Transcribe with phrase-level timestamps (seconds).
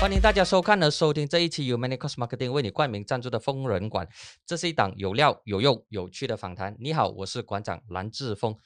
[0.00, 4.08] 欢迎大家收看和收听这一期由 Many Cost Marketing 为你冠名赞助的疯人馆。
[4.46, 6.74] 这是一档有料、有用、有趣的访谈。
[6.80, 8.56] 你好，我是馆长蓝志峰。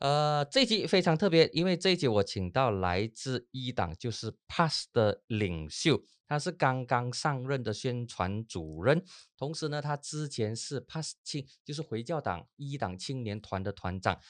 [0.00, 9.02] 呃，这一集非常特别，因为这一集我请到来自一档就是 Pass 的领袖，他是刚刚上任的宣传主任，
[9.38, 14.20] 同时呢，他之前是 Pass 青，就是回教党一党青年团的团长。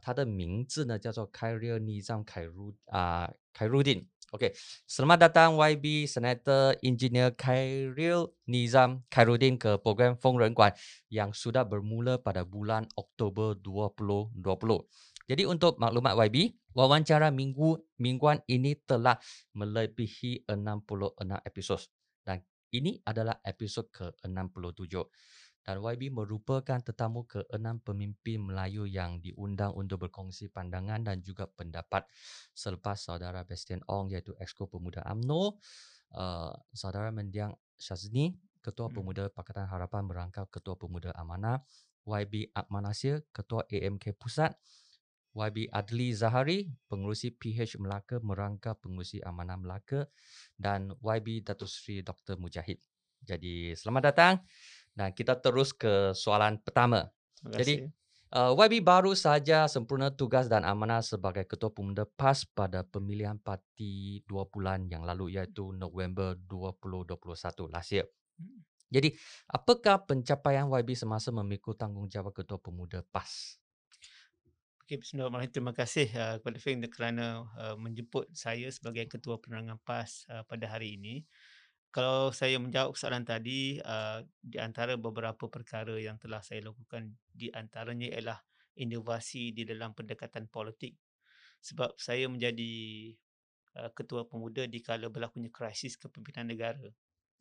[0.00, 4.52] 他的名字呢叫做 Khairul Nizam Khairul 啊 Khairuddin。Okey,
[4.84, 10.76] selamat datang YB Senator Engineer Khairul Nizam Khairuddin ke program Fong Ren Guan
[11.08, 14.36] yang sudah bermula pada bulan Oktober 2020.
[15.28, 19.16] Jadi untuk maklumat YB, wawancara minggu mingguan ini telah
[19.56, 21.80] melebihi 66 episod
[22.28, 24.92] dan ini adalah episod ke-67
[25.63, 32.03] dan YB merupakan tetamu ke-6 pemimpin Melayu yang diundang untuk berkongsi pandangan dan juga pendapat
[32.51, 35.55] selepas saudara Bastian Ong iaitu Exco Pemuda AMNO,
[36.19, 38.95] uh, saudara Mendiang Syazni, Ketua hmm.
[38.95, 41.63] Pemuda Pakatan Harapan merangkap Ketua Pemuda Amanah,
[42.03, 44.55] YB Akman Nasir, Ketua AMK Pusat,
[45.33, 50.05] YB Adli Zahari, pengurusi PH Melaka merangkap pengurusi Amanah Melaka
[50.59, 52.37] dan YB Datuk Seri Dr.
[52.37, 52.77] Mujahid.
[53.23, 54.33] Jadi selamat datang.
[54.93, 57.09] Nah, kita terus ke soalan pertama.
[57.43, 57.89] Jadi,
[58.31, 64.21] uh, YB baru saja sempurna tugas dan amanah sebagai Ketua Pemuda PAS pada pemilihan parti
[64.29, 68.07] dua bulan yang lalu iaitu November 2021 last year.
[68.37, 68.63] Hmm.
[68.93, 69.09] Jadi,
[69.49, 73.57] apakah pencapaian YB semasa memikul tanggungjawab Ketua Pemuda PAS?
[74.83, 75.55] Okay, Bismillahirrahmanirrahim.
[75.55, 80.69] Terima kasih uh, kepada Feng kerana uh, menjemput saya sebagai Ketua Penerangan PAS uh, pada
[80.69, 81.25] hari ini
[81.93, 87.53] kalau saya menjawab soalan tadi, uh, di antara beberapa perkara yang telah saya lakukan, di
[87.53, 88.41] antaranya ialah
[88.81, 90.97] inovasi di dalam pendekatan politik.
[91.61, 93.13] Sebab saya menjadi
[93.77, 96.89] uh, ketua pemuda di kala berlakunya krisis kepimpinan negara.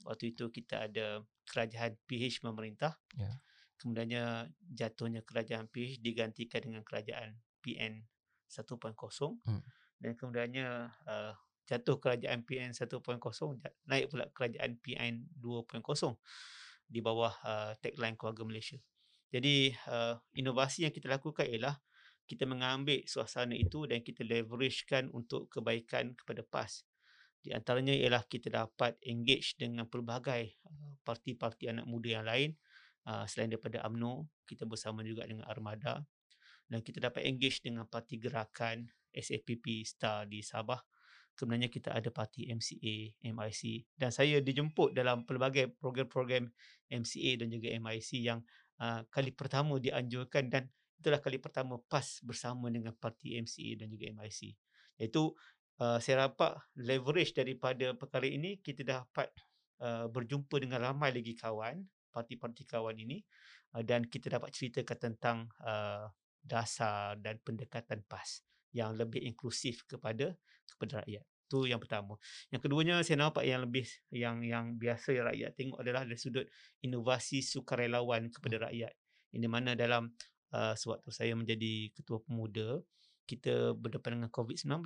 [0.04, 3.00] Waktu itu kita ada kerajaan PH memerintah.
[3.16, 3.40] Yeah.
[3.80, 8.04] Kemudiannya jatuhnya kerajaan PH digantikan dengan kerajaan PN
[8.52, 8.68] 1.0.
[9.48, 9.64] Hmm.
[9.96, 11.34] Dan kemudiannya uh,
[11.66, 12.98] jatuh kerajaan PN 1.0
[13.86, 15.78] naik pula kerajaan PN 2.0
[16.90, 18.78] di bawah uh, tagline keluarga Malaysia.
[19.32, 21.80] Jadi uh, inovasi yang kita lakukan ialah
[22.28, 26.84] kita mengambil suasana itu dan kita leveragekan untuk kebaikan kepada PAS.
[27.42, 32.50] Di antaranya ialah kita dapat engage dengan pelbagai uh, parti-parti anak muda yang lain
[33.08, 36.04] uh, selain daripada AMNO, kita bersama juga dengan Armada
[36.68, 40.80] dan kita dapat engage dengan parti gerakan SAPP STAR di Sabah
[41.36, 43.62] sebenarnya kita ada parti MCA, MIC
[43.96, 46.48] dan saya dijemput dalam pelbagai program-program
[46.92, 48.40] MCA dan juga MIC yang
[48.80, 50.68] uh, kali pertama dianjurkan dan
[51.02, 54.40] itulah kali pertama PAS bersama dengan parti MCA dan juga MIC.
[55.02, 55.34] Iaitu
[55.82, 59.32] uh, saya dapat leverage daripada perkara ini kita dapat
[59.82, 61.82] uh, berjumpa dengan ramai lagi kawan,
[62.12, 63.18] parti-parti kawan ini
[63.74, 66.06] uh, dan kita dapat ceritakan tentang uh,
[66.44, 71.24] dasar dan pendekatan PAS yang lebih inklusif kepada kepada rakyat.
[71.46, 72.16] Itu yang pertama.
[72.48, 76.48] Yang keduanya saya nampak yang lebih yang yang biasa rakyat tengok adalah dari sudut
[76.80, 78.92] inovasi sukarelawan kepada rakyat.
[79.36, 80.12] Ini mana dalam
[80.56, 82.80] uh, sewaktu saya menjadi ketua pemuda,
[83.28, 84.80] kita berdepan dengan COVID-19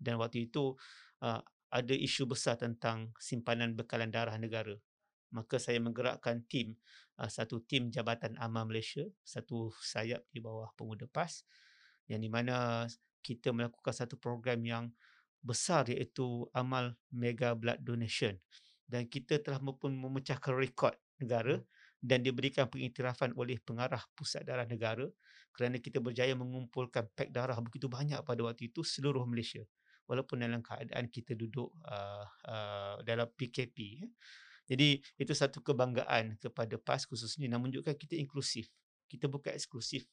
[0.00, 0.76] dan waktu itu
[1.20, 1.40] uh,
[1.72, 4.76] ada isu besar tentang simpanan bekalan darah negara.
[5.32, 6.76] Maka saya menggerakkan tim,
[7.16, 11.44] uh, satu tim Jabatan Amal Malaysia, satu sayap di bawah pemuda PAS
[12.10, 12.86] yang di mana
[13.22, 14.84] kita melakukan satu program yang
[15.42, 18.38] besar iaitu amal mega blood donation.
[18.86, 21.58] Dan kita telah pun memecahkan rekod negara
[22.02, 25.06] dan diberikan pengiktirafan oleh pengarah pusat darah negara
[25.54, 29.62] kerana kita berjaya mengumpulkan pek darah begitu banyak pada waktu itu seluruh Malaysia.
[30.10, 34.02] Walaupun dalam keadaan kita duduk uh, uh, dalam PKP
[34.66, 38.70] jadi itu satu kebanggaan kepada PAS khususnya dan menunjukkan kita inklusif.
[39.10, 40.06] Kita bukan eksklusif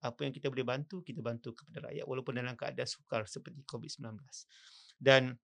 [0.00, 4.16] apa yang kita boleh bantu kita bantu kepada rakyat walaupun dalam keadaan sukar seperti COVID-19
[5.00, 5.36] dan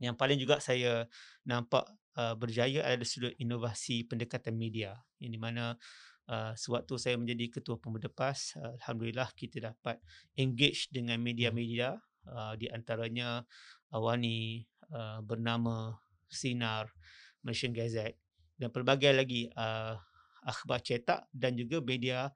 [0.00, 1.04] yang paling juga saya
[1.44, 1.84] nampak
[2.16, 5.76] uh, berjaya adalah sudut inovasi pendekatan media yang di mana
[6.32, 10.00] uh, sewaktu saya menjadi ketua pemuda PAS uh, alhamdulillah kita dapat
[10.40, 12.00] engage dengan media-media
[12.32, 13.44] uh, di antaranya
[13.92, 14.64] awani
[14.96, 16.00] uh, bernama
[16.32, 16.88] Sinar
[17.44, 18.16] Malaysian Gazette
[18.56, 20.00] dan pelbagai lagi uh,
[20.44, 22.32] akhbar cetak dan juga media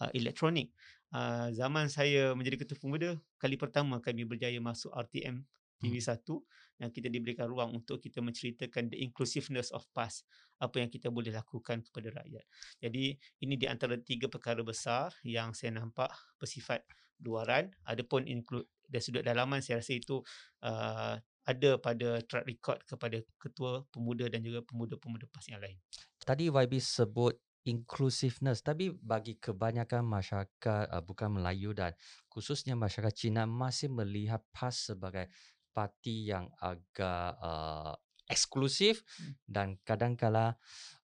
[0.00, 0.72] uh, elektronik
[1.12, 5.44] uh, zaman saya menjadi ketua pemuda kali pertama kami berjaya masuk RTM
[5.76, 6.40] TV1 hmm.
[6.80, 10.24] yang kita diberikan ruang untuk kita menceritakan the inclusiveness of past
[10.56, 12.44] apa yang kita boleh lakukan kepada rakyat.
[12.80, 13.12] Jadi
[13.44, 16.08] ini di antara tiga perkara besar yang saya nampak
[16.40, 16.80] bersifat
[17.24, 20.20] luaran adapun include dari sudut dalaman saya rasa itu
[20.64, 21.16] uh,
[21.46, 25.78] ada pada track record kepada ketua pemuda dan juga pemuda-pemuda PAS yang lain.
[26.18, 31.92] Tadi YB sebut inclusiveness tapi bagi kebanyakan masyarakat uh, bukan Melayu dan
[32.30, 35.26] khususnya masyarakat Cina masih melihat PAS sebagai
[35.74, 37.92] parti yang agak uh,
[38.30, 39.34] eksklusif hmm.
[39.44, 40.56] dan kadang-kala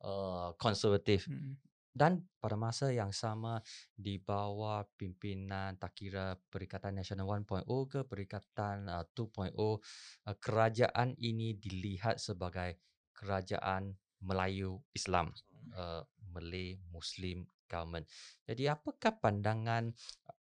[0.01, 1.27] uh, konservatif.
[1.27, 1.59] Hmm.
[1.91, 3.59] Dan pada masa yang sama
[3.91, 9.77] di bawah pimpinan tak kira Perikatan Nasional 1.0 ke Perikatan uh, 2.0 uh,
[10.39, 12.79] kerajaan ini dilihat sebagai
[13.11, 13.91] kerajaan
[14.23, 15.35] Melayu Islam
[15.75, 18.03] uh, Malay Muslim government.
[18.43, 19.95] Jadi apakah pandangan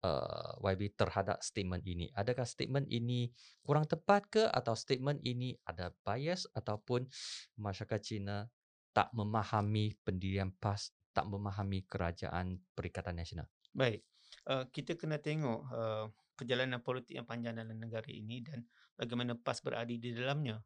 [0.03, 2.11] uh, YB terhadap statement ini?
[2.11, 3.31] Adakah statement ini
[3.63, 7.07] kurang tepat ke atau statement ini ada bias ataupun
[7.55, 8.43] masyarakat Cina
[8.91, 13.47] tak memahami pendirian PAS tak memahami kerajaan Perikatan Nasional?
[13.73, 14.05] Baik,
[14.49, 18.65] uh, kita kena tengok uh, perjalanan politik yang panjang dalam negara ini dan
[18.97, 20.61] bagaimana PAS berada di dalamnya.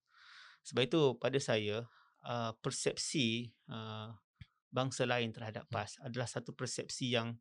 [0.67, 1.87] Sebab itu pada saya,
[2.27, 4.11] uh, persepsi uh,
[4.67, 5.73] bangsa lain terhadap hmm.
[5.73, 7.35] PAS adalah satu persepsi yang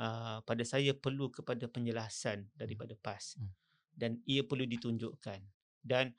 [0.00, 3.36] uh, pada saya perlu kepada penjelasan daripada PAS.
[3.38, 3.52] Hmm.
[3.92, 5.40] Dan ia perlu ditunjukkan.
[5.82, 6.16] Dan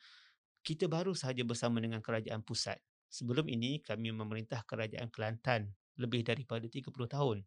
[0.61, 2.77] kita baru sahaja bersama dengan kerajaan pusat.
[3.09, 7.38] Sebelum ini kami memerintah kerajaan Kelantan lebih daripada 30 tahun.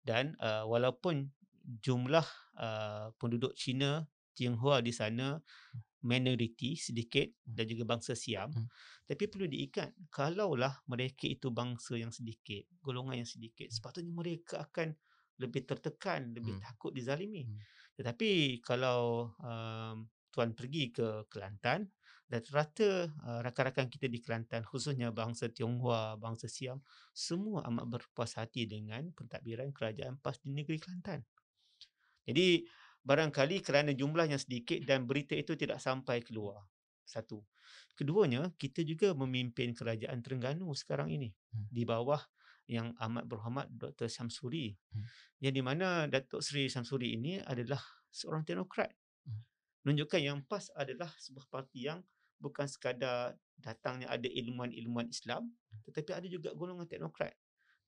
[0.00, 1.28] Dan uh, walaupun
[1.84, 2.24] jumlah
[2.56, 4.08] uh, penduduk Cina
[4.38, 5.34] Tionghoa di sana
[6.06, 8.68] minoriti sedikit dan juga bangsa Siam hmm.
[9.10, 14.94] tapi perlu diikat kalaulah mereka itu bangsa yang sedikit golongan yang sedikit sepatutnya mereka akan
[15.42, 16.62] lebih tertekan lebih hmm.
[16.62, 17.58] takut dizalimi hmm.
[17.98, 21.90] tetapi kalau um, tuan pergi ke Kelantan
[22.28, 26.78] dan rata uh, rakan-rakan kita di Kelantan khususnya bangsa Tionghoa, bangsa Siam
[27.10, 31.24] semua amat berpuas hati dengan pentadbiran kerajaan PAS di negeri Kelantan.
[32.28, 32.68] Jadi
[33.08, 36.60] barangkali kerana jumlahnya sedikit dan berita itu tidak sampai keluar.
[37.08, 37.40] Satu.
[37.96, 41.72] Keduanya, kita juga memimpin kerajaan Terengganu sekarang ini hmm.
[41.72, 42.20] di bawah
[42.68, 44.12] yang amat berhormat Dr.
[44.12, 44.76] Samsuri.
[44.92, 45.08] Hmm.
[45.40, 47.80] Yang di mana Datuk Seri Samsuri ini adalah
[48.12, 48.92] seorang teknokrat.
[49.24, 49.40] Hmm.
[49.88, 52.04] Menunjukkan yang PAS adalah sebuah parti yang
[52.38, 55.50] bukan sekadar datangnya ada ilmuwan-ilmuwan Islam
[55.82, 57.34] tetapi ada juga golongan teknokrat.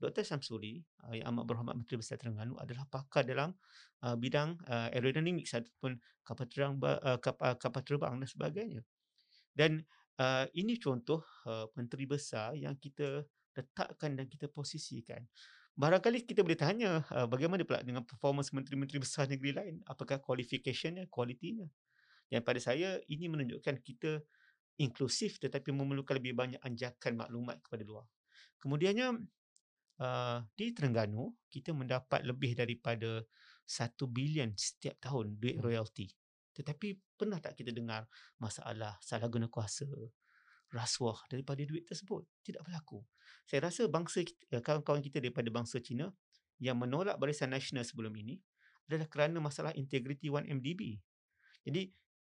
[0.01, 0.25] Dr.
[0.25, 3.53] Samsuri uh, yang amat berhormat Menteri Besar Terengganu adalah pakar dalam
[4.01, 8.81] uh, bidang uh, aerodynamics ataupun kapal terbang uh, kapal, kapal terbang dan sebagainya.
[9.53, 9.85] Dan
[10.17, 15.21] uh, ini contoh uh, menteri besar yang kita letakkan dan kita posisikan.
[15.77, 19.75] Barangkali kita boleh tanya uh, bagaimana pula dengan performance menteri-menteri besar negeri lain?
[19.85, 21.69] Apakah qualificationnya, kualitinya?
[22.33, 24.23] Yang pada saya ini menunjukkan kita
[24.81, 28.07] inklusif tetapi memerlukan lebih banyak anjakan maklumat kepada luar.
[28.61, 29.25] Kemudiannya
[30.01, 33.23] uh, di Terengganu kita mendapat lebih daripada
[33.69, 35.65] 1 bilion setiap tahun duit hmm.
[35.65, 36.09] royalty.
[36.57, 38.11] Tetapi pernah tak kita dengar
[38.43, 39.87] masalah salah guna kuasa,
[40.75, 42.27] rasuah daripada duit tersebut?
[42.43, 43.05] Tidak berlaku.
[43.47, 46.11] Saya rasa bangsa kita, kawan-kawan kita daripada bangsa Cina
[46.59, 48.37] yang menolak Barisan Nasional sebelum ini
[48.91, 50.99] adalah kerana masalah integriti 1MDB.
[51.63, 51.87] Jadi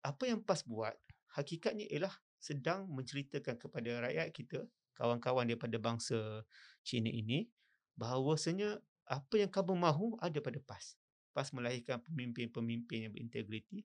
[0.05, 0.93] apa yang PAS buat
[1.33, 4.59] hakikatnya ialah sedang menceritakan kepada rakyat kita,
[4.93, 6.45] kawan-kawan daripada bangsa
[6.85, 7.49] Cina ini,
[7.97, 10.95] bahawasanya apa yang kamu mahu ada pada PAS.
[11.33, 13.83] PAS melahirkan pemimpin-pemimpin yang berintegriti,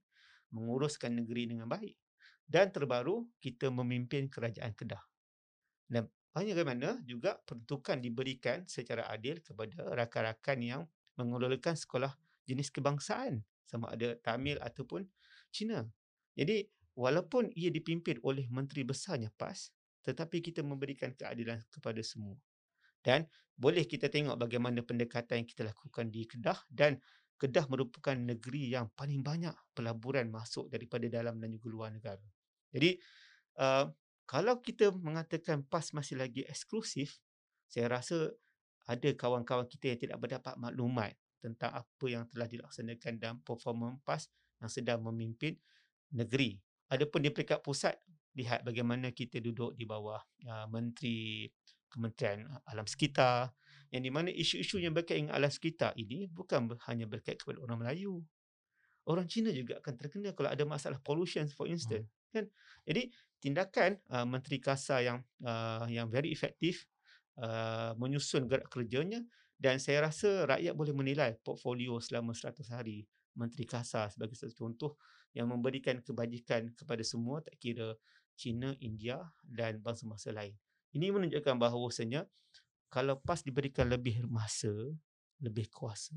[0.52, 1.96] menguruskan negeri dengan baik.
[2.48, 5.04] Dan terbaru, kita memimpin kerajaan Kedah.
[5.84, 10.82] Dan bagaimana juga peruntukan diberikan secara adil kepada rakan-rakan yang
[11.20, 12.12] mengelolakan sekolah
[12.48, 15.04] jenis kebangsaan sama ada Tamil ataupun
[15.52, 15.84] Cina.
[16.32, 16.64] Jadi
[16.96, 19.74] walaupun ia dipimpin oleh menteri besarnya PAS
[20.08, 22.32] tetapi kita memberikan keadilan kepada semua.
[23.04, 26.96] Dan boleh kita tengok bagaimana pendekatan yang kita lakukan di Kedah dan
[27.36, 32.24] Kedah merupakan negeri yang paling banyak pelaburan masuk daripada dalam dan juga luar negara.
[32.72, 32.98] Jadi
[33.60, 33.86] uh,
[34.24, 37.20] kalau kita mengatakan PAS masih lagi eksklusif,
[37.68, 38.32] saya rasa
[38.88, 44.32] ada kawan-kawan kita yang tidak mendapat maklumat tentang apa yang telah dilaksanakan dalam performa PAS
[44.58, 45.54] yang sedang memimpin
[46.10, 48.00] negeri Adapun di peringkat pusat,
[48.38, 51.50] lihat bagaimana kita duduk di bawah uh, Menteri
[51.90, 53.50] Kementerian Alam Sekitar
[53.88, 57.78] yang di mana isu-isu yang berkaitan dengan alam sekitar ini bukan hanya berkaitan kepada orang
[57.80, 58.20] Melayu.
[59.08, 62.04] Orang Cina juga akan terkena kalau ada masalah pollution for instance.
[62.04, 62.28] Hmm.
[62.28, 62.44] Kan?
[62.84, 63.08] Jadi
[63.40, 66.84] tindakan uh, Menteri Kasa yang uh, yang very efektif
[67.40, 69.24] uh, menyusun gerak kerjanya
[69.56, 75.00] dan saya rasa rakyat boleh menilai portfolio selama 100 hari Menteri Kasa sebagai satu contoh
[75.32, 77.96] yang memberikan kebajikan kepada semua tak kira
[78.38, 80.54] China, India dan bangsa-bangsa lain.
[80.94, 82.22] Ini menunjukkan bahawasanya
[82.88, 84.72] kalau PAS diberikan lebih masa,
[85.42, 86.16] lebih kuasa,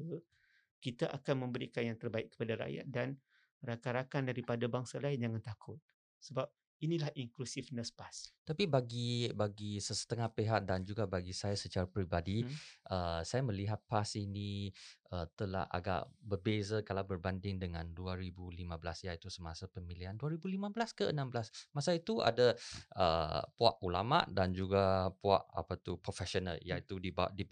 [0.77, 3.17] kita akan memberikan yang terbaik kepada rakyat dan
[3.65, 5.77] rakan-rakan daripada bangsa lain jangan takut.
[6.21, 6.47] Sebab
[6.81, 8.33] inilah inclusiveness PAS.
[8.41, 12.57] Tapi bagi bagi sesetengah pihak dan juga bagi saya secara peribadi, Hmm.
[12.89, 14.73] uh, saya melihat PAS ini
[15.11, 18.63] uh, telah agak berbeza kalau berbanding dengan 2015
[19.07, 21.75] iaitu semasa pemilihan 2015 ke 16.
[21.75, 22.55] Masa itu ada
[22.95, 27.45] uh, puak ulama dan juga puak apa tu profesional iaitu di bawah di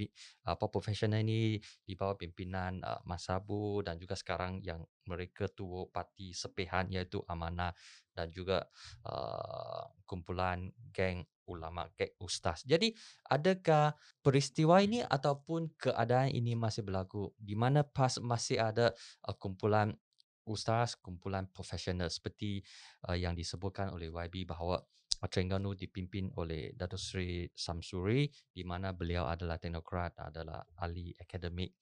[0.48, 5.90] apa profesional ini di bawah pimpinan uh, Mas Sabu dan juga sekarang yang mereka tu
[5.92, 7.74] parti sepihan iaitu Amanah
[8.14, 8.64] dan juga
[9.08, 12.62] uh, kumpulan geng ulama geng ustaz.
[12.64, 12.94] Jadi
[13.26, 18.94] adakah peristiwa ini ataupun keadaan ini masih berlaku di mana PAS masih ada
[19.26, 19.98] uh, kumpulan
[20.46, 22.62] ustaz, kumpulan profesional seperti
[23.10, 28.94] uh, yang disebutkan oleh YB bahawa uh, Terengganu dipimpin oleh Datuk Seri Samsuri di mana
[28.94, 31.74] beliau adalah teknokrat, adalah ahli akademik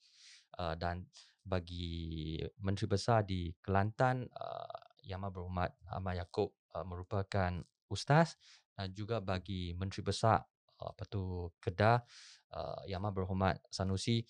[0.60, 1.04] uh, dan
[1.48, 8.36] bagi Menteri Besar di Kelantan uh, Yang Amat Berhormat Ahmad Yaakob uh, merupakan ustaz
[8.86, 10.38] juga bagi Menteri Besar
[10.78, 11.98] uh, apa tu Kedah
[12.54, 14.22] uh, Yang Amat Berhormat Sanusi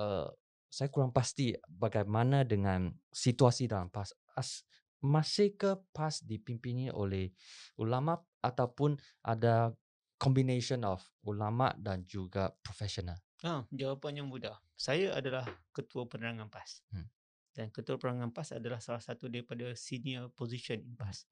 [0.00, 0.32] uh,
[0.72, 4.16] saya kurang pasti bagaimana dengan situasi dalam PAS.
[4.32, 4.64] As,
[5.04, 7.28] masih ke PAS dipimpini oleh
[7.76, 9.76] ulama ataupun ada
[10.16, 13.20] combination of ulama dan juga profesional?
[13.44, 14.56] Ah, jawapan yang mudah.
[14.72, 15.44] Saya adalah
[15.76, 16.80] ketua penerangan PAS.
[16.88, 17.04] Hmm.
[17.52, 21.28] Dan ketua penerangan PAS adalah salah satu daripada senior position in PAS.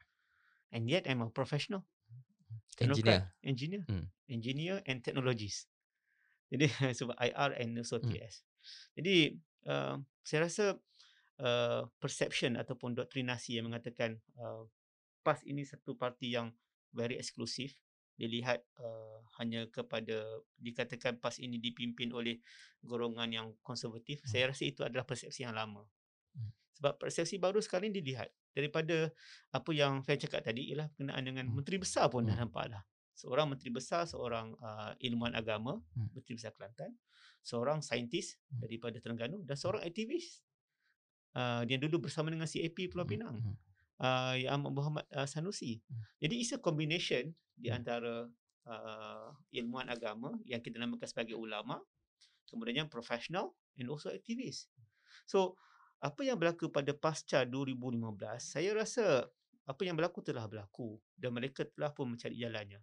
[0.69, 1.89] And yet I'm a professional.
[2.81, 3.23] Engineer.
[3.45, 3.83] Engineer.
[3.87, 4.07] Hmm.
[4.31, 5.69] Engineer and technologist.
[6.51, 6.67] Jadi
[6.99, 8.11] sebab IR and also Hmm.
[8.11, 8.43] TS.
[8.97, 9.37] Jadi
[9.69, 10.65] uh, saya rasa
[11.41, 14.65] uh, perception ataupun doktrinasi yang mengatakan uh,
[15.21, 16.53] PAS ini satu parti yang
[16.97, 17.77] very eksklusif
[18.21, 20.21] dilihat uh, hanya kepada
[20.61, 22.37] dikatakan PAS ini dipimpin oleh
[22.85, 24.29] golongan yang konservatif Hmm.
[24.29, 25.85] saya rasa itu adalah persepsi yang lama
[26.37, 26.53] Hmm.
[26.77, 29.11] sebab persepsi baru sekali dilihat daripada
[29.55, 31.55] apa yang saya cakap tadi ialah berkenaan dengan Hmm.
[31.59, 32.51] menteri besar pun dah Hmm.
[32.51, 32.83] nampak dah
[33.15, 36.09] seorang menteri besar seorang uh, ilmuwan agama Hmm.
[36.17, 36.97] menteri besar Kelantan
[37.41, 38.65] seorang saintis Hmm.
[38.67, 40.43] daripada Terengganu dan seorang aktivis
[41.39, 43.57] uh, dia dulu bersama dengan CAP Pulau Pinang hmm.
[44.03, 45.79] uh, Yang Amat Muhammad uh, Sanusi.
[45.87, 46.03] Hmm.
[46.19, 48.27] Jadi it's a combination di antara
[48.67, 51.81] uh, ilmuwan agama yang kita namakan sebagai ulama,
[52.49, 54.67] kemudian profesional and also aktivis.
[55.29, 55.61] So
[56.01, 59.29] apa yang berlaku pada pasca 2015, saya rasa
[59.69, 62.81] apa yang berlaku telah berlaku dan mereka telah pun mencari jalannya.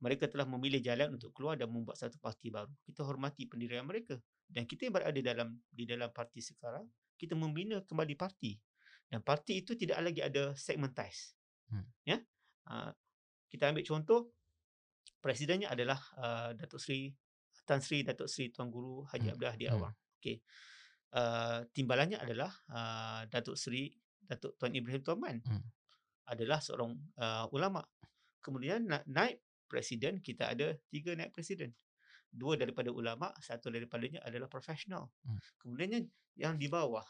[0.00, 2.72] Mereka telah memilih jalan untuk keluar dan membuat satu parti baru.
[2.84, 4.16] Kita hormati pendirian mereka.
[4.44, 6.84] Dan kita yang berada dalam di dalam parti sekarang,
[7.16, 8.60] kita membina kembali parti.
[9.08, 11.32] Dan parti itu tidak lagi ada segmentized.
[11.72, 11.88] Hmm.
[12.04, 12.20] Ya.
[12.68, 12.92] Uh,
[13.48, 14.20] kita ambil contoh
[15.22, 17.08] presidennya adalah uh, Datuk Seri
[17.64, 19.34] Tan Sri Datuk Seri Tuan Guru Haji Hmm.
[19.38, 19.74] Abdul Hadi Hmm.
[19.80, 19.94] Awang.
[20.20, 20.36] Okey.
[21.14, 23.88] Uh, timbalannya adalah uh, Datuk Seri
[24.26, 25.62] Datuk Tuan Ibrahim Tuan Hmm.
[26.26, 27.86] adalah seorang uh, ulama.
[28.42, 29.38] Kemudian na- naib
[29.70, 31.72] presiden kita ada tiga naib presiden.
[32.26, 35.14] Dua daripada ulama, satu daripadanya adalah profesional.
[35.22, 35.38] Hmm.
[35.62, 36.04] Kemudian
[36.36, 37.06] yang di bawah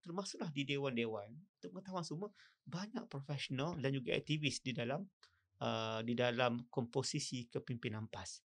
[0.00, 1.28] termasuklah di dewan-dewan
[1.60, 2.32] untuk pengetahuan semua
[2.64, 5.04] banyak profesional dan juga aktivis di dalam
[5.60, 8.40] uh, di dalam komposisi kepimpinan PAS.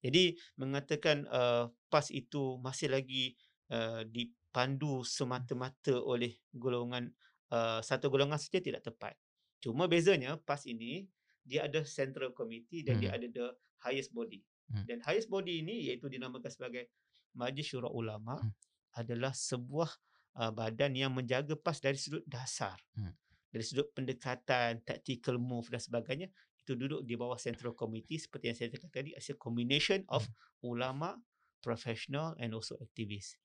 [0.00, 3.36] Jadi mengatakan uh, PAS itu masih lagi
[3.72, 4.04] uh,
[4.50, 7.06] dipandu semata-mata oleh golongan
[7.54, 9.14] uh, satu golongan saja tidak tepat.
[9.62, 11.06] Cuma bezanya PAS ini
[11.46, 13.18] dia ada central committee dan dia Hmm.
[13.22, 13.46] ada the
[13.86, 14.42] highest body.
[14.74, 14.82] Hmm.
[14.90, 16.90] Dan highest body ini iaitu dinamakan sebagai
[17.38, 18.50] Majlis Syura Ulama Hmm.
[18.98, 19.90] adalah sebuah
[20.34, 22.74] uh, badan yang menjaga PAS dari sudut dasar.
[22.98, 23.14] Hmm.
[23.54, 26.26] Dari sudut pendekatan, tactical move dan sebagainya
[26.66, 30.26] itu duduk di bawah central committee seperti yang saya cakap tadi as a combination of
[30.66, 31.14] ulama,
[31.62, 33.38] professional and also activist.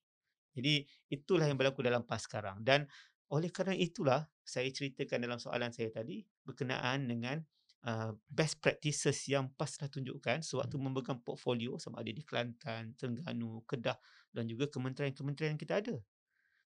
[0.55, 2.87] Jadi itulah yang berlaku dalam PAS sekarang dan
[3.27, 7.43] oleh kerana itulah saya ceritakan dalam soalan saya tadi berkenaan dengan
[7.83, 13.65] uh, best practices yang PAS telah tunjukkan sewaktu memegang portfolio sama ada di Kelantan, Terengganu,
[13.67, 13.97] Kedah
[14.31, 15.95] dan juga kementerian-kementerian yang kita ada.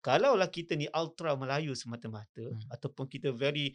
[0.02, 2.62] Kalaulah kita ni ultra Melayu semata-mata Hmm.
[2.70, 3.74] ataupun kita very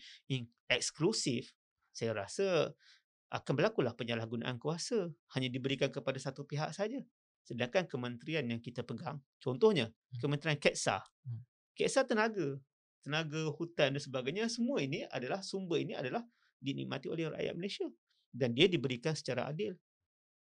[0.71, 1.51] exclusive,
[1.91, 2.73] saya rasa
[3.33, 7.01] akan berlakulah penyalahgunaan kuasa hanya diberikan kepada satu pihak saja.
[7.43, 10.21] Sedangkan kementerian yang kita pegang, contohnya Hmm.
[10.21, 11.01] Kementerian KETSA.
[11.01, 11.43] Hmm.
[11.75, 12.61] KETSA tenaga,
[13.03, 16.23] tenaga hutan dan sebagainya, semua ini adalah sumber ini adalah
[16.63, 17.89] dinikmati oleh rakyat Malaysia
[18.31, 19.75] dan dia diberikan secara adil.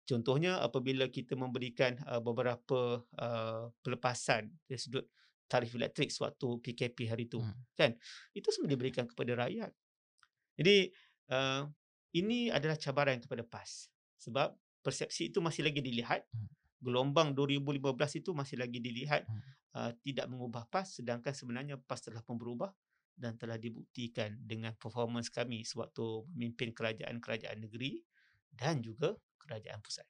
[0.08, 5.04] Contohnya apabila kita memberikan uh, beberapa uh, pelepasan dari sudut
[5.48, 7.56] tarif elektrik sewaktu PKP hari itu Hmm.
[7.76, 7.92] kan
[8.32, 9.72] itu semua diberikan kepada rakyat.
[10.56, 10.92] Jadi
[11.28, 11.68] uh,
[12.16, 16.48] ini adalah cabaran kepada PAS sebab persepsi itu masih lagi dilihat Hmm.
[16.78, 19.42] Gelombang 2015 itu masih lagi dilihat Hmm.
[19.74, 22.70] uh, tidak mengubah PAS sedangkan sebenarnya PAS telah pun berubah
[23.18, 27.98] dan telah dibuktikan dengan performance kami sewaktu memimpin kerajaan-kerajaan negeri
[28.54, 30.06] dan juga kerajaan pusat.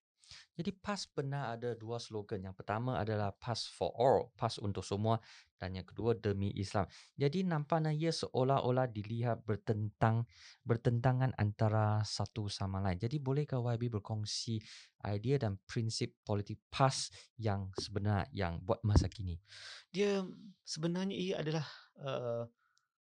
[0.56, 2.42] Jadi PAS pernah ada dua slogan.
[2.44, 5.18] Yang pertama adalah PAS for all, PAS untuk semua
[5.58, 6.86] dan yang kedua demi Islam.
[7.18, 10.24] Jadi nampaknya ia seolah-olah dilihat bertentang
[10.62, 13.02] bertentangan antara satu sama lain.
[13.02, 14.62] Jadi bolehkah YB berkongsi
[15.02, 19.42] idea dan prinsip politik PAS yang sebenar yang buat masa kini?
[19.90, 20.22] Dia
[20.62, 21.66] sebenarnya ia adalah
[21.98, 22.46] uh,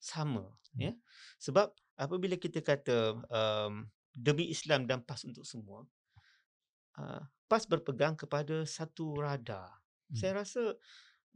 [0.05, 0.45] sama
[0.77, 0.81] hmm.
[0.85, 0.93] ya.
[1.41, 5.89] Sebab apabila kita kata um, demi Islam dan PAS untuk semua,
[6.99, 9.69] uh, PAS berpegang kepada satu radar.
[10.11, 10.17] Hmm.
[10.17, 10.63] Saya rasa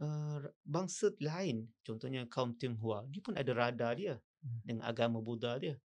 [0.03, 4.61] uh, bangsa lain, contohnya kaum Tionghoa, dia pun ada radar dia hmm.
[4.65, 5.77] dengan agama Buddha dia.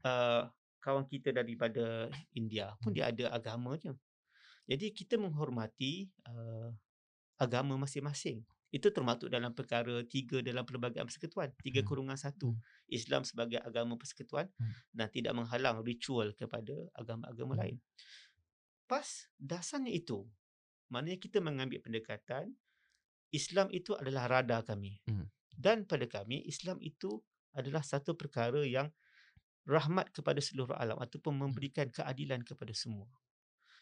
[0.00, 0.46] Uh,
[0.78, 2.96] kawan kita daripada India pun hmm.
[2.96, 3.92] dia ada agamanya.
[4.68, 6.70] Jadi kita menghormati uh,
[7.40, 8.44] agama masing-masing.
[8.68, 11.56] Itu termasuk dalam perkara tiga dalam perlembagaan persekutuan.
[11.64, 11.88] Tiga hmm.
[11.88, 12.52] kurungan satu.
[12.52, 12.60] Hmm.
[12.92, 14.92] Islam sebagai agama persekutuan hmm.
[14.92, 17.62] dan tidak menghalang ritual kepada agama-agama hmm.
[17.64, 17.76] lain
[18.88, 20.24] pas dasarnya itu.
[20.88, 22.56] Maknanya kita mengambil pendekatan
[23.28, 25.04] Islam itu adalah radar kami.
[25.04, 25.28] Hmm.
[25.52, 27.20] Dan pada kami Islam itu
[27.52, 28.88] adalah satu perkara yang
[29.68, 31.42] rahmat kepada seluruh alam ataupun hmm.
[31.44, 33.04] memberikan keadilan kepada semua.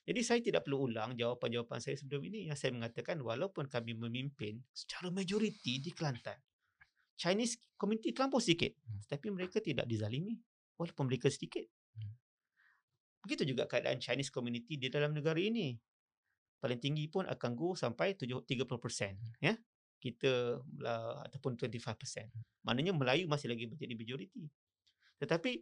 [0.06, 4.62] Jadi saya tidak perlu ulang jawapan-jawapan saya sebelum ini yang saya mengatakan walaupun kami memimpin
[4.70, 6.38] secara majoriti di Kelantan.
[7.16, 8.75] Chinese community terlampau sedikit.
[8.82, 8.98] Hmm.
[9.06, 10.34] Tetapi mereka tidak dizalimi
[10.75, 11.66] walaupun mereka sedikit.
[13.26, 15.75] Begitu juga keadaan Chinese community di dalam negara ini.
[16.62, 18.47] Paling tinggi pun akan go sampai 30%.
[19.42, 19.59] Ya?
[19.99, 21.83] Kita uh, ataupun 25%.
[22.62, 24.47] Maknanya Melayu masih lagi menjadi majoriti.
[25.18, 25.59] Tetapi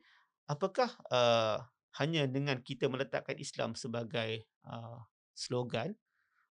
[0.52, 1.64] apakah uh,
[1.97, 5.00] hanya dengan kita meletakkan Islam sebagai uh,
[5.33, 5.97] slogan,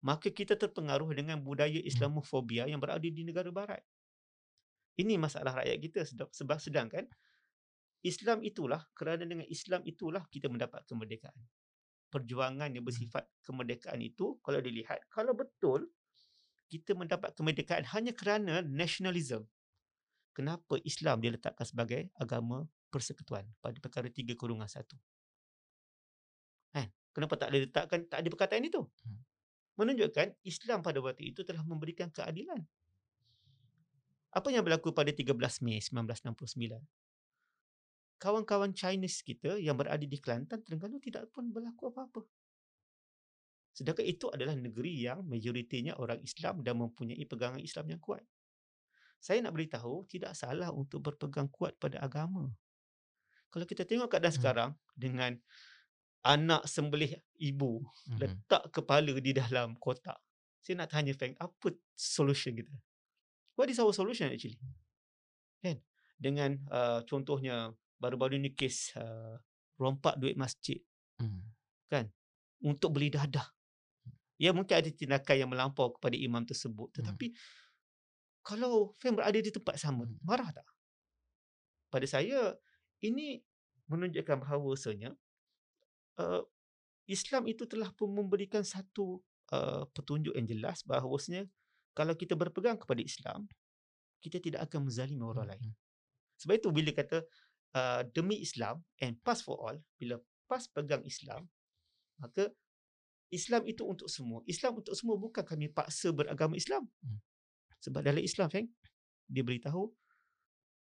[0.00, 1.88] maka kita terpengaruh dengan budaya hmm.
[1.92, 3.84] Islamofobia yang berada di negara barat.
[4.96, 7.04] Ini masalah rakyat kita sebab sedangkan
[8.02, 11.38] Islam itulah kerana dengan Islam itulah kita mendapat kemerdekaan.
[12.10, 12.90] Perjuangan yang hmm.
[12.90, 15.86] bersifat kemerdekaan itu kalau dilihat kalau betul
[16.66, 19.46] kita mendapat kemerdekaan hanya kerana nasionalisme.
[20.32, 24.96] Kenapa Islam diletakkan sebagai agama persekutuan pada perkara tiga kurungan satu?
[26.72, 26.88] Kan?
[27.12, 28.82] Kenapa tak diletakkan tak ada perkataan itu?
[28.82, 29.20] Hmm.
[29.78, 32.60] Menunjukkan Islam pada waktu itu telah memberikan keadilan.
[34.32, 36.80] Apa yang berlaku pada 13 Mei 1969?
[38.22, 42.22] Kawan-kawan Chinese kita yang berada di Kelantan Terengganu tidak pun berlaku apa-apa.
[43.74, 48.22] Sedangkan itu adalah negeri yang majoritinya orang Islam dan mempunyai pegangan Islam yang kuat.
[49.18, 52.46] Saya nak beritahu tidak salah untuk berpegang kuat pada agama.
[53.50, 54.38] Kalau kita tengok keadaan hmm.
[54.38, 55.32] sekarang dengan
[56.22, 58.18] anak sembelih ibu hmm.
[58.22, 60.22] letak kepala di dalam kotak.
[60.62, 62.70] Saya nak tanya Feng, apa solution kita?
[63.58, 64.62] What is our solution actually?
[65.58, 65.82] Kan?
[66.22, 69.38] Dengan uh, contohnya baru-baru ni kes uh,
[69.78, 70.82] rompak duit masjid.
[71.22, 71.54] Hmm.
[71.86, 72.10] Kan?
[72.58, 73.46] Untuk beli dadah.
[74.42, 76.90] Ya mungkin ada tindakan yang melampau kepada imam tersebut.
[76.90, 76.96] Hmm.
[76.98, 77.38] Tetapi hmm.
[78.42, 80.18] kalau fan berada di tempat sama, hmm.
[80.26, 80.66] marah tak?
[81.86, 82.58] Pada saya,
[83.06, 83.38] ini
[83.86, 85.14] menunjukkan bahawasanya
[86.18, 86.42] uh,
[87.06, 89.20] Islam itu telah pun memberikan satu
[89.52, 91.44] uh, petunjuk yang jelas bahawasanya
[91.92, 93.44] kalau kita berpegang kepada Islam,
[94.24, 95.52] kita tidak akan menzalimi orang hmm.
[95.52, 95.70] lain.
[96.40, 97.22] Sebab itu bila kata
[97.76, 101.48] uh, demi Islam and pass for all bila pass pegang Islam
[102.20, 102.52] maka
[103.32, 104.44] Islam itu untuk semua.
[104.44, 106.84] Islam untuk semua bukan kami paksa beragama Islam.
[107.00, 107.18] Hmm.
[107.82, 108.68] sebab dalam Islam feng
[109.26, 109.90] dia beritahu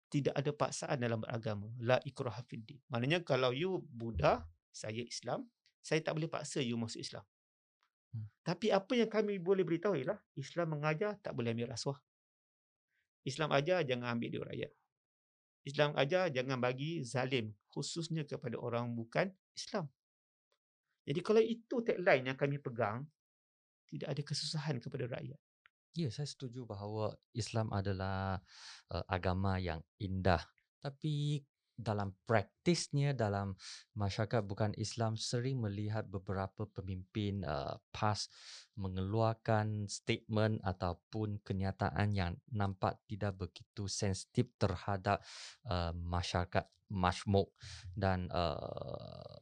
[0.09, 1.69] tidak ada paksaan dalam beragama.
[1.79, 2.81] La ikraha fiddin.
[2.89, 5.45] Maknanya kalau you Buddha saya Islam
[5.79, 7.23] saya tak boleh paksa you masuk Islam.
[8.09, 8.25] Hmm.
[8.41, 12.01] tapi apa yang kami boleh beritahu ialah Islam mengajar tak boleh ambil rasuah.
[13.21, 14.71] Islam ajar jangan ambil duit rakyat
[15.67, 19.87] Islam ajar jangan bagi zalim khususnya kepada orang bukan Islam.
[21.03, 23.05] Jadi kalau itu tagline yang kami pegang,
[23.89, 25.39] tidak ada kesusahan kepada rakyat.
[25.97, 28.37] Ya, saya setuju bahawa Islam adalah
[28.93, 30.45] uh, agama yang indah.
[30.79, 31.41] Tapi
[31.79, 33.55] dalam praktisnya dalam
[33.95, 38.27] masyarakat bukan Islam sering melihat beberapa pemimpin uh, PAS
[38.75, 45.23] mengeluarkan statement ataupun kenyataan yang nampak tidak begitu sensitif terhadap
[45.71, 47.55] uh, masyarakat majmuk.
[47.95, 49.39] Dan uh,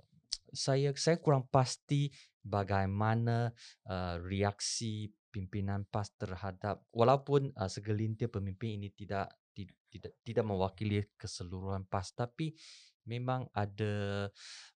[0.54, 2.13] saya saya kurang pasti
[2.45, 3.50] bagaimana
[3.89, 9.34] uh, reaksi pimpinan PAS terhadap walaupun uh, segelintir pemimpin ini tidak
[9.88, 12.54] tidak tidak mewakili keseluruhan PAS tapi
[13.08, 14.28] memang ada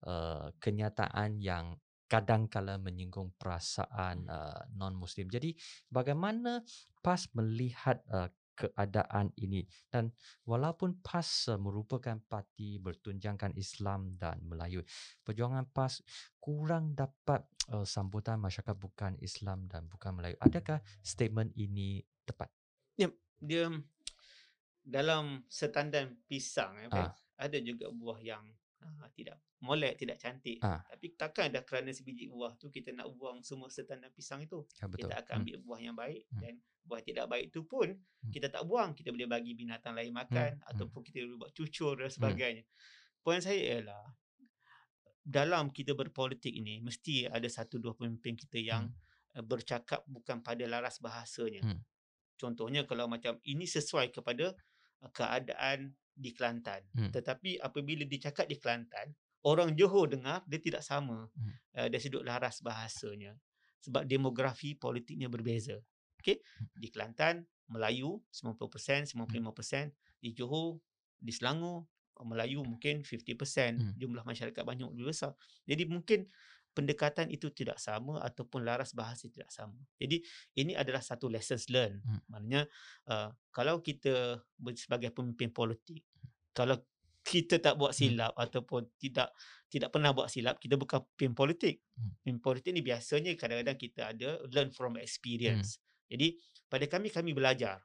[0.08, 1.76] uh, kenyataan yang
[2.12, 5.32] kadang-kala menyinggung perasaan uh, non-muslim.
[5.32, 5.56] Jadi
[5.88, 6.60] bagaimana
[7.00, 9.63] PAS melihat uh, keadaan ini?
[9.88, 10.12] Dan
[10.43, 14.84] walaupun PAS uh, merupakan parti bertunjangkan Islam dan Melayu
[15.24, 16.04] perjuangan PAS
[16.36, 20.36] kurang dapat uh, sambutan masyarakat bukan Islam dan bukan Melayu.
[20.43, 22.52] Adakah statement ini tepat?
[23.00, 23.08] Ya,
[23.39, 23.71] dia
[24.82, 26.89] dalam setandan pisang eh.
[26.89, 28.44] Fiz, ada juga buah yang
[28.82, 30.58] uh, tidak molek, tidak cantik.
[30.62, 30.82] Ah.
[30.89, 34.65] Tapi takkan dah kerana sebiji buah tu kita nak buang semua setandan pisang itu.
[34.82, 35.41] ya betul Kita akan Hmm.
[35.46, 36.41] ambil buah yang baik Hmm.
[36.41, 37.88] dan buah tidak baik tu pun
[38.34, 38.98] kita tak buang.
[38.98, 40.70] Kita boleh bagi binatang lain makan Hmm.
[40.74, 42.63] ataupun kita boleh buat cucur dan sebagainya.
[43.22, 44.02] Poin saya ialah
[45.22, 48.89] dalam kita berpolitik ini mesti ada satu dua pemimpin kita yang
[49.38, 51.62] uh, bercakap bukan pada laras bahasanya.
[51.62, 51.82] Hmm.
[52.34, 54.58] Contohnya kalau macam ini sesuai kepada
[55.10, 56.86] keadaan di Kelantan.
[56.94, 57.10] Hmm.
[57.10, 59.10] Tetapi apabila dicakap di Kelantan,
[59.48, 61.54] orang Johor dengar dia tidak sama Hmm.
[61.82, 63.34] uh, dari sudut laras bahasanya.
[63.82, 65.82] Sebab demografi politiknya berbeza.
[66.22, 66.38] Okey,
[66.78, 69.90] di Kelantan Melayu 90%, 95%,
[70.22, 70.78] di Johor,
[71.18, 71.90] di Selangor
[72.22, 73.94] Melayu mungkin 50% Hmm.
[73.98, 75.34] jumlah masyarakat banyak lebih besar.
[75.66, 76.30] Jadi mungkin
[76.71, 79.75] pendekatan itu tidak sama ataupun laras bahasa tidak sama.
[79.99, 80.23] Jadi
[80.55, 81.99] ini adalah satu lessons learn.
[81.99, 82.19] Hmm.
[82.31, 82.62] Maknanya
[83.12, 84.39] uh, kalau kita
[84.79, 86.07] sebagai pemimpin politik,
[86.55, 86.79] kalau
[87.21, 89.29] kita tak buat silap ataupun tidak
[89.69, 91.75] tidak pernah buat silap, kita bukan pemimpin politik.
[91.95, 92.15] Hmm.
[92.23, 95.84] Pemimpin politik ni biasanya kadang-kadang kita ada learn from experience.
[96.12, 96.36] Jadi
[96.67, 97.79] pada kami kami belajar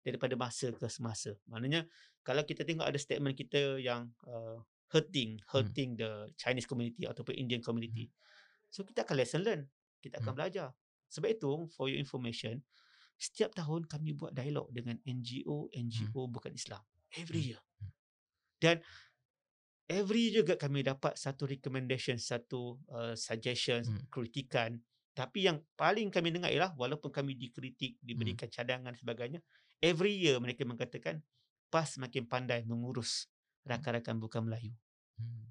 [0.00, 1.36] daripada masa ke semasa.
[1.50, 1.84] Maknanya
[2.24, 4.60] kalau kita tengok ada statement kita yang uh,
[4.94, 8.10] hurting hurting the Chinese community ataupun Indian community.
[8.70, 9.66] So kita akan lesson learn.
[9.98, 10.38] Kita akan Hmm.
[10.38, 10.68] belajar.
[11.10, 12.62] Sebab itu for your information,
[13.16, 16.82] setiap tahun kami buat dialog dengan NGO NGO bukan Islam.
[17.16, 17.48] Every Hmm.
[17.54, 17.60] year.
[18.60, 18.76] Dan
[19.86, 24.06] every year juga kami dapat satu recommendation, satu uh, suggestions, Hmm.
[24.10, 24.78] kritikan.
[25.16, 28.04] Tapi yang paling kami dengar ialah walaupun kami dikritik, Hmm.
[28.04, 29.40] diberikan cadangan dan sebagainya,
[29.80, 31.24] every year mereka mengatakan
[31.72, 33.26] PAS makin pandai mengurus
[33.66, 34.72] rakan-rakan bukan Melayu.
[35.18, 35.50] Hmm.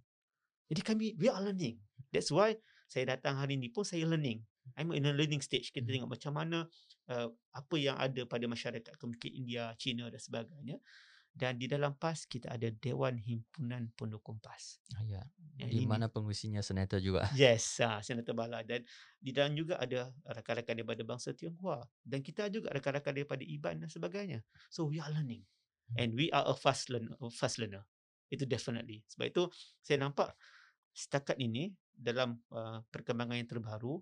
[0.66, 1.78] Jadi kami we are learning.
[2.10, 2.56] That's why
[2.88, 4.42] saya datang hari ni pun saya learning.
[4.74, 5.70] I'm in a learning stage.
[5.70, 5.94] Kita Hmm.
[6.08, 6.58] tengok macam mana
[7.12, 10.80] uh, apa yang ada pada masyarakat komunikasi India, China dan sebagainya.
[11.36, 14.80] Dan di dalam PAS kita ada Dewan Himpunan Pendukung PAS.
[14.96, 15.20] Ah, ya
[15.60, 18.88] Yang di ini- mana pengusinya senator juga Yes, ha, Senator Bala dan
[19.20, 23.92] di dalam juga ada rakan-rakan daripada bangsa Tionghoa dan kita juga rakan-rakan daripada Iban dan
[23.92, 24.40] sebagainya.
[24.72, 25.44] So we are learning
[26.00, 27.84] and we are a fast learner, a fast learner.
[28.30, 29.06] Itu definitely.
[29.10, 29.44] Sebab itu
[29.82, 30.34] saya nampak
[30.96, 34.00] setakat ini dalam uh, perkembangan yang terbaru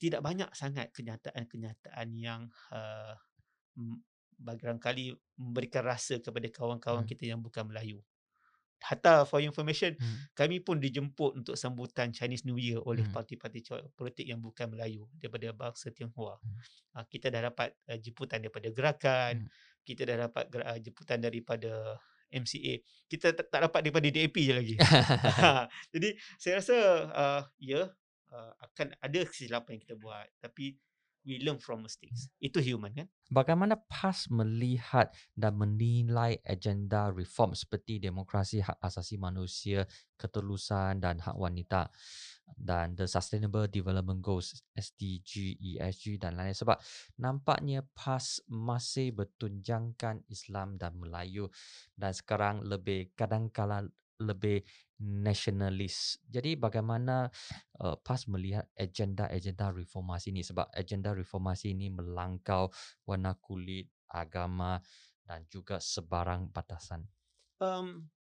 [0.00, 3.14] tidak banyak sangat kenyataan-kenyataan yang uh,
[4.40, 7.10] barangkali memberikan rasa kepada kawan-kawan Hmm.
[7.10, 8.00] kita yang bukan Melayu.
[8.80, 10.24] Hatta for information, Hmm.
[10.32, 13.12] kami pun dijemput untuk sambutan Chinese New Year oleh Hmm.
[13.12, 13.60] parti-parti
[13.92, 16.40] politik yang bukan Melayu daripada bangsa Tionghoa.
[16.40, 16.56] Hmm.
[16.96, 19.48] Uh, kita dah dapat uh, jemputan daripada gerakan, Hmm.
[19.84, 22.80] kita dah dapat uh, jemputan daripada MCA.
[23.10, 24.74] Kita tak, tak dapat daripada DAP je lagi.
[25.94, 26.76] Jadi saya rasa
[27.10, 27.90] uh, ya
[28.30, 30.78] uh, akan ada kesilapan yang kita buat tapi
[31.24, 32.32] we learn from mistakes.
[32.40, 33.06] Itu human kan?
[33.28, 39.84] Bagaimana PAS melihat dan menilai agenda reform seperti demokrasi, hak asasi manusia,
[40.16, 41.92] ketelusan dan hak wanita
[42.56, 46.78] dan the Sustainable Development Goals SDG, ESG dan lain sebab
[47.20, 51.50] nampaknya PAS masih bertunjangkan Islam dan Melayu
[51.94, 53.86] dan sekarang lebih kadang-kala
[54.20, 54.60] lebih
[55.00, 56.20] nasionalis.
[56.28, 57.24] Jadi bagaimana
[57.80, 62.68] uh, PAS melihat agenda-agenda reformasi ini sebab agenda reformasi ini melangkau
[63.08, 64.76] warna kulit, agama
[65.24, 67.06] dan juga sebarang batasan.
[67.60, 68.12] Um,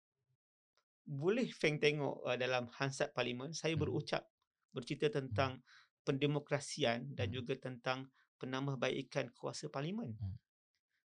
[1.09, 3.89] boleh Feng tengok uh, dalam Hansard Parlimen saya Hmm.
[3.89, 4.29] berucap
[4.77, 5.65] bercerita tentang
[6.05, 7.37] pendemokrasian dan Hmm.
[7.41, 10.13] juga tentang penambahbaikan kuasa parlimen.
[10.21, 10.37] Hmm.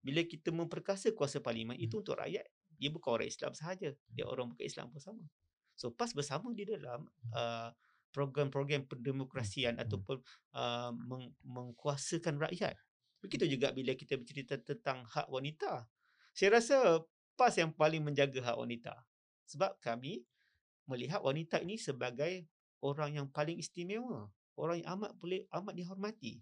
[0.03, 2.03] Bila kita memperkasa kuasa parlimen itu Hmm.
[2.03, 2.47] untuk rakyat.
[2.75, 3.95] Dia bukan orang Islam sahaja.
[4.11, 5.25] Dia orang bukan Islam pun sama.
[5.79, 7.71] So PAS bersama di dalam uh,
[8.11, 9.85] program-program pendemokrasian Hmm.
[9.87, 10.19] ataupun
[10.59, 12.75] uh, meng- mengkuasakan rakyat.
[13.23, 15.87] Begitu juga bila kita bercerita tentang hak wanita.
[16.35, 16.99] Saya rasa
[17.39, 18.93] PAS yang paling menjaga hak wanita.
[19.53, 20.25] Sebab kami
[20.89, 22.49] melihat wanita ini sebagai
[22.81, 24.33] orang yang paling istimewa.
[24.57, 26.41] Orang yang amat boleh amat dihormati.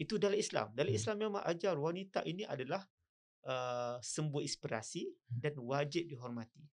[0.00, 0.72] Itu dalam Islam.
[0.72, 1.00] Dalam Hmm.
[1.00, 2.80] Islam memang ajar wanita ini adalah
[3.44, 6.64] uh, sumber inspirasi dan wajib dihormati.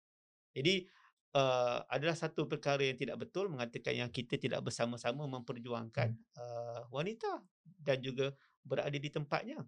[0.56, 0.88] Jadi
[1.36, 7.44] uh, adalah satu perkara yang tidak betul mengatakan yang kita tidak bersama-sama memperjuangkan uh, wanita
[7.84, 8.32] dan juga
[8.64, 9.60] berada di tempatnya.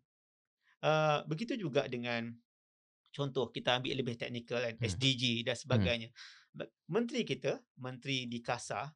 [0.79, 2.31] Uh, begitu juga dengan
[3.09, 4.85] contoh kita ambil lebih teknikal kan Hmm.
[4.85, 6.09] SDG dan sebagainya.
[6.53, 8.89] Ba- Menteri kita, menteri di KASA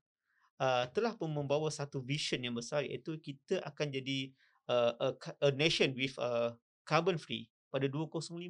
[0.59, 4.29] uh, telah pun membawa satu vision yang besar iaitu kita akan jadi
[4.69, 5.07] uh, a,
[5.45, 8.49] a nation with a carbon free pada 2050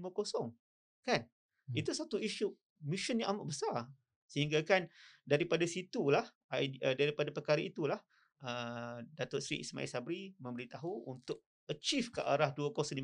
[1.03, 1.23] kan
[1.63, 1.79] Hmm.
[1.79, 2.51] itu satu isu
[2.83, 3.87] mission yang amat besar
[4.27, 4.83] sehingga kan
[5.23, 6.27] daripada situlah
[6.59, 8.03] ide- uh, daripada perkara itulah
[8.43, 11.39] uh, Datuk Seri Ismail Sabri memberitahu untuk
[11.71, 12.99] achieve ke arah 2050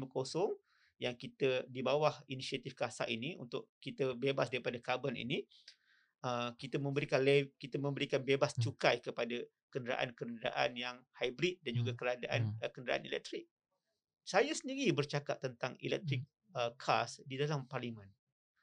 [1.00, 5.48] yang kita di bawah inisiatif KASA ini untuk kita bebas daripada karbon ini
[6.28, 8.68] uh, kita memberikan le- kita memberikan bebas Hmm.
[8.68, 9.40] cukai kepada
[9.72, 12.00] kenderaan-kenderaan yang hybrid dan juga Hmm.
[12.04, 12.60] kenderaan Hmm.
[12.60, 13.48] uh, kenderaan elektrik.
[14.28, 18.12] Saya sendiri bercakap tentang electric uh, cars di dalam parlimen.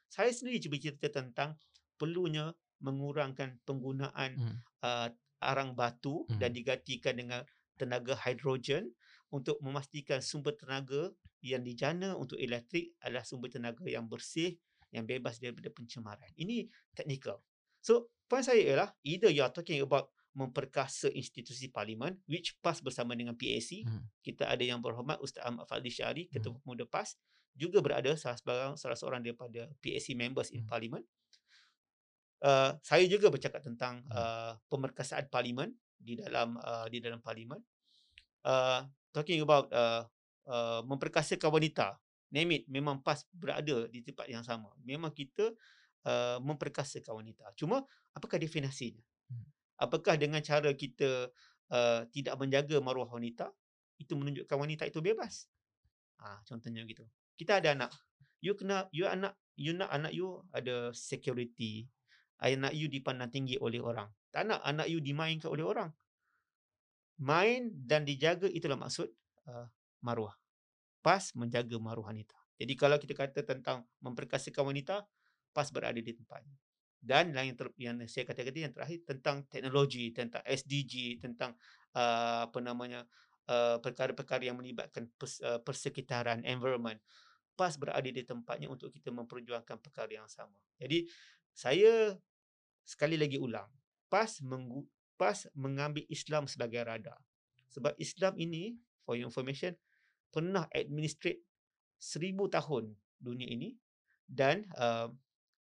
[0.06, 1.56] Saya sendiri cuba cerita tentang
[1.96, 2.52] perlunya
[2.84, 4.56] mengurangkan penggunaan Hmm.
[4.84, 5.08] uh,
[5.40, 7.40] arang batu dan digantikan dengan
[7.76, 8.92] tenaga hidrogen
[9.28, 11.12] untuk memastikan sumber tenaga
[11.44, 14.56] yang dijana untuk elektrik adalah sumber tenaga yang bersih
[14.94, 16.30] yang bebas daripada pencemaran.
[16.38, 17.42] Ini teknikal.
[17.82, 23.16] So, point saya ialah either you are talking about memperkasa institusi parlimen which PAS bersama
[23.16, 23.88] dengan PAC.
[23.88, 24.04] Hmm.
[24.20, 26.60] Kita ada yang berhormat Ustaz Ahmad Fadli Syari, Ketua Hmm.
[26.60, 27.16] Pemuda PAS
[27.56, 30.68] juga berada salah seorang salah seorang daripada PAC members in Hmm.
[30.68, 31.02] parlimen.
[32.36, 34.12] Uh, saya juga bercakap tentang Hmm.
[34.12, 37.58] uh, pemerkasaan parlimen di dalam uh, di dalam parlimen.
[38.44, 38.84] Uh,
[39.16, 40.04] talking about uh,
[40.46, 41.98] uh, memperkasakan wanita.
[42.34, 44.74] Name it, memang PAS berada di tempat yang sama.
[44.82, 45.54] Memang kita
[46.06, 47.54] uh, memperkasakan wanita.
[47.54, 49.02] Cuma apakah definisinya?
[49.30, 49.46] Hmm.
[49.78, 51.30] Apakah dengan cara kita
[51.70, 53.50] uh, tidak menjaga maruah wanita
[54.02, 55.46] itu menunjukkan wanita itu bebas?
[56.18, 57.04] Ah, contohnya gitu.
[57.36, 57.92] Kita ada anak.
[58.40, 61.88] You kena you anak you nak anak you ada security.
[62.36, 64.08] Anak you dipandang tinggi oleh orang.
[64.28, 65.88] Tak nak anak you dimainkan oleh orang.
[67.16, 69.08] Main dan dijaga itulah maksud
[69.48, 69.64] uh,
[70.02, 70.34] maruah.
[71.00, 72.34] PAS menjaga maruah wanita.
[72.56, 75.06] Jadi kalau kita kata tentang memperkasakan wanita,
[75.54, 76.56] PAS berada di tempatnya.
[76.96, 81.54] Dan yang, ter, yang saya kata tadi yang terakhir tentang teknologi, tentang SDG, tentang
[81.94, 83.06] uh, apa namanya
[83.46, 86.98] uh, perkara-perkara yang melibatkan pers, uh, persekitaran, environment.
[87.56, 90.60] PAS berada di tempatnya untuk kita memperjuangkan perkara yang sama.
[90.76, 91.08] Jadi
[91.56, 92.12] saya
[92.84, 93.70] sekali lagi ulang,
[94.12, 94.84] PAS menggu,
[95.16, 97.16] PAS mengambil Islam sebagai radar.
[97.72, 99.72] Sebab Islam ini, for your information,
[100.32, 101.42] pernah administrate
[101.96, 103.72] seribu tahun dunia ini
[104.26, 105.08] dan uh,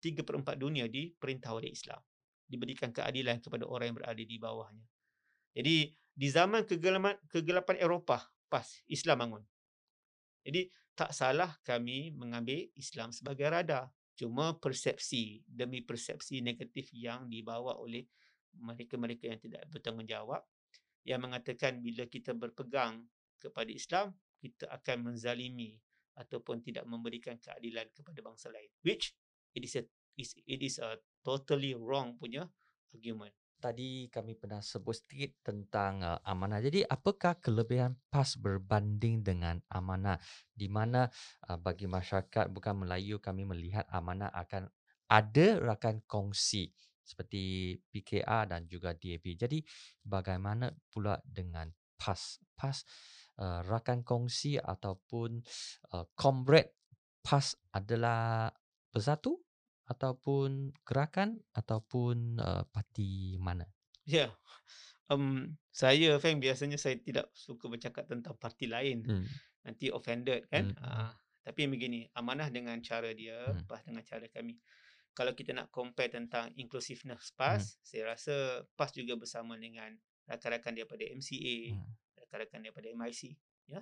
[0.02, 2.00] tiga per empat dunia diperintah oleh Islam.
[2.44, 4.84] Diberikan keadilan kepada orang yang berada di bawahnya.
[5.54, 8.22] Jadi di zaman kegelapan, kegelapan Eropah,
[8.52, 9.42] PAS, Islam bangun.
[10.44, 13.88] Jadi tak salah kami mengambil Islam sebagai radar.
[14.14, 18.06] Cuma persepsi demi persepsi negatif yang dibawa oleh
[18.54, 20.38] mereka-mereka yang tidak bertanggungjawab
[21.02, 23.02] yang mengatakan bila kita berpegang
[23.42, 25.80] kepada Islam kita akan menzalimi
[26.20, 29.16] ataupun tidak memberikan keadilan kepada bangsa lain which
[29.56, 29.82] it is a
[30.20, 32.44] it is a totally wrong punya
[32.92, 33.32] argument
[33.64, 36.60] Tadi kami pernah sebut sedikit tentang uh, amanah.
[36.60, 40.20] Jadi apakah kelebihan PAS berbanding dengan amanah?
[40.52, 41.08] Di mana
[41.48, 44.68] uh, bagi masyarakat bukan Melayu kami melihat amanah akan
[45.08, 49.32] ada rakan kongsi seperti PKR dan juga DAP.
[49.32, 49.64] Jadi
[50.04, 52.44] bagaimana pula dengan PAS?
[52.52, 52.84] PAS
[53.38, 55.42] uh, rakan kongsi ataupun
[55.94, 56.74] uh, comrade
[57.24, 58.52] PAS adalah
[58.92, 59.40] bersatu
[59.88, 63.64] ataupun gerakan ataupun uh, parti mana?
[64.04, 64.28] Ya.
[64.28, 64.30] Yeah.
[65.12, 69.04] Um, saya Feng biasanya saya tidak suka bercakap tentang parti lain.
[69.04, 69.24] Hmm.
[69.64, 70.72] Nanti offended kan.
[70.72, 70.80] Hmm.
[70.80, 71.12] Uh,
[71.44, 73.68] tapi begini, amanah dengan cara dia, Hmm.
[73.68, 74.56] PAS dengan cara kami.
[75.12, 79.92] Kalau kita nak compare tentang inclusiveness PAS, saya rasa PAS juga bersama dengan
[80.24, 81.84] rakan-rakan daripada MCA, Hmm.
[82.34, 83.38] Rakan-rakan daripada MIC,
[83.70, 83.80] ya.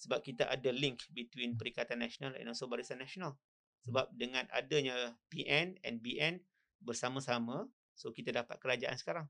[0.00, 3.36] Sebab kita ada link between Perikatan Nasional dan also Barisan Nasional.
[3.84, 6.42] Sebab dengan adanya PN and BN
[6.82, 9.26] bersama-sama, so kita dapat kerajaan sekarang.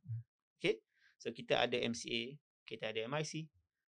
[0.57, 0.81] Okay.
[1.21, 3.51] So kita ada MCA, kita ada MIC,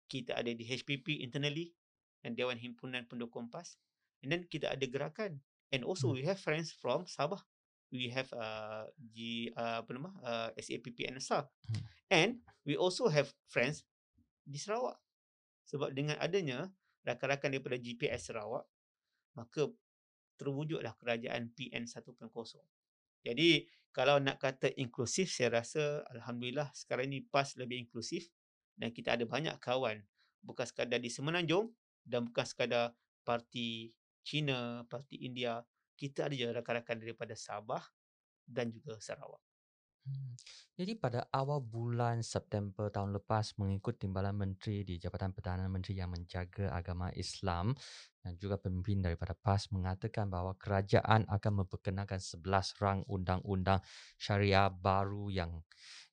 [0.09, 1.75] kita ada di HPP internally
[2.25, 3.77] dan Dewan Himpunan Pendukung PAS.
[4.25, 5.41] And then kita ada gerakan.
[5.71, 7.41] And also we have friends from Sabah.
[7.91, 11.43] We have uh, G, uh, apa nama, uh, SAPP NSA.
[11.43, 11.81] Hmm.
[12.11, 12.31] And
[12.63, 13.83] we also have friends
[14.51, 14.99] di Sarawak.
[15.71, 16.67] Sebab dengan adanya
[17.07, 18.67] rakan-rakan daripada GPS Sarawak,
[19.39, 19.71] maka
[20.35, 22.27] terwujudlah kerajaan PN 1.0.
[23.21, 23.49] Jadi
[23.91, 28.31] kalau nak kata inklusif, saya rasa Alhamdulillah sekarang ini PAS lebih inklusif
[28.79, 29.99] dan kita ada banyak kawan
[30.41, 31.69] bukan sekadar di Semenanjung
[32.01, 33.93] dan bukan sekadar parti
[34.25, 35.61] China, parti India.
[35.93, 37.83] Kita ada juga rakan-rakan daripada Sabah
[38.47, 39.50] dan juga Sarawak.
[40.01, 40.33] Hmm.
[40.73, 46.09] Jadi pada awal bulan September tahun lepas mengikut timbalan menteri di Jabatan Pertahanan Menteri yang
[46.09, 47.77] menjaga agama Islam
[48.21, 53.81] yang juga pemimpin daripada PAS mengatakan bahawa kerajaan akan memperkenalkan 11 rang undang-undang
[54.21, 55.51] syariah baru yang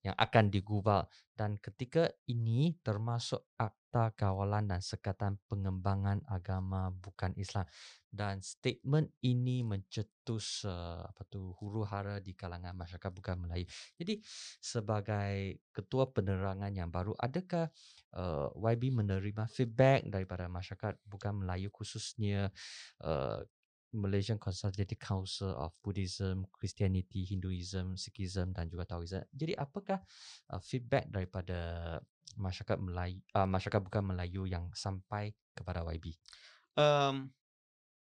[0.01, 1.05] yang akan digubal
[1.39, 7.63] dan ketika ini termasuk Akta Kawalan dan Sekatan Pengembangan Agama Bukan Islam
[8.11, 13.71] dan statement ini mencetus uh, apa tu huru hara di kalangan masyarakat bukan Melayu.
[13.95, 14.19] Jadi
[14.59, 17.71] sebagai ketua penerangan yang baru adakah
[18.17, 21.69] uh, YB menerima feedback daripada masyarakat bukan Melayu
[21.99, 22.55] khususnya
[23.03, 23.43] uh,
[23.91, 29.25] Malaysian Consultative Council of Buddhism, Christianity, Hinduism, Sikhism dan juga Taoism.
[29.35, 29.99] Jadi apakah
[30.55, 31.99] uh, feedback daripada
[32.39, 36.15] masyarakat Melayu uh, masyarakat bukan Melayu yang sampai kepada YB?
[36.79, 37.35] Um,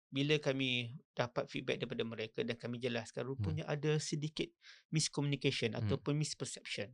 [0.08, 3.74] bila kami dapat feedback daripada mereka dan kami jelaskan rupanya hmm.
[3.74, 4.48] ada sedikit
[4.88, 5.84] miscommunication hmm.
[5.84, 6.92] ataupun misperception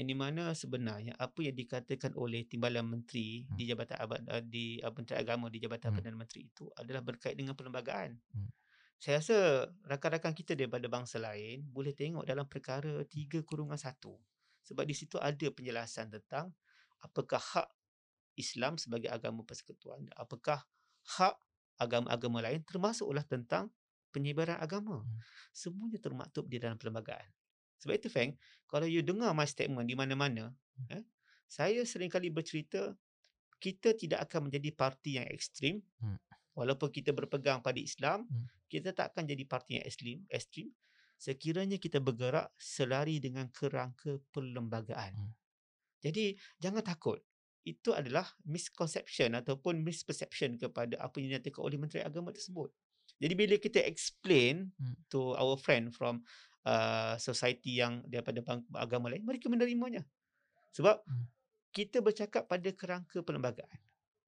[0.00, 3.52] yang di mana sebenarnya apa yang dikatakan oleh timbalan menteri hmm.
[3.52, 5.96] di jabatan abad uh, di uh, menteri agama di jabatan hmm.
[6.00, 8.16] perdana menteri itu adalah berkait dengan perlembagaan.
[8.32, 8.48] Hmm.
[8.96, 13.92] Saya rasa rakan-rakan kita daripada bangsa lain boleh tengok dalam perkara 3 kurungan 1.
[14.72, 16.56] Sebab di situ ada penjelasan tentang
[17.04, 17.68] apakah hak
[18.40, 20.64] Islam sebagai agama persekutuan, apakah
[21.20, 21.36] hak
[21.76, 23.68] agama-agama lain termasuklah tentang
[24.16, 25.04] penyebaran agama.
[25.04, 25.20] Hmm.
[25.52, 27.28] Semuanya termaktub di dalam perlembagaan.
[27.80, 28.36] Sebab itu Feng,
[28.68, 31.00] kalau you dengar my statement di mana-mana, hmm.
[31.00, 31.04] eh,
[31.48, 32.94] saya seringkali bercerita
[33.60, 35.84] kita tidak akan menjadi parti yang ekstrim.
[36.00, 36.16] Hmm.
[36.56, 38.46] Walaupun kita berpegang pada Islam, hmm.
[38.68, 40.68] kita tak akan jadi parti yang ekstrim, ekstrim
[41.20, 45.12] sekiranya kita bergerak selari dengan kerangka perlembagaan.
[45.12, 45.32] Hmm.
[46.00, 47.20] Jadi jangan takut.
[47.60, 52.72] Itu adalah misconception ataupun misperception kepada apa yang dinyatakan oleh Menteri Agama tersebut.
[53.20, 54.96] Jadi bila kita explain hmm.
[55.12, 56.24] to our friend from
[56.66, 58.40] uh, society yang daripada
[58.76, 60.04] agama lain mereka menerimanya.
[60.74, 61.26] Sebab hmm.
[61.74, 63.78] kita bercakap pada kerangka perlembagaan.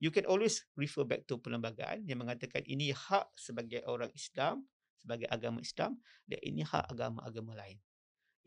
[0.03, 4.67] You can always refer back to perlembagaan yang mengatakan ini hak sebagai orang Islam
[5.03, 5.99] sebagai agama Islam
[6.31, 7.83] dan ini hak agama-agama lain.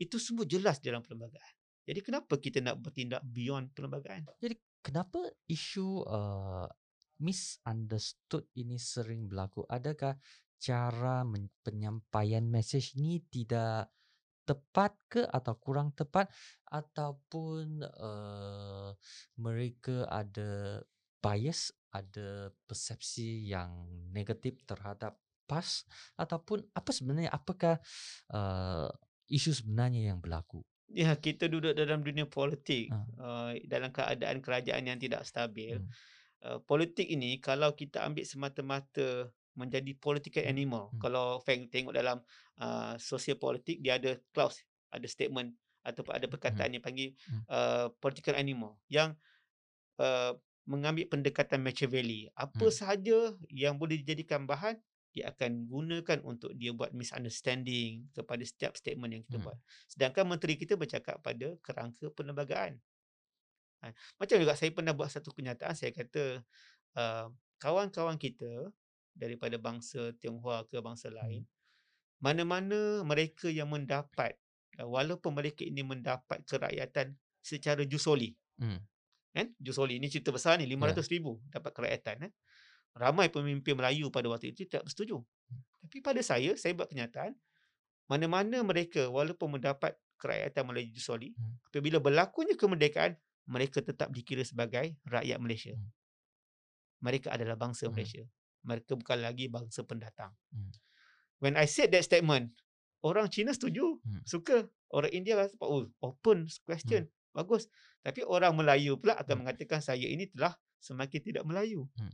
[0.00, 1.54] Itu semua jelas dalam perlembagaan.
[1.86, 4.24] Jadi kenapa kita nak bertindak beyond perlembagaan?
[4.40, 6.66] Jadi kenapa isu uh,
[7.20, 9.62] misunderstood ini sering berlaku?
[9.68, 10.16] Adakah
[10.56, 11.22] cara
[11.62, 13.92] penyampaian mesej ni tidak
[14.46, 16.30] tepat ke atau kurang tepat
[16.70, 18.94] ataupun uh,
[19.42, 20.80] mereka ada
[21.18, 25.86] bias ada persepsi yang negatif terhadap PAS
[26.18, 27.78] ataupun apa sebenarnya apakah
[28.30, 28.90] uh,
[29.26, 33.02] isu sebenarnya yang berlaku ya kita duduk dalam dunia politik uh.
[33.18, 35.90] Uh, dalam keadaan kerajaan yang tidak stabil hmm.
[36.46, 40.52] uh, politik ini kalau kita ambil semata-mata menjadi political hmm.
[40.52, 40.84] animal.
[40.92, 41.00] Hmm.
[41.00, 42.20] Kalau Feng tengok dalam
[42.60, 46.74] uh, sosial politik, dia ada clause, ada statement ataupun ada perkataan hmm.
[46.78, 47.42] yang panggil hmm.
[47.48, 49.16] uh, political animal yang
[49.98, 52.28] uh, mengambil pendekatan Machiavelli.
[52.34, 52.74] Apa hmm.
[52.74, 54.76] sahaja yang boleh dijadikan bahan,
[55.16, 59.46] dia akan gunakan untuk dia buat misunderstanding kepada setiap statement yang kita hmm.
[59.48, 59.58] buat.
[59.88, 62.76] Sedangkan menteri kita bercakap pada kerangka perlembagaan.
[63.80, 66.44] Ha, macam juga saya pernah buat satu kenyataan, saya kata
[66.98, 67.28] uh,
[67.62, 68.68] kawan-kawan kita
[69.16, 72.20] daripada bangsa Tionghoa ke bangsa lain hmm.
[72.20, 74.36] mana-mana mereka yang mendapat
[74.78, 78.78] uh, walaupun mereka ini mendapat kerakyatan secara jusoli hmm.
[79.32, 81.06] kan jusoli ini cerita besar ni 500 yeah.
[81.16, 82.32] ribu dapat kerakyatan eh?
[82.96, 85.60] ramai pemimpin Melayu pada waktu itu tidak bersetuju hmm.
[85.88, 87.32] tapi pada saya saya buat kenyataan
[88.06, 91.72] mana-mana mereka walaupun mendapat kerakyatan melalui jusoli hmm.
[91.72, 95.88] apabila berlakunya kemerdekaan mereka tetap dikira sebagai rakyat Malaysia hmm.
[97.04, 97.92] mereka adalah bangsa hmm.
[97.94, 98.24] Malaysia
[98.66, 100.34] mereka bukan lagi bangsa pendatang.
[100.50, 100.74] Hmm.
[101.38, 102.50] When I said that statement,
[103.06, 104.26] orang Cina setuju, hmm.
[104.26, 104.66] suka.
[104.90, 107.34] Orang India rasa, oh, open question, hmm.
[107.34, 107.66] bagus.
[108.06, 109.40] Tapi orang Melayu pula akan hmm.
[109.46, 111.86] mengatakan saya ini telah semakin tidak Melayu.
[111.98, 112.12] Hmm.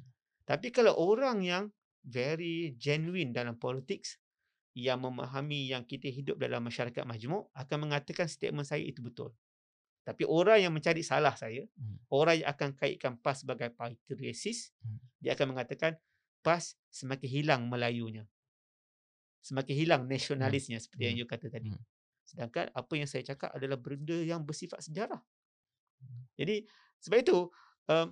[0.49, 1.65] Tapi kalau orang yang
[2.05, 4.19] very genuine dalam politics,
[4.73, 9.37] yang memahami yang kita hidup dalam masyarakat majmuk, akan mengatakan statement saya itu betul.
[10.03, 12.11] Tapi orang yang mencari salah saya, hmm.
[12.11, 14.99] orang yang akan kaitkan PAS sebagai parti resis, hmm.
[15.23, 15.95] dia akan mengatakan
[16.43, 18.27] PAS semakin hilang Melayunya.
[19.43, 20.85] Semakin hilang nasionalisnya hmm.
[20.85, 21.25] seperti yang hmm.
[21.25, 21.71] you kata tadi.
[21.71, 21.83] Hmm.
[22.27, 25.19] Sedangkan apa yang saya cakap adalah benda yang bersifat sejarah.
[26.03, 26.23] Hmm.
[26.39, 26.67] Jadi
[27.03, 27.39] sebab itu
[27.91, 28.09] um,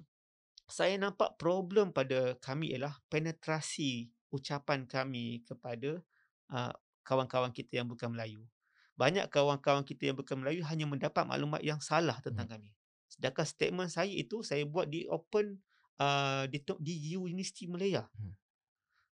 [0.71, 5.99] saya nampak problem pada kami ialah penetrasi ucapan kami kepada
[6.55, 8.47] uh, kawan-kawan kita yang bukan Melayu.
[8.95, 12.55] Banyak kawan-kawan kita yang bukan Melayu hanya mendapat maklumat yang salah tentang hmm.
[12.55, 12.71] kami.
[13.11, 15.59] Sedangkan statement saya itu saya buat di open
[16.01, 18.09] uh, di, di Universiti Malaya.
[18.17, 18.35] Hmm.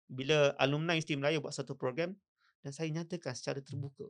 [0.06, 2.14] Bila alumni Universiti Malaya buat satu program
[2.62, 3.68] dan saya nyatakan secara hmm.
[3.68, 4.06] terbuka.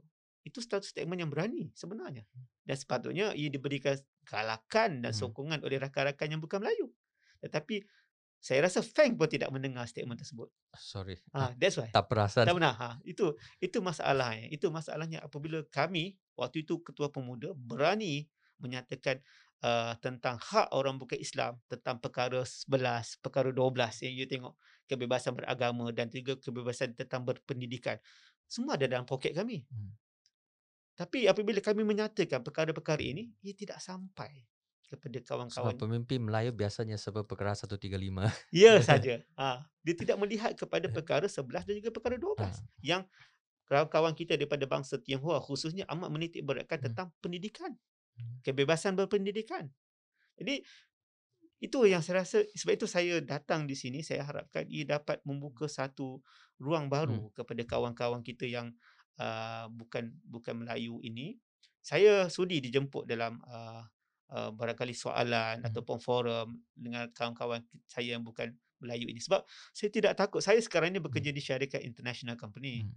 [0.46, 2.28] Itu satu statement yang berani sebenarnya.
[2.28, 2.46] Hmm.
[2.68, 3.96] Dan sepatutnya ia diberikan
[4.28, 5.20] galakan dan hmm.
[5.24, 6.92] sokongan oleh rakan-rakan yang bukan Melayu.
[7.40, 7.82] Tetapi
[8.46, 10.54] Saya rasa Feng pun tidak mendengar statement tersebut.
[10.78, 11.18] Sorry.
[11.34, 11.90] Ah, that's why.
[11.90, 12.46] Tak perasan.
[12.46, 12.78] Tak pernah.
[12.78, 14.46] Ha, itu itu masalahnya.
[14.54, 18.30] Itu masalahnya apabila kami waktu itu ketua pemuda berani
[18.62, 19.18] menyatakan
[19.66, 22.70] uh, tentang hak orang bukan Islam, tentang perkara 11,
[23.26, 24.54] perkara 12 yang you tengok
[24.86, 27.98] kebebasan beragama dan juga kebebasan tentang berpendidikan.
[28.46, 29.66] Semua ada dalam poket kami.
[29.66, 29.98] Hmm.
[30.96, 34.46] Tapi apabila kami menyatakan perkara-perkara ini, ia tidak sampai
[34.86, 35.76] kepada Sebab kawan-kawan.
[35.76, 38.30] pemimpin Melayu biasanya sebab perkara 135.
[38.54, 39.20] Ya saja.
[39.36, 42.48] Ha, dia tidak melihat kepada perkara 11 dan juga perkara 12 Ha.
[42.80, 43.02] yang
[43.66, 46.88] kawan-kawan kita daripada bangsa Tionghoa khususnya amat menitik beratkan Hmm.
[46.94, 47.74] tentang pendidikan.
[48.16, 48.40] Hmm.
[48.44, 49.70] Kebebasan berpendidikan.
[50.36, 50.64] Jadi
[51.64, 55.66] itu yang saya rasa sebab itu saya datang di sini saya harapkan ia dapat membuka
[55.72, 56.20] satu
[56.60, 57.34] ruang baru Hmm.
[57.36, 58.76] kepada kawan-kawan kita yang
[59.20, 61.40] uh, bukan bukan Melayu ini.
[61.86, 63.84] Saya sudi dijemput dalam uh,
[64.36, 65.68] uh, barangkali soalan Hmm.
[65.72, 68.52] ataupun forum dengan kawan-kawan saya yang bukan
[68.84, 70.44] Melayu ini sebab saya tidak takut.
[70.44, 72.94] Saya sekarang ini bekerja di syarikat international company Hmm.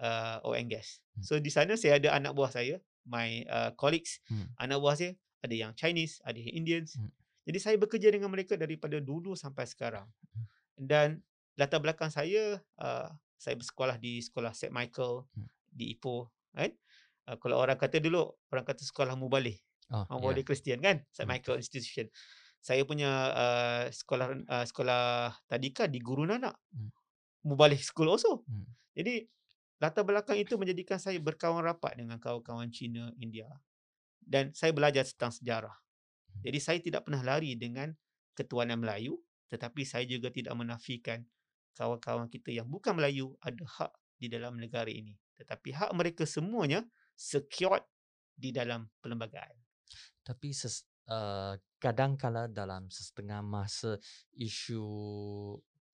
[0.00, 1.00] Uh, oil and gas.
[1.16, 1.22] Hmm.
[1.24, 4.50] So di sana saya ada anak buah saya, my uh, colleagues, Hmm.
[4.60, 5.12] anak buah saya
[5.44, 6.98] ada yang Chinese, ada yang Indians.
[6.98, 7.12] Hmm.
[7.46, 10.10] Jadi saya bekerja dengan mereka daripada dulu sampai sekarang.
[10.74, 11.22] Dan
[11.54, 14.74] latar belakang saya, uh, saya bersekolah di sekolah St.
[14.74, 15.48] Michael Hmm.
[15.70, 16.26] di Ipoh.
[16.56, 16.74] Kan?
[17.28, 19.54] Uh, kalau orang kata dulu, orang kata sekolah Mubalih.
[19.94, 20.48] Oh, Mubalih ya.
[20.50, 21.06] Kristian kan?
[21.14, 21.22] St.
[21.22, 21.38] Hmm.
[21.38, 22.10] Michael Institution.
[22.58, 26.58] Saya punya uh, sekolah uh, sekolah tadika di Guru Nanak.
[26.74, 26.90] Hmm.
[27.46, 28.42] Mubalih School also.
[28.50, 28.66] Hmm.
[28.90, 29.22] Jadi
[29.76, 33.48] latar belakang itu menjadikan saya berkawan rapat dengan kawan-kawan Cina, India.
[34.20, 35.76] Dan saya belajar tentang sejarah.
[36.42, 37.94] Jadi saya tidak pernah lari dengan
[38.36, 39.16] ketuanan Melayu,
[39.48, 41.22] tetapi saya juga tidak menafikan
[41.76, 45.14] kawan-kawan kita yang bukan Melayu ada hak di dalam negara ini.
[45.36, 46.82] Tetapi hak mereka semuanya
[47.14, 47.84] secured
[48.36, 49.56] di dalam perlembagaan.
[50.24, 54.00] Tapi ses, uh, kadang-kala dalam setengah masa
[54.34, 54.82] isu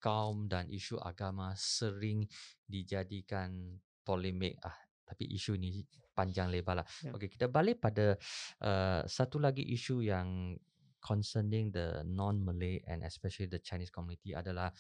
[0.03, 2.27] kaum dan isu agama sering
[2.67, 4.75] dijadikan polemik ah
[5.07, 6.87] tapi isu ni panjang lebar lah.
[7.01, 7.15] Ya.
[7.15, 8.19] Okey kita balik pada
[8.65, 10.59] uh, satu lagi isu yang
[11.03, 14.71] concerning the non-Malay and especially the Chinese community adalah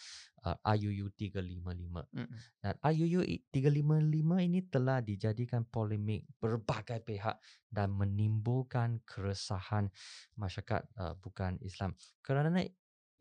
[0.47, 2.15] uh, IUU 355.
[2.15, 2.39] Mm-mm.
[2.63, 9.91] Dan IUU i- 355 ini telah dijadikan polemik berbagai pihak dan menimbulkan keresahan
[10.39, 11.99] masyarakat uh, bukan Islam.
[12.23, 12.55] Kerana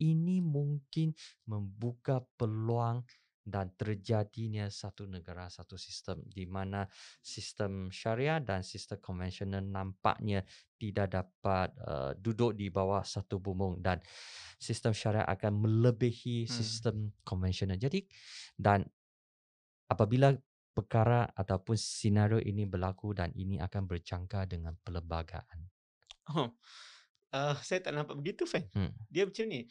[0.02, 1.14] ini mungkin
[1.46, 3.06] membuka peluang
[3.42, 6.86] dan terjadinya satu negara satu sistem di mana
[7.18, 10.46] sistem syariah dan sistem konvensional nampaknya
[10.78, 13.98] tidak dapat uh, duduk di bawah satu bumbung dan
[14.62, 16.54] sistem syariah akan melebihi Hmm.
[16.54, 16.96] sistem
[17.26, 17.74] konvensional.
[17.74, 18.06] Jadi
[18.54, 18.86] dan
[19.90, 20.30] apabila
[20.72, 25.68] perkara ataupun senario ini berlaku dan ini akan berjangka dengan perlembagaan.
[26.32, 26.54] Oh,
[27.32, 28.68] uh, saya tak nampak begitu, Fan.
[28.76, 28.92] Hmm.
[29.08, 29.66] Dia macam ni.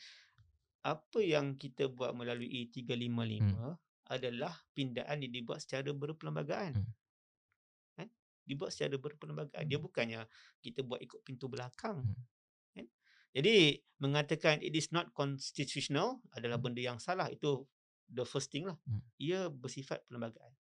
[0.82, 3.78] Apa yang kita buat melalui 355 Hmm.
[4.10, 6.74] adalah pindaan yang dibuat secara berperlembagaan.
[6.74, 6.92] Hmm.
[7.96, 8.10] Kan?
[8.44, 9.64] Dibuat secara berperlembagaan.
[9.70, 9.86] Dia Hmm.
[9.86, 10.22] bukannya
[10.60, 12.02] kita buat ikut pintu belakang.
[12.02, 12.26] Hmm.
[12.74, 12.86] Kan?
[13.38, 16.74] Jadi mengatakan it is not constitutional adalah Hmm.
[16.74, 17.30] benda yang salah.
[17.30, 17.70] Itu
[18.10, 18.76] the first thing lah.
[18.90, 19.06] Hmm.
[19.22, 20.52] Ia bersifat perlembagaan.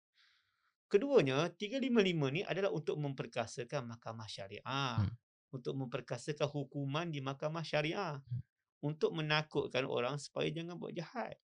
[0.91, 5.01] Keduanya, 355 ni adalah untuk memperkasakan mahkamah syariah.
[5.01, 5.11] Hmm.
[5.51, 8.23] Untuk memperkasakan hukuman di mahkamah syariah.
[8.23, 8.41] Hmm.
[8.81, 11.37] Untuk menakutkan orang supaya jangan buat jahat.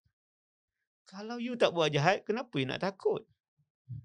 [1.07, 3.23] Kalau you tak buat jahat, kenapa you nak takut?
[3.87, 4.01] Hmm.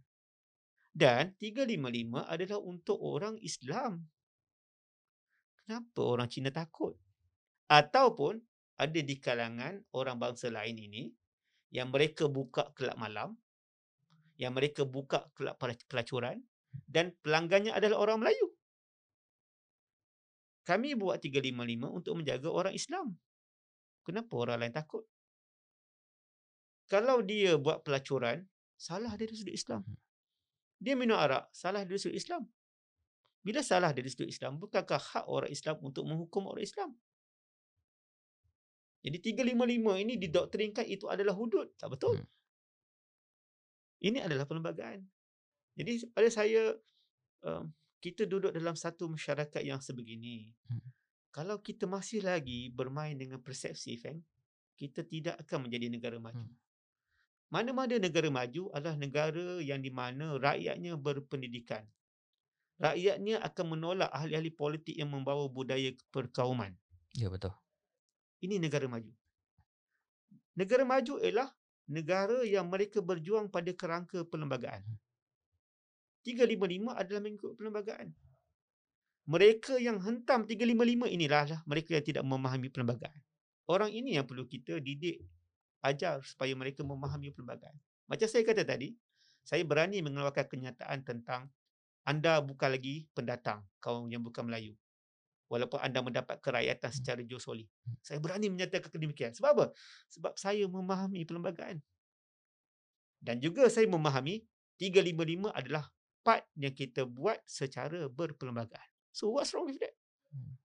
[0.92, 4.06] Dan 355 adalah untuk orang Islam.
[5.62, 6.98] Kenapa orang Cina takut?
[7.70, 8.42] Ataupun
[8.76, 11.14] ada di kalangan orang bangsa lain ini
[11.72, 13.38] yang mereka buka kelab malam,
[14.36, 16.42] yang mereka buka kelab pelac- pelacuran
[16.84, 18.52] dan pelanggannya adalah orang Melayu.
[20.62, 23.18] Kami buat 355 untuk menjaga orang Islam.
[24.06, 25.02] Kenapa orang lain takut?
[26.86, 28.46] Kalau dia buat pelacuran,
[28.78, 29.82] salah dari sudut Islam.
[30.82, 32.46] Dia minum arak, salah dari sudut Islam.
[33.42, 36.90] Bila salah dari sudut Islam, bukankah hak orang Islam untuk menghukum orang Islam?
[39.02, 41.74] Jadi 355 ini didoktrinkan itu adalah hudud.
[41.74, 42.22] Tak betul.
[42.22, 42.28] Hmm.
[44.02, 45.02] Ini adalah perlembagaan.
[45.74, 46.74] Jadi pada saya,
[47.42, 47.70] um,
[48.02, 50.50] kita duduk dalam satu masyarakat yang sebegini.
[50.66, 50.82] Hmm.
[51.30, 54.18] Kalau kita masih lagi bermain dengan persepsi, kan,
[54.74, 56.42] kita tidak akan menjadi negara maju.
[56.42, 56.58] Hmm.
[57.52, 61.86] Mana-mana negara maju adalah negara yang di mana rakyatnya berpendidikan.
[62.82, 66.74] Rakyatnya akan menolak ahli-ahli politik yang membawa budaya perkauman.
[67.14, 67.54] Ya betul.
[68.42, 69.12] Ini negara maju.
[70.58, 71.54] Negara maju ialah
[71.86, 74.82] negara yang mereka berjuang pada kerangka perlembagaan.
[76.22, 78.08] 355 adalah mengikut perlembagaan.
[79.26, 83.20] Mereka yang hentam 355 inilah lah mereka yang tidak memahami perlembagaan.
[83.70, 85.22] orang ini yang perlu kita didik,
[85.86, 87.74] ajar supaya mereka memahami perlembagaan.
[88.10, 88.92] Macam saya kata tadi,
[89.46, 91.50] saya berani mengeluarkan kenyataan tentang
[92.02, 94.74] anda bukan lagi pendatang, kaum yang bukan Melayu.
[95.46, 97.68] Walaupun anda mendapat kerakyatan secara josoli.
[98.00, 99.36] Saya berani menyatakan demikian.
[99.36, 99.66] Sebab apa?
[100.08, 101.78] Sebab saya memahami perlembagaan.
[103.22, 104.42] Dan juga saya memahami
[104.80, 105.86] 355 adalah
[106.22, 108.90] part yang kita buat secara berperlembagaan.
[109.12, 109.94] So what's wrong with that?
[110.32, 110.56] Hmm.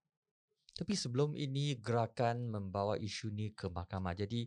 [0.78, 4.14] Tapi sebelum ini gerakan membawa isu ni ke mahkamah.
[4.14, 4.46] Jadi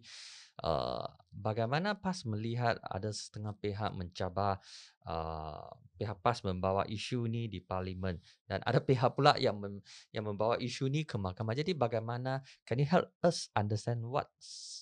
[0.63, 1.03] uh,
[1.35, 4.63] bagaimana PAS melihat ada setengah pihak mencabar
[5.11, 5.67] uh,
[5.99, 9.83] pihak PAS membawa isu ni di parlimen dan ada pihak pula yang mem,
[10.15, 11.53] yang membawa isu ni ke mahkamah.
[11.59, 14.31] Jadi bagaimana can you help us understand what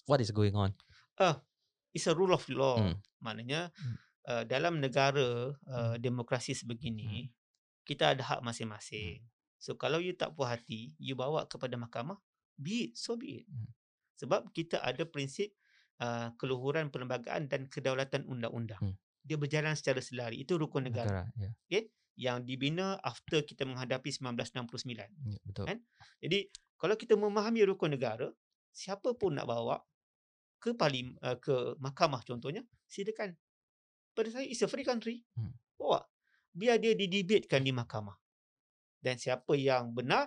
[0.05, 0.77] what is going on?
[1.17, 1.41] Uh,
[1.97, 2.77] it's a rule of law.
[2.77, 3.01] Hmm.
[3.25, 3.97] Maknanya hmm.
[4.29, 7.33] Uh, dalam negara uh, demokrasi sebegini hmm.
[7.89, 9.25] kita ada hak masing-masing.
[9.25, 9.29] Hmm.
[9.57, 12.21] So kalau you tak puas hati, you bawa kepada mahkamah,
[12.61, 13.47] be it, so be it.
[14.21, 15.57] Sebab kita ada prinsip
[16.03, 18.79] uh, keluhuran perlembagaan dan kedaulatan undang-undang.
[18.83, 18.97] Hmm.
[19.23, 20.43] Dia berjalan secara selari.
[20.43, 21.25] Itu rukun negara.
[21.27, 21.53] negara yeah.
[21.65, 21.83] okay?
[22.19, 24.93] Yang dibina after kita menghadapi 1969.
[24.93, 25.65] Yeah, betul.
[25.71, 25.79] Kan?
[26.19, 26.39] Jadi
[26.79, 28.31] kalau kita memahami rukun negara,
[28.75, 29.81] siapa pun nak bawa
[30.59, 33.39] ke parlim, uh, ke mahkamah contohnya, silakan.
[34.19, 35.23] Pada saya, it's a free country.
[35.39, 35.55] Hmm.
[35.79, 36.03] Bawa.
[36.51, 38.19] Biar dia didebatekan di mahkamah
[38.99, 40.27] dan siapa yang benar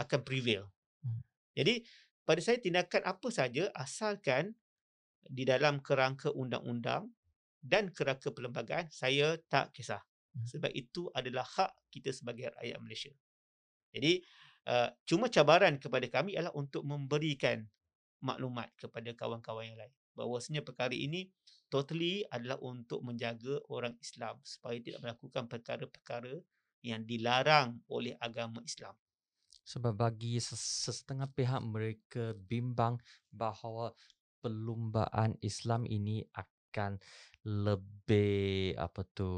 [0.00, 0.64] akan prevail.
[1.04, 1.20] Hmm.
[1.52, 1.84] Jadi
[2.24, 4.56] pada saya tindakan apa saja asalkan
[5.28, 7.12] di dalam kerangka undang-undang
[7.60, 10.00] dan kerangka perlembagaan saya tak kisah.
[10.00, 10.48] Hmm.
[10.48, 13.12] Sebab itu adalah hak kita sebagai rakyat Malaysia.
[13.92, 14.24] Jadi
[14.72, 17.68] uh, cuma cabaran kepada kami adalah untuk memberikan
[18.24, 21.30] maklumat kepada kawan-kawan yang lain bahawasanya perkara ini
[21.68, 26.34] totally adalah untuk menjaga orang Islam supaya tidak melakukan perkara-perkara
[26.82, 28.96] yang dilarang oleh agama Islam.
[29.68, 32.96] Sebab bagi setengah pihak mereka bimbang
[33.28, 33.92] bahawa
[34.40, 36.96] perlumbaan Islam ini akan
[37.44, 39.30] lebih apa tu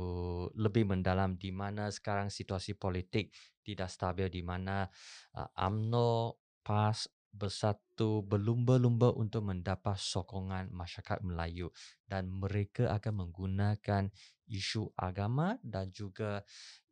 [0.55, 4.87] lebih mendalam di mana sekarang situasi politik tidak stabil di mana
[5.35, 11.70] uh, AMNO PAS bersatu berlumba-lumba untuk mendapat sokongan masyarakat Melayu
[12.11, 14.11] dan mereka akan menggunakan
[14.51, 16.43] isu agama dan juga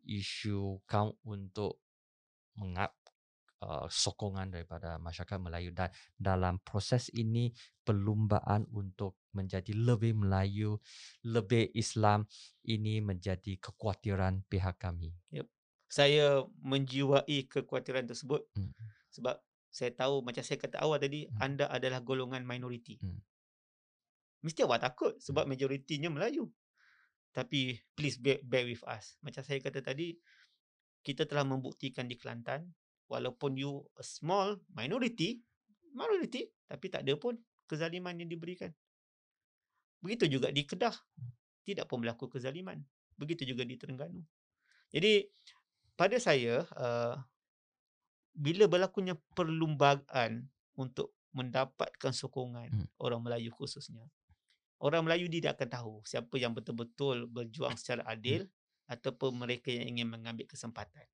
[0.06, 1.82] isu kaum untuk
[2.58, 2.94] mengap
[3.62, 7.50] uh, sokongan daripada masyarakat Melayu dan dalam proses ini
[7.82, 10.78] perlumbaan untuk menjadi lebih Melayu,
[11.26, 12.26] lebih Islam
[12.66, 15.14] ini menjadi kekhawatiran pihak kami.
[15.34, 15.46] Yep.
[15.88, 18.76] Saya menjiwai kekhawatiran tersebut hmm.
[19.08, 19.40] sebab
[19.78, 21.38] saya tahu macam saya kata awal tadi hmm.
[21.38, 22.98] anda adalah golongan minoriti.
[22.98, 23.22] Hmm.
[24.42, 25.54] Mesti awak takut sebab hmm.
[25.54, 26.50] majoritinya Melayu.
[27.30, 29.14] Tapi please bear, bear with us.
[29.22, 30.18] Macam saya kata tadi,
[31.06, 32.66] kita telah membuktikan di Kelantan,
[33.06, 35.38] walaupun you a small minority,
[35.94, 37.38] minority, tapi tak ada pun
[37.70, 38.74] kezaliman yang diberikan.
[40.02, 40.96] Begitu juga di Kedah,
[41.62, 42.82] tidak pun berlaku kezaliman.
[43.14, 44.24] Begitu juga di Terengganu.
[44.90, 45.22] Jadi,
[45.94, 47.14] pada saya, uh,
[48.38, 50.46] bila berlakunya perlumbagaan
[50.78, 52.86] untuk mendapatkan sokongan hmm.
[53.02, 54.06] orang Melayu khususnya,
[54.78, 58.94] orang Melayu tidak akan tahu siapa yang betul-betul berjuang secara adil hmm.
[58.94, 61.04] ataupun mereka yang ingin mengambil kesempatan.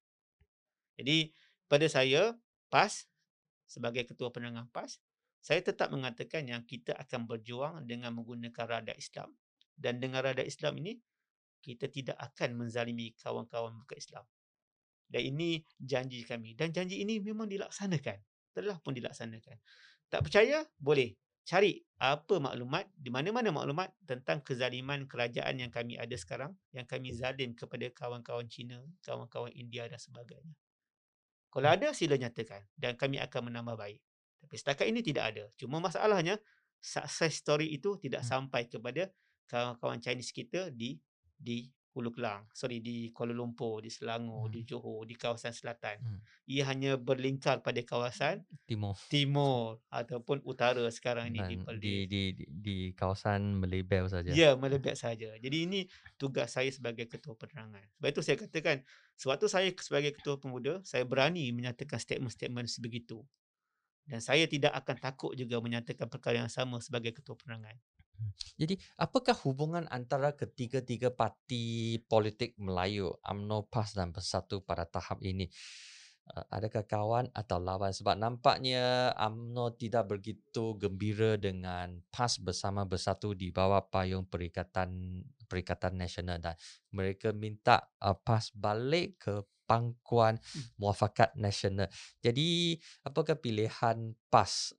[1.00, 1.32] Jadi
[1.64, 2.36] pada saya
[2.68, 3.08] PAS
[3.64, 5.00] sebagai ketua penerangan PAS
[5.44, 9.32] saya tetap mengatakan yang kita akan berjuang dengan menggunakan radar Islam
[9.76, 11.00] dan dengan radar Islam ini
[11.64, 14.24] kita tidak akan menzalimi kawan-kawan bukan Islam.
[15.04, 18.18] Dan ini janji kami dan janji ini memang dilaksanakan.
[18.54, 19.56] Telah pun dilaksanakan.
[20.10, 20.62] Tak percaya?
[20.78, 26.88] Boleh cari apa maklumat di mana-mana maklumat tentang kezaliman kerajaan yang kami ada sekarang yang
[26.88, 30.56] kami zalim kepada kawan-kawan Cina, kawan-kawan India dan sebagainya.
[31.52, 34.00] Kalau ada sila nyatakan dan kami akan menambah baik.
[34.42, 35.44] Tapi setakat ini tidak ada.
[35.54, 36.40] Cuma masalahnya
[36.82, 38.28] success story itu tidak hmm.
[38.28, 39.12] sampai kepada
[39.46, 40.98] kawan-kawan Chinese kita di
[41.36, 44.52] di Hulu Kelang, sorry di Kuala Lumpur, di Selangor, hmm.
[44.52, 46.02] di Johor, di kawasan selatan.
[46.02, 46.18] Hmm.
[46.50, 52.44] Ia hanya berlingkar pada kawasan timur, timur ataupun utara sekarang ini di, di di di
[52.50, 54.34] di kawasan Melebel saja.
[54.34, 55.38] Ya, Melebel saja.
[55.38, 55.86] Jadi ini
[56.18, 57.86] tugas saya sebagai ketua penerangan.
[58.02, 58.82] Sebab itu saya katakan,
[59.14, 63.22] sewaktu saya sebagai ketua pemuda, saya berani menyatakan statement-statement sebegitu.
[64.02, 67.78] Dan saya tidak akan takut juga menyatakan perkara yang sama sebagai ketua penerangan.
[68.14, 68.30] Hmm.
[68.54, 75.50] Jadi apakah hubungan antara ketiga-tiga parti politik Melayu UMNO PAS dan Bersatu pada tahap ini?
[76.24, 77.92] Uh, adakah kawan atau lawan?
[77.92, 86.00] Sebab nampaknya UMNO tidak begitu gembira dengan PAS bersama Bersatu di bawah payung Perikatan Perikatan
[86.00, 86.56] Nasional dan
[86.94, 90.76] mereka minta uh, PAS balik ke pangkuan hmm.
[90.76, 91.88] muafakat nasional.
[92.20, 94.76] Jadi apakah pilihan PAS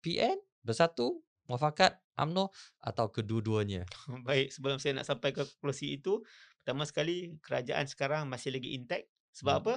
[0.00, 1.20] PN bersatu
[1.50, 3.84] muafakat UMNO atau kedua-duanya?
[4.28, 6.20] Baik, sebelum saya nak sampai ke konklusi itu,
[6.60, 9.08] pertama sekali kerajaan sekarang masih lagi intact.
[9.32, 9.62] Sebab Hmm.
[9.64, 9.74] apa?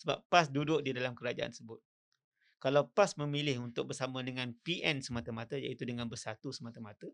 [0.00, 1.78] Sebab PAS duduk di dalam kerajaan tersebut.
[2.62, 7.10] Kalau PAS memilih untuk bersama dengan PN semata-mata iaitu dengan bersatu semata-mata,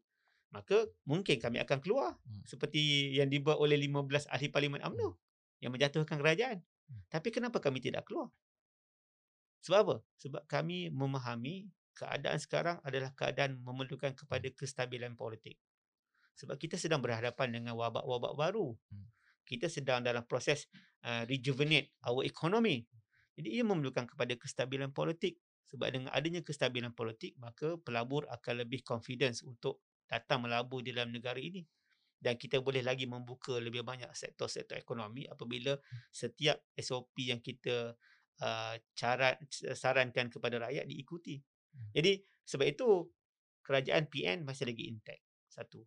[0.53, 2.45] maka mungkin kami akan keluar Hmm.
[2.45, 5.17] seperti yang dibuat oleh 15 ahli parlimen UMNO
[5.61, 6.61] yang menjatuhkan kerajaan.
[6.89, 7.03] Hmm.
[7.09, 8.29] Tapi kenapa kami tidak keluar?
[9.65, 9.97] Sebab apa?
[10.23, 11.67] Sebab kami memahami
[11.99, 15.59] keadaan sekarang adalah keadaan memerlukan kepada kestabilan politik.
[16.39, 18.71] Sebab kita sedang berhadapan dengan wabak-wabak baru.
[18.95, 19.11] Hmm.
[19.43, 20.71] Kita sedang dalam proses
[21.03, 22.87] uh, rejuvenate our economy.
[23.35, 25.43] Jadi ia memerlukan kepada kestabilan politik.
[25.69, 31.13] Sebab dengan adanya kestabilan politik, maka pelabur akan lebih confidence untuk datang melabur di dalam
[31.13, 31.67] negara ini.
[32.19, 35.77] Dan kita boleh lagi membuka lebih banyak sektor-sektor ekonomi apabila
[36.11, 37.95] setiap SOP yang kita
[38.43, 39.39] uh, carat,
[39.75, 41.39] sarankan kepada rakyat diikuti.
[41.95, 42.89] Jadi sebab itu
[43.63, 45.23] kerajaan PN masih lagi intact.
[45.49, 45.85] Satu.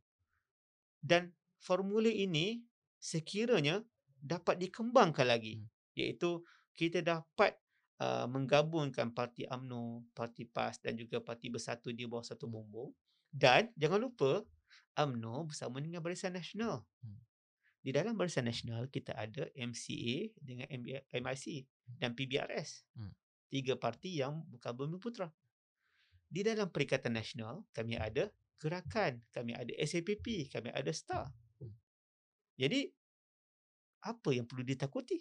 [1.02, 2.62] Dan formula ini
[3.02, 3.82] sekiranya
[4.22, 5.66] dapat dikembangkan lagi Hmm.
[5.98, 6.46] iaitu
[6.78, 7.58] kita dapat
[7.98, 12.54] uh, menggabungkan parti AMNO, parti PAS dan juga parti Bersatu di bawah satu Hmm.
[12.62, 12.90] bumbung
[13.34, 14.46] dan jangan lupa
[14.94, 16.86] AMNO bersama dengan Barisan Nasional.
[17.02, 17.20] Hmm.
[17.82, 20.70] Di dalam Barisan Nasional kita ada MCA dengan
[21.10, 21.66] MIC
[21.98, 22.86] dan PBRS.
[23.50, 25.28] Tiga parti yang bukan bumi putra.
[26.32, 31.28] Di dalam Perikatan Nasional kami ada gerakan, kami ada SAPP, kami ada STAR.
[31.60, 31.76] Hmm.
[32.56, 32.88] Jadi
[34.08, 35.20] apa yang perlu ditakuti?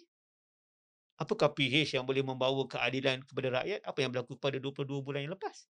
[1.19, 3.83] Apakah PH yang boleh membawa keadilan kepada rakyat?
[3.85, 5.69] Apa yang berlaku pada 22 bulan yang lepas?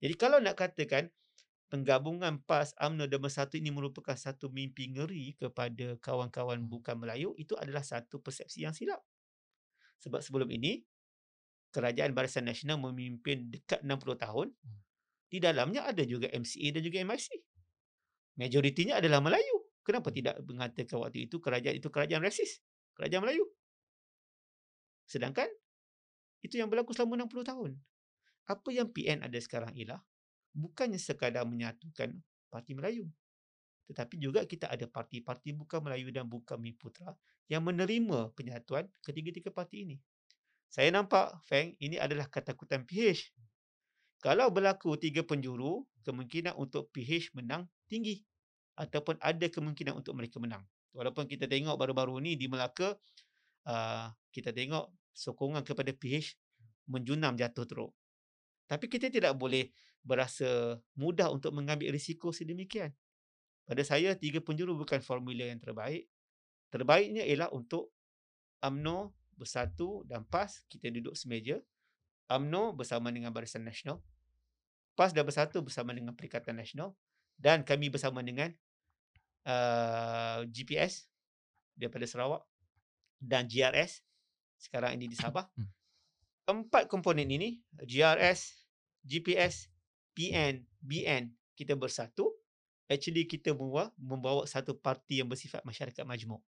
[0.00, 1.12] Jadi kalau nak katakan
[1.68, 7.56] penggabungan PAS, UMNO dan Bersatu ini merupakan satu mimpi ngeri kepada kawan-kawan bukan Melayu, itu
[7.56, 9.00] adalah satu persepsi yang silap.
[10.00, 10.84] Sebab sebelum ini,
[11.72, 14.52] Kerajaan Barisan Nasional memimpin dekat 60 tahun.
[15.32, 17.40] Di dalamnya ada juga MCA dan juga MIC.
[18.36, 19.64] Majoritinya adalah Melayu.
[19.80, 22.60] Kenapa tidak mengatakan waktu itu kerajaan itu kerajaan rasis?
[22.94, 23.48] Kerajaan Melayu.
[25.08, 25.48] Sedangkan
[26.44, 27.70] itu yang berlaku selama 60 tahun.
[28.46, 29.98] Apa yang PN ada sekarang ialah
[30.52, 32.20] bukannya sekadar menyatukan
[32.52, 33.08] parti Melayu.
[33.88, 37.16] Tetapi juga kita ada parti-parti bukan Melayu dan bukan Miputra
[37.48, 39.96] yang menerima penyatuan ketiga-tiga parti ini.
[40.72, 43.28] Saya nampak, Feng, ini adalah ketakutan PH.
[44.24, 48.24] Kalau berlaku tiga penjuru, kemungkinan untuk PH menang tinggi.
[48.80, 50.64] Ataupun ada kemungkinan untuk mereka menang.
[50.96, 52.96] Walaupun kita tengok baru-baru ni di Melaka,
[53.68, 56.40] uh, kita tengok sokongan kepada PH
[56.88, 57.92] menjunam jatuh teruk.
[58.64, 59.68] Tapi kita tidak boleh
[60.00, 62.96] berasa mudah untuk mengambil risiko sedemikian.
[63.68, 66.08] Pada saya, tiga penjuru bukan formula yang terbaik.
[66.72, 67.92] Terbaiknya ialah untuk
[68.64, 71.58] UMNO bersatu dan PAS, kita duduk semeja.
[72.32, 74.00] UMNO bersama dengan Barisan Nasional.
[74.96, 76.96] PAS dan bersatu bersama dengan Perikatan Nasional.
[77.36, 78.52] Dan kami bersama dengan
[79.48, 81.08] uh, GPS
[81.74, 82.44] daripada Sarawak
[83.18, 84.02] dan GRS
[84.62, 85.50] sekarang ini di Sabah.
[86.46, 88.62] Empat komponen ini, GRS,
[89.02, 89.66] GPS,
[90.14, 92.30] PN, BN, kita bersatu.
[92.86, 96.42] Actually kita membawa, membawa satu parti yang bersifat masyarakat majmuk.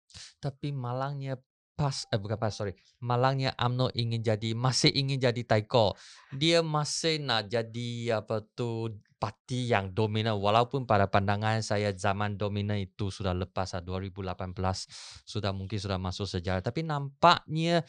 [0.42, 1.38] Tapi malangnya
[1.72, 2.76] PAS, eh bukan PAS, sorry.
[3.00, 5.96] Malangnya UMNO ingin jadi, masih ingin jadi taiko.
[6.32, 10.34] Dia masih nak jadi apa tu parti yang dominan.
[10.38, 14.52] Walaupun pada pandangan saya zaman dominan itu sudah lepas lah, 2018.
[15.22, 16.58] Sudah mungkin sudah masuk sejarah.
[16.58, 17.86] Tapi nampaknya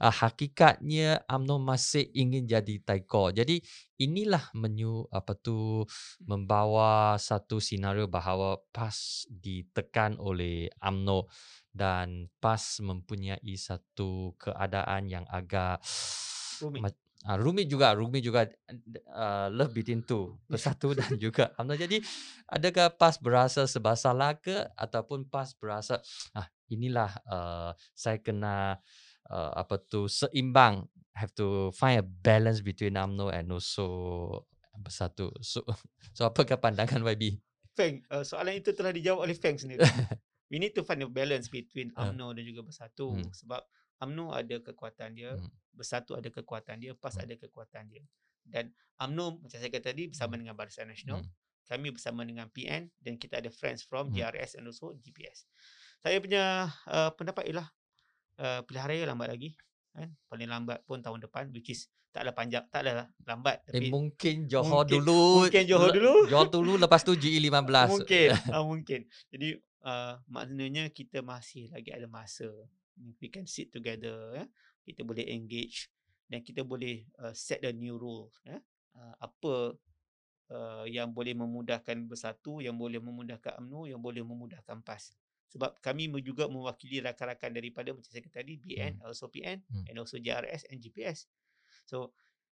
[0.00, 3.32] uh, hakikatnya UMNO masih ingin jadi taiko.
[3.32, 3.60] Jadi
[3.96, 5.84] inilah menyu apa tu
[6.20, 11.28] membawa satu senario bahawa PAS ditekan oleh UMNO
[11.76, 15.84] dan PAS mempunyai satu keadaan yang agak
[16.56, 16.96] Rumit.
[17.28, 18.48] ah, rumit juga rumit juga
[19.12, 22.00] uh, love between two bersatu dan juga UMNO jadi
[22.48, 26.00] adakah PAS berasa sebab salah ke ataupun PAS berasa
[26.32, 28.80] ah inilah uh, saya kena
[29.28, 33.86] uh, apa tu seimbang have to find a balance between UMNO and also
[34.80, 35.60] bersatu so
[36.16, 37.36] so apakah pandangan YB
[37.76, 39.84] Feng, uh, soalan itu telah dijawab oleh Feng sendiri.
[40.46, 42.08] We need to find a balance between Ah.
[42.08, 43.12] UMNO dan juga Bersatu.
[43.12, 43.30] Hmm.
[43.30, 43.62] Sebab
[43.98, 45.50] UMNO ada kekuatan dia, Hmm.
[45.72, 47.24] Bersatu ada kekuatan dia, PAS Hmm.
[47.26, 48.04] ada kekuatan dia.
[48.42, 50.40] Dan UMNO, macam saya kata tadi, bersama Hmm.
[50.44, 51.20] dengan Barisan Nasional.
[51.20, 51.32] Hmm.
[51.66, 54.14] Kami bersama dengan PN dan kita ada friends from Hmm.
[54.14, 55.50] GRS and also GPS.
[55.98, 57.66] Saya punya uh, pendapat ialah
[58.38, 59.50] uh, pilihan raya lambat lagi.
[59.90, 60.14] Kan?
[60.28, 63.64] Paling lambat pun tahun depan, which is taklah panjang, taklah lambat.
[63.66, 65.20] Eh Tapi mungkin Johor mungkin- dulu.
[65.42, 66.14] mungkin Johor dulu.
[66.28, 67.88] Johor dulu lepas tu GE15.
[67.98, 69.00] Mungkin, uh, mungkin.
[69.26, 69.48] Jadi
[69.86, 72.50] uh, maknanya kita masih lagi ada masa.
[73.22, 74.44] We can sit together, ya.
[74.82, 75.92] Kita boleh engage
[76.26, 78.58] dan kita boleh uh, set a new rule, ya.
[78.98, 79.76] uh, apa
[80.50, 85.14] uh, yang boleh memudahkan bersatu, yang boleh memudahkan UMNO, yang boleh memudahkan PAS.
[85.54, 89.06] Sebab kami juga mewakili rakan-rakan daripada macam saya kata tadi, BN, Hmm.
[89.06, 89.84] also PN Hmm.
[89.86, 91.30] and also JRS and GPS.
[91.86, 92.16] So,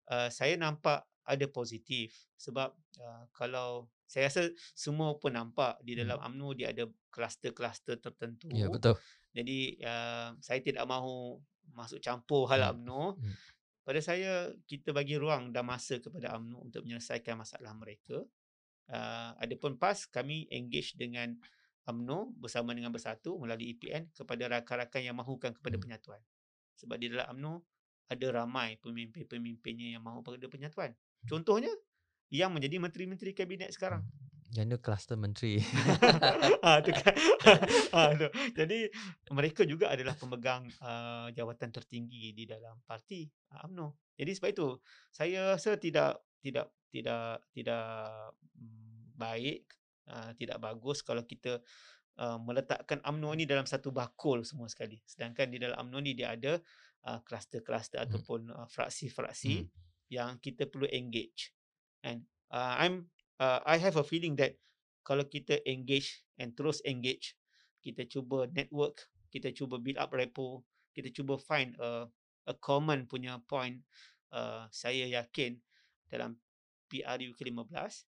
[0.08, 2.72] uh, saya nampak ada positif sebab
[3.04, 6.39] uh, kalau saya rasa semua pun nampak di dalam Hmm.
[6.39, 8.47] UMNO dia ada kluster-kluster tertentu.
[8.55, 8.95] Ya betul.
[9.36, 11.38] Jadi uh, saya tidak mahu
[11.76, 12.72] masuk campur hal Hmm.
[12.82, 13.03] UMNO.
[13.20, 13.36] Hmm.
[13.84, 18.24] Pada saya kita bagi ruang dan masa kepada UMNO untuk menyelesaikan masalah mereka.
[18.88, 21.36] Uh, adapun PAS kami engage dengan
[21.88, 25.84] UMNO bersama dengan Bersatu melalui EPN kepada rakan-rakan yang mahukan kepada Hmm.
[25.84, 26.22] penyatuan.
[26.80, 27.53] Sebab di dalam UMNO
[28.08, 30.95] ada ramai pemimpin-pemimpinnya yang mahu pada penyatuan.
[31.28, 31.72] Contohnya
[32.34, 34.04] yang menjadi menteri-menteri kabinet sekarang.
[34.56, 35.60] Yang itu kluster menteri.
[36.64, 37.14] ha, tu kan.
[37.92, 38.28] ha, tu.
[38.56, 38.88] Jadi
[39.36, 44.16] mereka juga adalah pemegang uh, jawatan tertinggi di dalam parti uh, UMNO.
[44.16, 44.68] Jadi sebab itu
[45.12, 47.86] saya rasa tidak tidak tidak tidak
[48.56, 49.68] mm, baik
[50.08, 51.60] uh, tidak bagus kalau kita
[52.24, 54.96] uh, meletakkan UMNO ni dalam satu bakul semua sekali.
[55.04, 56.56] Sedangkan di dalam UMNO ni dia ada
[57.04, 58.08] uh, kluster-kluster Hmm.
[58.08, 59.70] ataupun uh, fraksi-fraksi Hmm.
[60.08, 61.52] yang kita perlu engage.
[62.04, 63.10] And uh, I'm
[63.41, 64.58] uh, I have a feeling that
[65.02, 67.38] kalau kita engage and terus engage,
[67.82, 72.10] kita cuba network, kita cuba build up rapport, kita cuba find a
[72.48, 73.84] a common punya point,
[74.32, 75.60] uh, saya yakin
[76.08, 76.39] dalam
[76.88, 78.08] PRU ke-15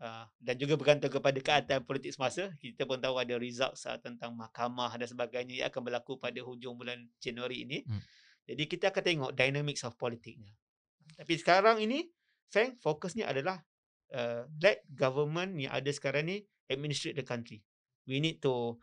[0.00, 4.32] uh, dan juga bergantung kepada keadaan politik semasa, kita pun tahu ada results uh, tentang
[4.38, 7.78] mahkamah dan sebagainya yang akan berlaku pada hujung bulan Januari ini.
[7.84, 8.02] Hmm.
[8.46, 10.54] Jadi kita akan tengok dynamics of politiknya.
[11.18, 12.06] Tapi sekarang ini,
[12.50, 13.62] Feng, fokusnya adalah
[14.10, 17.62] uh, let government yang ada sekarang ni administrate the country.
[18.10, 18.78] We need to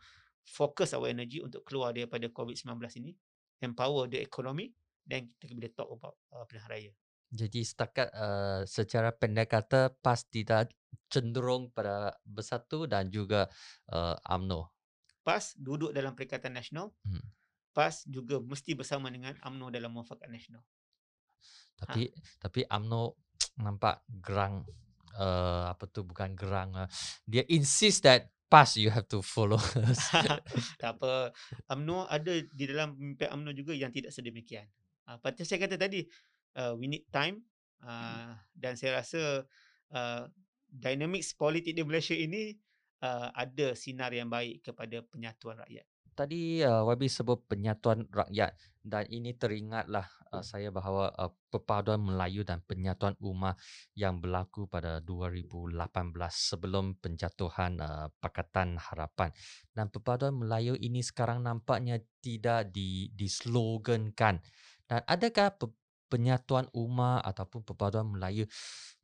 [0.48, 3.12] focus our energy untuk keluar daripada COVID-19 ini,
[3.60, 4.72] empower the economy,
[5.04, 6.92] dan kita boleh talk about uh, pilihan raya.
[7.28, 10.72] Jadi setakat uh, secara pendek kata PAS tidak
[11.12, 13.52] cenderung pada Bersatu dan juga
[13.92, 14.72] uh, UMNO.
[15.20, 17.20] PAS duduk dalam Perikatan Nasional, Hmm.
[17.76, 20.64] PAS juga mesti bersama dengan UMNO dalam Muafakat Nasional.
[21.78, 22.10] Tapi
[22.40, 23.27] tapi UMNO
[23.58, 24.62] nampak gerang
[25.18, 26.88] uh, apa tu bukan gerang uh,
[27.26, 30.00] dia insist that PAS you have to follow us.
[30.80, 31.36] tak apa.
[31.68, 34.64] UMNO ada di dalam pemimpin UMNO juga yang tidak sedemikian.
[35.04, 36.08] Uh, Patut saya kata tadi,
[36.56, 37.44] uh, we need time
[37.84, 39.44] uh, dan saya rasa
[39.92, 40.22] uh,
[40.64, 42.56] dynamics politik di Malaysia ini
[43.04, 45.84] uh, ada sinar yang baik kepada penyatuan rakyat.
[46.18, 50.02] Tadi uh, YB sebut penyatuan rakyat dan ini teringatlah
[50.34, 53.54] uh, saya bahawa uh, perpaduan Melayu dan penyatuan umat
[53.94, 55.78] yang berlaku pada 2018
[56.34, 59.30] sebelum penjatuhan uh, Pakatan Harapan.
[59.70, 64.42] Dan perpaduan Melayu ini sekarang nampaknya tidak di dislogankan.
[64.90, 65.78] Dan adakah pe-
[66.10, 68.42] penyatuan umat ataupun perpaduan Melayu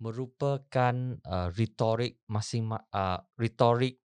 [0.03, 4.03] merupakan uh, retorik masing uh, retorik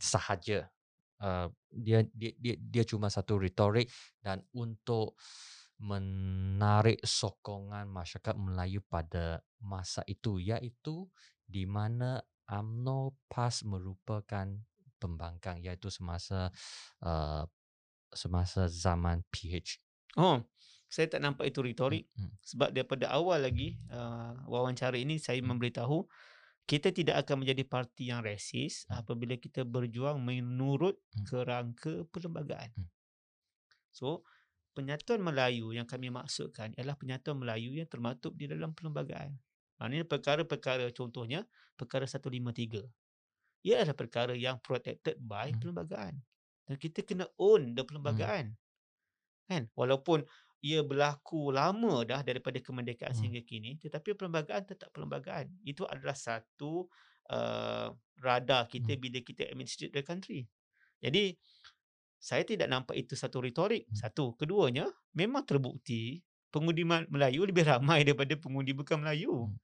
[0.00, 0.72] sahaja
[1.20, 3.86] uh, dia, dia dia dia cuma satu retorik
[4.24, 5.14] dan untuk
[5.76, 11.04] menarik sokongan masyarakat Melayu pada masa itu iaitu
[11.44, 14.48] di mana UMNO PAS merupakan
[14.96, 16.48] pembangkang iaitu semasa
[17.04, 17.44] uh,
[18.08, 19.76] semasa zaman PH.
[20.16, 20.40] Oh,
[20.88, 25.52] saya tak nampak itu retorik hmm, sebab daripada awal lagi uh, wawancara ini saya Hmm.
[25.52, 26.08] memberitahu
[26.66, 29.06] kita tidak akan menjadi parti yang resis Hmm.
[29.06, 31.24] apabila kita berjuang menurut Hmm.
[31.24, 32.74] kerangka perlembagaan.
[32.74, 32.90] Hmm.
[33.94, 34.26] So,
[34.74, 39.38] penyatuan Melayu yang kami maksudkan ialah penyatuan Melayu yang termaktub di dalam perlembagaan.
[39.80, 41.46] Maknanya perkara-perkara contohnya
[41.78, 42.84] perkara 153.
[43.64, 46.20] Ia adalah perkara yang protected by perlembagaan.
[46.66, 48.58] Dan kita kena own the perlembagaan.
[49.46, 49.70] Kan?
[49.78, 50.26] Walaupun
[50.66, 53.20] ia berlaku lama dah daripada kemerdekaan Hmm.
[53.22, 55.46] sehingga kini tetapi perlembagaan tetap perlembagaan.
[55.62, 56.90] Itu adalah satu
[57.30, 57.88] uh,
[58.18, 59.02] radar kita Hmm.
[59.02, 60.42] bila kita administrate the country.
[60.98, 61.38] Jadi
[62.18, 63.86] saya tidak nampak itu satu retorik.
[63.86, 63.96] Hmm.
[64.08, 64.34] Satu.
[64.34, 66.18] Keduanya, memang terbukti
[66.50, 69.46] pengundi Melayu lebih ramai daripada pengundi bukan Melayu.
[69.46, 69.58] Hmm.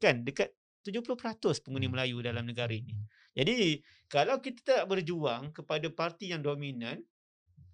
[0.00, 0.24] Kan?
[0.24, 1.94] Dekat 70% pengundi Hmm.
[1.98, 2.94] Melayu dalam negara ini.
[2.96, 3.06] hmm.
[3.32, 3.80] Jadi,
[4.12, 7.00] kalau kita tak berjuang kepada parti yang dominan,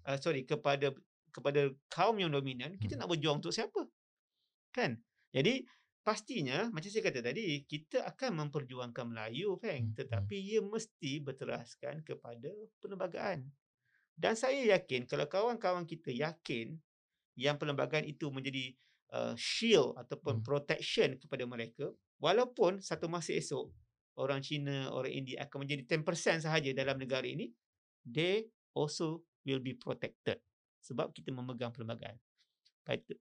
[0.07, 0.93] uh, sorry, kepada
[1.39, 3.07] kepada kaum yang dominan, kita Hmm.
[3.07, 3.87] nak berjuang untuk siapa?
[4.75, 4.99] Kan?
[5.33, 5.65] Jadi,
[6.03, 9.83] pastinya, macam saya kata tadi, kita akan memperjuangkan Melayu, Hmm, Feng.
[9.93, 9.97] hmm.
[9.97, 12.49] Tetapi ia mesti berteraskan kepada
[12.81, 13.45] perlembagaan.
[14.19, 16.75] Dan saya yakin, kalau kawan-kawan kita yakin
[17.39, 18.75] yang perlembagaan itu menjadi
[19.09, 20.45] uh, shield ataupun Hmm.
[20.45, 21.89] protection kepada mereka,
[22.21, 23.71] walaupun satu masa esok,
[24.19, 27.49] orang Cina, orang India akan menjadi 10% sahaja dalam negara ini,
[28.05, 30.37] they also will be protected.
[30.79, 32.15] Sebab kita memegang perlembagaan.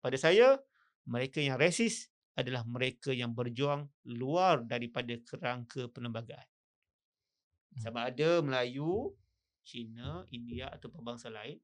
[0.00, 0.56] Pada saya,
[1.04, 6.46] mereka yang resis adalah mereka yang berjuang luar daripada kerangka perlembagaan.
[7.74, 7.80] Hmm.
[7.82, 9.10] Sama ada Melayu,
[9.66, 11.58] Cina, India atau bangsa lain,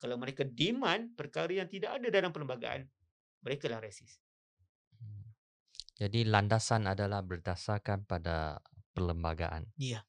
[0.00, 2.86] kalau mereka demand perkara yang tidak ada dalam perlembagaan,
[3.42, 4.22] mereka lah resis.
[4.96, 5.34] Hmm.
[5.98, 8.62] Jadi landasan adalah berdasarkan pada
[8.94, 9.66] perlembagaan.
[9.76, 10.06] Ya.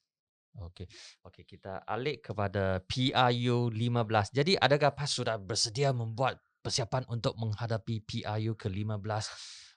[0.60, 0.88] Okey.
[1.24, 4.36] Okey, kita alik kepada PRU 15.
[4.36, 9.26] Jadi adakah PAS sudah bersedia membuat persiapan untuk menghadapi PRU ke-15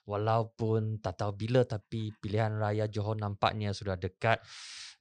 [0.05, 4.37] walaupun tak tahu bila tapi pilihan raya Johor nampaknya sudah dekat.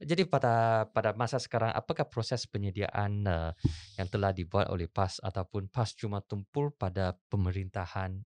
[0.01, 3.53] Jadi pada pada masa sekarang apakah proses penyediaan uh,
[4.01, 8.17] yang telah dibuat oleh PAS ataupun PAS cuma tumpul pada pemerintahan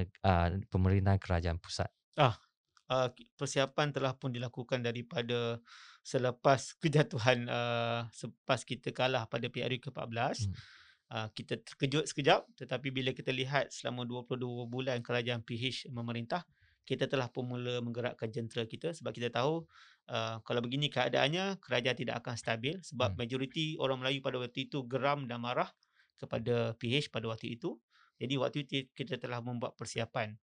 [0.00, 1.92] uh, pemerintahan kerajaan pusat?
[2.18, 2.34] Ah,
[2.90, 3.08] uh,
[3.38, 5.60] persiapan telah pun dilakukan daripada
[6.04, 10.54] selepas kejatuhan uh, selepas kita kalah pada PRU ke-14 hmm.
[11.12, 12.44] uh, kita terkejut sekejap.
[12.58, 16.44] Tetapi bila kita lihat selama 22 bulan kerajaan PH memerintah
[16.84, 18.92] kita telah pun mula menggerakkan jentera kita.
[18.92, 19.64] Sebab kita tahu
[20.12, 22.76] uh, kalau begini keadaannya kerajaan tidak akan stabil.
[22.84, 23.18] Sebab hmm.
[23.24, 25.72] majoriti orang Melayu pada waktu itu geram dan marah
[26.20, 27.80] kepada PH pada waktu itu.
[28.20, 30.38] Jadi waktu itu kita telah membuat persiapan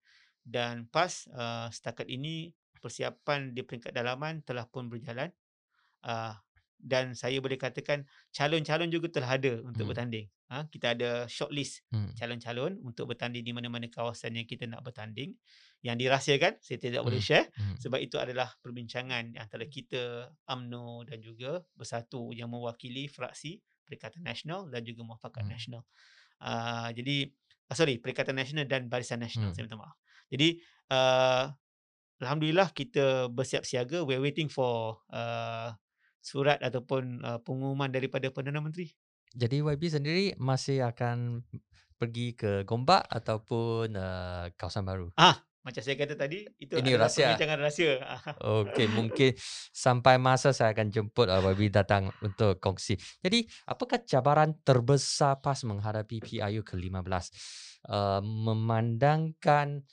[0.44, 5.28] dan PAS uh, setakat ini persiapan di peringkat dalaman telah pun berjalan
[6.08, 6.32] uh,
[6.80, 9.90] dan saya boleh katakan calon-calon juga telah ada untuk hmm.
[9.92, 10.26] bertanding.
[10.50, 12.16] Ha, kita ada shortlist hmm.
[12.18, 15.36] calon-calon untuk bertanding di mana-mana kawasan yang kita nak bertanding.
[15.80, 17.06] Yang dirahsiakan, saya tidak hmm.
[17.06, 17.76] boleh share hmm.
[17.78, 24.68] sebab itu adalah perbincangan antara kita, AMNO dan juga Bersatu yang mewakili fraksi Perikatan Nasional
[24.68, 25.52] dan juga Muafakat hmm.
[25.52, 25.82] Nasional.
[26.40, 27.28] Uh, jadi,
[27.70, 29.56] uh, sorry, Perikatan Nasional dan Barisan Nasional, hmm.
[29.56, 29.96] saya minta maaf.
[30.30, 30.62] Jadi,
[30.94, 31.50] uh,
[32.20, 34.04] Alhamdulillah kita bersiap siaga.
[34.04, 35.72] We're waiting for uh,
[36.20, 38.92] surat ataupun uh, pengumuman daripada Perdana Menteri.
[39.32, 41.40] Jadi YB sendiri masih akan
[41.96, 45.08] pergi ke Gombak ataupun uh, kawasan baru?
[45.16, 47.24] Ah, macam saya kata tadi, itu Ini adalah rahsia.
[47.28, 47.92] perbincangan rahsia.
[48.40, 49.30] Okey, mungkin
[49.72, 52.96] sampai masa saya akan jemput uh, YB datang untuk kongsi.
[53.20, 57.24] Jadi, apakah cabaran terbesar PAS menghadapi PIU ke-15?
[57.88, 59.84] Uh, memandangkan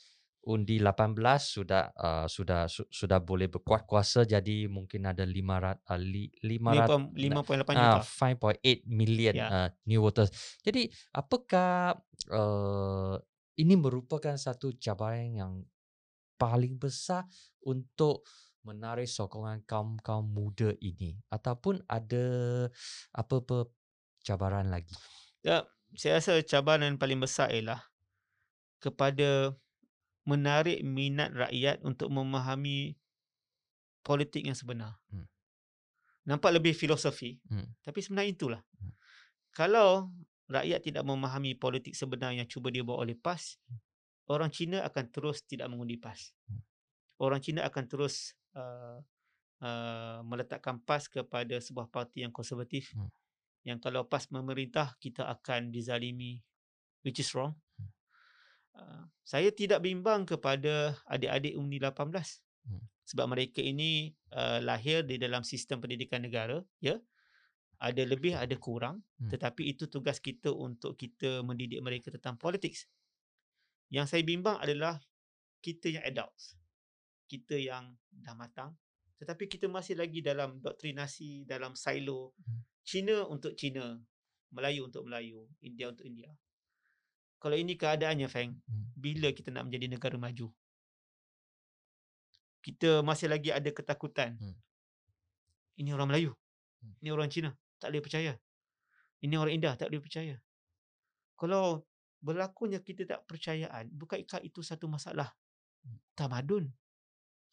[0.48, 1.12] undi 18
[1.44, 7.76] sudah uh, sudah su, sudah boleh berkuat kuasa jadi mungkin ada 500 uh, 500 5.8
[7.76, 9.50] juta uh, 5.8 million yeah.
[9.52, 10.32] uh, new voters.
[10.64, 12.00] Jadi apakah
[12.32, 13.14] uh,
[13.60, 15.52] ini merupakan satu cabaran yang
[16.40, 17.28] paling besar
[17.68, 18.24] untuk
[18.64, 22.24] menarik sokongan kaum-kaum muda ini ataupun ada
[23.12, 23.68] apa-apa
[24.24, 24.96] cabaran lagi?
[25.44, 27.84] Ya, saya rasa cabaran paling besar ialah
[28.78, 29.52] kepada
[30.28, 32.92] menarik minat rakyat untuk memahami
[34.04, 35.00] politik yang sebenar.
[35.08, 35.24] Hmm.
[36.28, 37.80] Nampak lebih filosofi, hmm.
[37.80, 38.62] tapi sebenarnya itulah.
[38.76, 38.92] Hmm.
[39.56, 40.12] Kalau
[40.52, 43.80] rakyat tidak memahami politik sebenar yang cuba dibawa oleh PAS, hmm.
[44.28, 46.36] orang Cina akan terus tidak mengundi PAS.
[46.44, 46.60] Hmm.
[47.16, 49.00] Orang Cina akan terus uh,
[49.64, 52.92] uh, meletakkan PAS kepada sebuah parti yang konservatif.
[52.92, 53.08] Hmm.
[53.64, 56.44] Yang kalau PAS memerintah, kita akan dizalimi,
[57.00, 57.56] which is wrong.
[57.80, 57.97] Hmm.
[58.78, 62.82] Ah, saya tidak bimbang kepada adik-adik Undi 18 hmm.
[63.02, 66.96] sebab mereka ini uh, lahir di dalam sistem pendidikan negara ya.
[67.78, 69.02] Ada lebih ada kurang.
[69.18, 69.30] Hmm.
[69.30, 72.74] tetapi itu tugas kita untuk kita mendidik mereka tentang politik
[73.90, 75.00] yang saya bimbang adalah
[75.58, 76.54] kita yang adults.
[77.26, 78.78] Kita yang dah matang.
[79.18, 82.86] Tetapi kita masih lagi dalam doktrinasi dalam silo hmm.
[82.86, 83.98] Cina untuk Cina
[84.54, 86.30] Melayu untuk Melayu India untuk India
[87.38, 88.98] kalau ini keadaannya Feng, hmm.
[88.98, 90.50] bila kita nak menjadi negara maju?
[92.58, 94.34] Kita masih lagi ada ketakutan.
[94.42, 94.58] Hmm.
[95.78, 96.34] Ini orang Melayu.
[96.82, 96.94] Hmm.
[96.98, 97.54] Ini orang Cina.
[97.78, 98.32] Tak boleh percaya.
[99.22, 99.78] Ini orang India.
[99.78, 100.34] Tak boleh percaya.
[101.38, 101.86] Kalau
[102.18, 105.30] berlakunya kita tak percayaan, bukankah itu satu masalah
[106.18, 106.66] tamadun?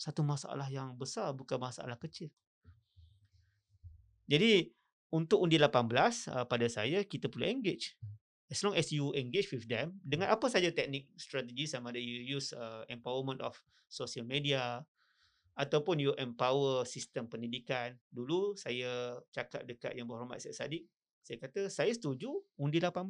[0.02, 2.34] Satu masalah yang besar, bukan masalah kecil.
[4.26, 4.74] Jadi,
[5.14, 7.94] untuk undi 18, uh, pada saya, kita perlu engage
[8.56, 12.24] as long as you engage with them dengan apa saja teknik strategi sama ada you
[12.24, 13.60] use uh, empowerment of
[13.92, 14.80] social media
[15.60, 18.00] ataupun you empower sistem pendidikan.
[18.08, 20.88] Dulu saya cakap dekat yang berhormat Syed Saddiq
[21.26, 23.02] saya kata saya setuju undi 18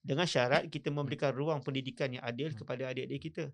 [0.00, 3.44] dengan syarat kita memberikan ruang pendidikan yang adil kepada adik-adik kita.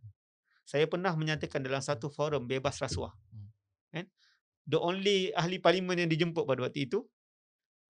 [0.63, 3.11] Saya pernah menyatakan dalam satu forum bebas rasuah.
[3.91, 4.07] Kan?
[4.65, 7.03] The only ahli parlimen yang dijemput pada waktu itu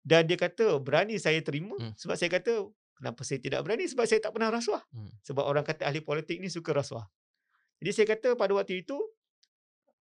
[0.05, 1.73] dan dia kata berani saya terima?
[1.81, 1.97] Hmm.
[1.97, 2.69] sebab saya kata
[3.01, 3.89] Kenapa saya tidak berani?
[3.89, 4.85] Sebab saya tak pernah rasuah.
[4.93, 5.09] Hmm.
[5.25, 7.09] Sebab orang kata ahli politik ni suka rasuah.
[7.81, 8.93] Jadi saya kata pada waktu itu,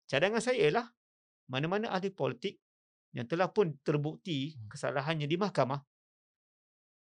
[0.06, 0.86] cadangan saya ialah
[1.50, 2.62] mana-mana ahli politik
[3.18, 4.70] yang telah pun terbukti hmm.
[4.70, 5.82] kesalahannya di mahkamah,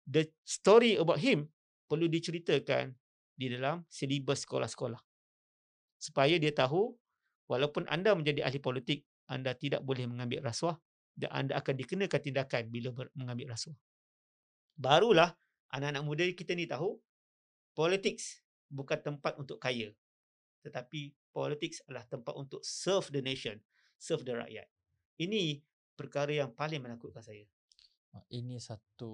[0.06, 1.50] the story about him
[1.90, 2.94] perlu diceritakan
[3.34, 5.02] di dalam silibus sekolah-sekolah.
[6.02, 6.94] supaya dia tahu
[7.46, 10.74] walaupun anda menjadi ahli politik, anda tidak boleh mengambil rasuah
[11.14, 13.78] dan anda akan dikenakan tindakan bila mengambil rasuah.
[14.74, 15.30] Barulah
[15.72, 17.00] anak-anak muda kita ni tahu
[17.72, 18.20] politik
[18.68, 19.92] bukan tempat untuk kaya
[20.62, 23.58] tetapi politik adalah tempat untuk serve the nation,
[23.98, 24.70] serve the rakyat.
[25.18, 25.58] Ini
[25.98, 27.42] perkara yang paling menakutkan saya.
[28.12, 29.12] Ah, Ini satu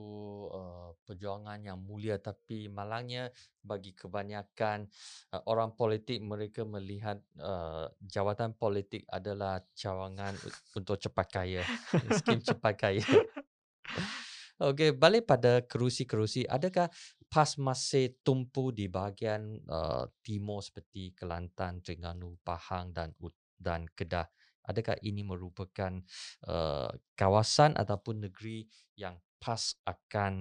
[0.50, 3.30] uh, perjuangan yang mulia tapi malangnya
[3.62, 4.90] bagi kebanyakan
[5.30, 10.34] uh, orang politik mereka melihat uh, jawatan politik adalah cawangan
[10.74, 11.62] untuk cepat kaya,
[12.18, 13.06] skim cepat kaya.
[14.58, 16.42] Okey, balik pada kerusi-kerusi.
[16.42, 16.90] Adakah
[17.30, 23.14] PAS masih tumpu di bahagian uh, timur seperti Kelantan, Terengganu, Pahang dan
[23.54, 24.26] dan Kedah?
[24.66, 26.02] Adakah ini merupakan
[26.50, 28.66] uh, kawasan ataupun negeri
[28.98, 30.34] yang PAS akan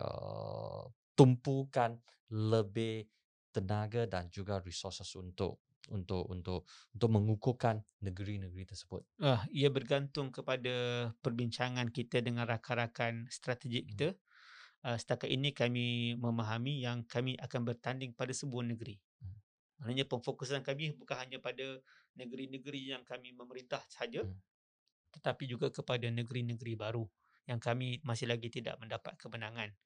[0.00, 2.00] uh, tumpukan
[2.32, 3.04] lebih
[3.52, 5.60] tenaga dan juga resources untuk
[5.90, 6.64] untuk untuk
[6.94, 9.02] untuk mengukuhkan negeri-negeri tersebut?
[9.20, 10.74] Ah, ia bergantung kepada
[11.20, 13.90] perbincangan kita dengan rakan-rakan strategik Hmm.
[13.92, 14.08] kita.
[14.80, 18.96] Uh, setakat ini kami memahami yang kami akan bertanding pada sebuah negeri.
[19.20, 19.36] Hmm.
[19.84, 21.76] Maknanya pemfokusan kami bukan hanya pada
[22.16, 24.40] negeri-negeri yang kami memerintah sahaja, Hmm.
[25.12, 27.04] tetapi juga kepada negeri-negeri baru
[27.44, 29.76] yang kami masih lagi tidak mendapat kemenangan.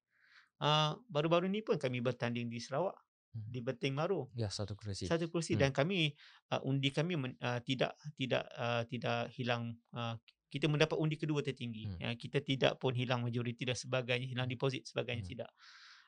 [0.63, 2.95] Uh, baru-baru ni pun kami bertanding di Sarawak.
[3.35, 4.31] Di Beting Maru.
[4.39, 5.11] Ya, satu kerusi.
[5.11, 5.67] Satu kursi Hmm.
[5.67, 6.15] dan kami
[6.55, 10.15] uh, undi kami men, uh, tidak tidak uh, tidak hilang uh,
[10.55, 11.91] kita mendapat undi kedua tertinggi.
[11.91, 11.99] Hmm.
[11.99, 15.33] Ya, kita tidak pun hilang majoriti dan sebagainya, hilang deposit sebagainya Hmm.
[15.35, 15.51] tidak.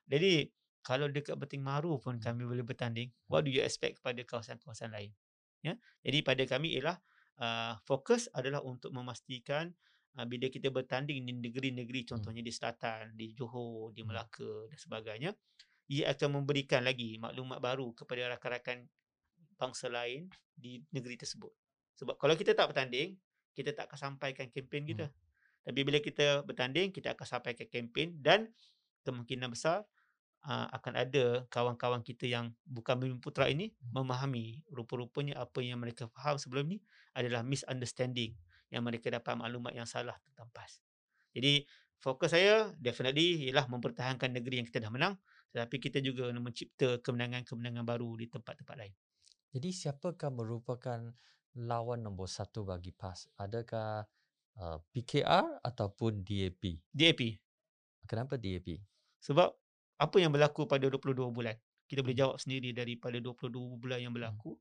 [0.07, 0.55] Jadi
[0.87, 2.23] kalau dekat Beting Maru pun Hmm.
[2.23, 5.11] kami boleh bertanding, what do you expect kepada kawasan-kawasan lain?
[5.67, 5.75] Ya.
[6.07, 7.03] Jadi pada kami ialah
[7.43, 9.75] uh, fokus adalah untuk memastikan
[10.15, 12.11] uh, bila kita bertanding di negeri-negeri Hmm.
[12.15, 14.15] contohnya di selatan, di Johor, di Hmm.
[14.15, 15.31] Melaka dan sebagainya,
[15.87, 18.87] ia akan memberikan lagi maklumat baru kepada rakan-rakan
[19.57, 21.51] bangsa lain di negeri tersebut.
[21.97, 23.17] Sebab kalau kita tak bertanding,
[23.57, 25.09] kita tak akan sampaikan kempen kita.
[25.67, 28.53] Tapi bila kita bertanding, kita akan sampaikan kempen dan
[29.03, 29.87] kemungkinan besar
[30.47, 36.07] uh, akan ada kawan-kawan kita yang bukan Bumi Putra ini memahami rupa-rupanya apa yang mereka
[36.11, 36.79] faham sebelum ni
[37.15, 38.35] adalah misunderstanding
[38.71, 40.83] yang mereka dapat maklumat yang salah tentang PAS.
[41.35, 41.67] Jadi
[42.03, 45.15] fokus saya definitely ialah mempertahankan negeri yang kita dah menang
[45.57, 48.93] tetapi kita juga mencipta kemenangan-kemenangan baru di tempat-tempat lain.
[49.57, 51.01] Jadi siapakah merupakan
[51.57, 53.33] lawan nombor satu bagi PAS?
[53.41, 54.05] Adakah
[54.61, 56.77] uh, PKR ataupun DAP?
[56.93, 57.41] DAP.
[58.05, 58.85] Kenapa DAP?
[59.25, 59.49] Sebab
[59.97, 61.57] apa yang berlaku pada 22 bulan?
[61.89, 62.23] Kita boleh Hmm.
[62.29, 64.61] jawab sendiri daripada 22 bulan yang berlaku.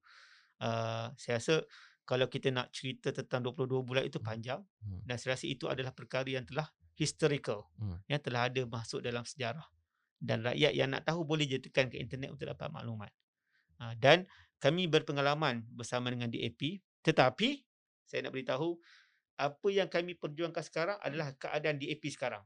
[0.63, 1.59] Uh, saya rasa
[2.07, 4.27] kalau kita nak cerita tentang 22 bulan itu Hmm.
[4.31, 5.03] panjang Hmm.
[5.03, 7.99] dan saya rasa itu adalah perkara yang telah historical Hmm.
[8.07, 9.67] yang telah ada masuk dalam sejarah
[10.19, 13.11] dan rakyat yang nak tahu boleh je tekan ke internet untuk dapat maklumat.
[13.79, 14.23] Uh, dan
[14.63, 17.61] kami berpengalaman bersama dengan DAP tetapi
[18.07, 18.79] saya nak beritahu
[19.35, 22.41] apa yang kami perjuangkan sekarang adalah keadaan DAP sekarang.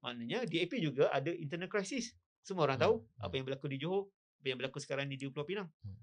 [0.00, 2.16] Maknanya DAP juga ada internal crisis.
[2.40, 3.20] Semua orang Hmm, tahu hmm.
[3.20, 4.08] apa yang berlaku di Johor,
[4.40, 5.68] apa yang berlaku sekarang ni di Pulau Pinang.
[5.84, 6.00] Hmm.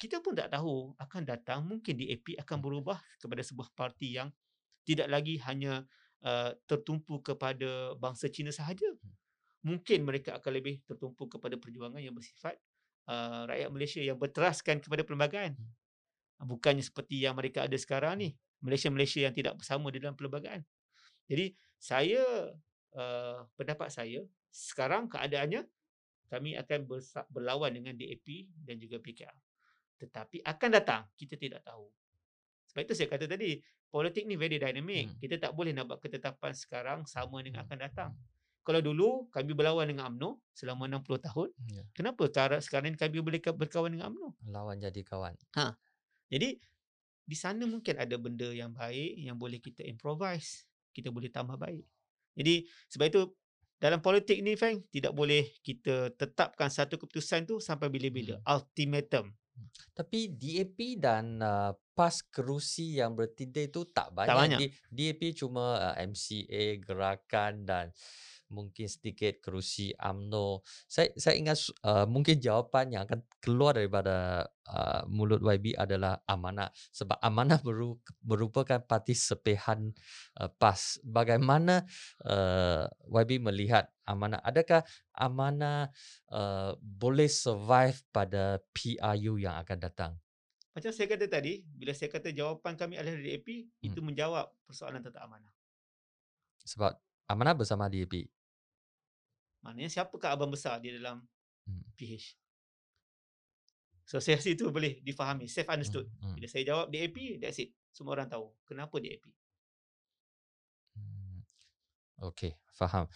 [0.00, 2.64] Kita pun tak tahu akan datang mungkin DAP akan Hmm.
[2.64, 4.32] berubah kepada sebuah parti yang
[4.88, 5.84] tidak lagi hanya
[6.24, 8.86] uh, tertumpu kepada bangsa Cina sahaja.
[8.86, 9.14] Hmm.
[9.60, 12.56] Mungkin mereka akan lebih tertumpu kepada perjuangan yang bersifat
[13.08, 15.56] uh, rakyat Malaysia yang berteraskan kepada perlembagaan.
[15.56, 16.48] Hmm.
[16.48, 18.32] Bukannya seperti yang mereka ada sekarang ni,
[18.64, 20.64] Malaysia-Malaysia yang tidak bersama di dalam perlembagaan.
[21.28, 22.24] Jadi saya
[22.96, 25.68] uh, pendapat saya sekarang keadaannya
[26.30, 26.86] kami akan
[27.28, 29.36] berlawan dengan DAP dan juga PKR.
[30.00, 31.90] Tetapi akan datang kita tidak tahu.
[32.70, 33.58] Sebab itu saya kata tadi
[33.90, 35.10] politik ni very dynamic.
[35.10, 35.18] Hmm.
[35.18, 37.68] Kita tak boleh nak buat ketetapan sekarang sama dengan Hmm.
[37.68, 38.10] akan datang.
[38.60, 41.82] Kalau dulu kami berlawan dengan UMNO selama 60 tahun, Ya.
[41.90, 44.28] kenapa cara- sekarang ni kami boleh ka- berkawan dengan UMNO?
[44.46, 45.34] Lawan jadi kawan.
[46.30, 46.60] Jadi
[47.24, 51.82] di sana mungkin ada benda yang baik yang boleh kita improvise, kita boleh tambah baik.
[52.36, 53.22] Jadi sebab itu
[53.80, 58.38] dalam politik ni Feng tidak boleh kita tetapkan satu keputusan tu sampai bila-bila.
[58.44, 59.32] Ultimatum.
[59.92, 64.56] Tapi DAP dan uh, PAS kerusi yang bertindih itu tak banyak.
[64.56, 64.58] banyak.
[64.64, 67.92] Di- DAP cuma uh, MCA, gerakan dan
[68.48, 70.64] mungkin sedikit kerusi UMNO.
[70.88, 76.72] Saya saya ingat uh, mungkin jawapan yang akan keluar daripada uh, mulut YB adalah amanah
[76.90, 79.92] sebab amanah beru, merupakan parti sepehan
[80.40, 80.98] uh, PAS.
[81.04, 81.84] Bagaimana
[82.26, 84.42] uh, YB melihat amanah?
[84.42, 84.82] Adakah
[85.14, 85.92] amanah
[86.32, 90.12] uh, boleh survive pada PRU yang akan datang?
[90.70, 93.86] Macam saya kata tadi, bila saya kata jawapan kami adalah DAP, Hmm.
[93.90, 95.50] itu menjawab persoalan tentang amanah.
[96.62, 96.94] Sebab
[97.26, 98.30] amanah bersama DAP.
[99.66, 101.26] Maknanya siapakah abang besar di dalam
[101.66, 101.84] Hmm.
[101.98, 102.38] PH?
[104.06, 106.06] So saya rasa itu boleh difahami, safe understood.
[106.18, 106.34] Hmm, hmm.
[106.38, 107.70] Bila saya jawab DAP, that's it.
[107.90, 109.26] Semua orang tahu kenapa DAP.
[110.98, 111.42] Hmm.
[112.30, 113.06] Okey, faham.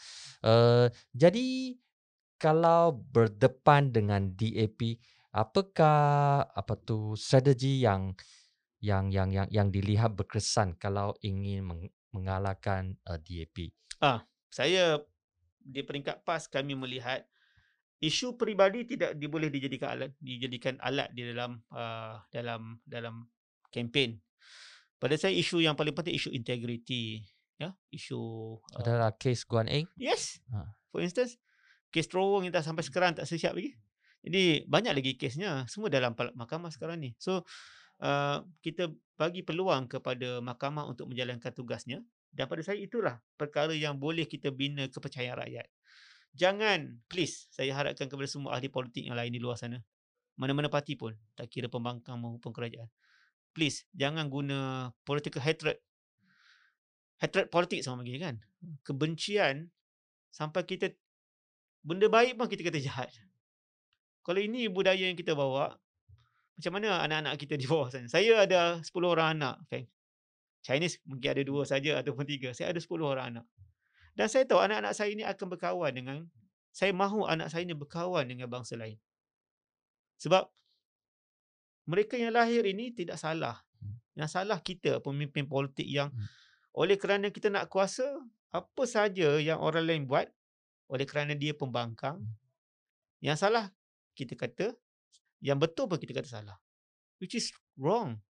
[0.43, 1.75] Uh, jadi
[2.39, 4.99] kalau berdepan dengan DAP,
[5.35, 8.15] apakah apa tu strategi yang
[8.79, 13.75] yang yang yang yang dilihat berkesan kalau ingin meng, mengalahkan uh, DAP?
[13.99, 15.03] Ah, saya
[15.59, 17.27] di peringkat PAS kami melihat
[17.99, 23.27] isu peribadi tidak diboleh dijadikan alat dijadikan alat di dalam uh, dalam dalam
[23.75, 24.23] kempen.
[25.03, 27.25] Pada saya isu yang paling penting isu integriti,
[27.59, 28.21] ya, isu
[28.57, 29.91] uh, Adalah kes Guan Eng.
[29.99, 30.39] yes.
[30.55, 30.63] Ha.
[30.95, 31.41] For instance,
[31.91, 33.75] kes terowong yang tak sampai sekarang tak sesiap lagi.
[34.25, 37.13] Jadi banyak lagi kesnya, semua dalam mahkamah sekarang ni.
[37.21, 37.45] So
[38.01, 38.89] uh, kita
[39.21, 42.01] bagi peluang kepada mahkamah untuk menjalankan tugasnya
[42.35, 45.69] dan pada saya itulah perkara yang boleh kita bina kepercayaan rakyat.
[46.35, 49.79] Jangan please saya harapkan kepada semua ahli politik yang lain di luar sana.
[50.35, 52.91] Mana-mana parti pun, tak kira pembangkang maupun kerajaan.
[53.55, 55.79] Please jangan guna political hatred.
[57.23, 58.37] Hatred politik sama begini kan.
[58.83, 59.71] Kebencian
[60.35, 60.91] sampai kita
[61.87, 63.15] benda baik pun kita kata jahat.
[64.25, 65.77] Kalau ini budaya yang kita bawa,
[66.57, 68.09] macam mana anak-anak kita di bawah sana?
[68.09, 69.87] Saya ada 10 orang anak, Feng.
[70.65, 72.57] Chinese mungkin ada dua saja ataupun tiga.
[72.57, 73.47] Saya ada 10 orang anak.
[74.17, 76.17] Dan saya tahu anak-anak saya ini akan berkawan dengan
[76.73, 78.97] saya mahu anak saya ini berkawan dengan bangsa lain.
[80.23, 80.49] Sebab
[81.85, 83.61] mereka yang lahir ini tidak salah.
[84.17, 86.27] Yang salah kita pemimpin politik yang Hmm.
[86.73, 88.07] oleh kerana kita nak kuasa,
[88.55, 90.31] apa saja yang orang lain buat
[90.89, 92.25] oleh kerana dia pembangkang.
[92.25, 92.35] Hmm.
[93.21, 93.69] Yang salah
[94.15, 94.73] kita kata,
[95.43, 96.57] yang betul pun kita kata salah.
[97.21, 98.23] Which is wrong.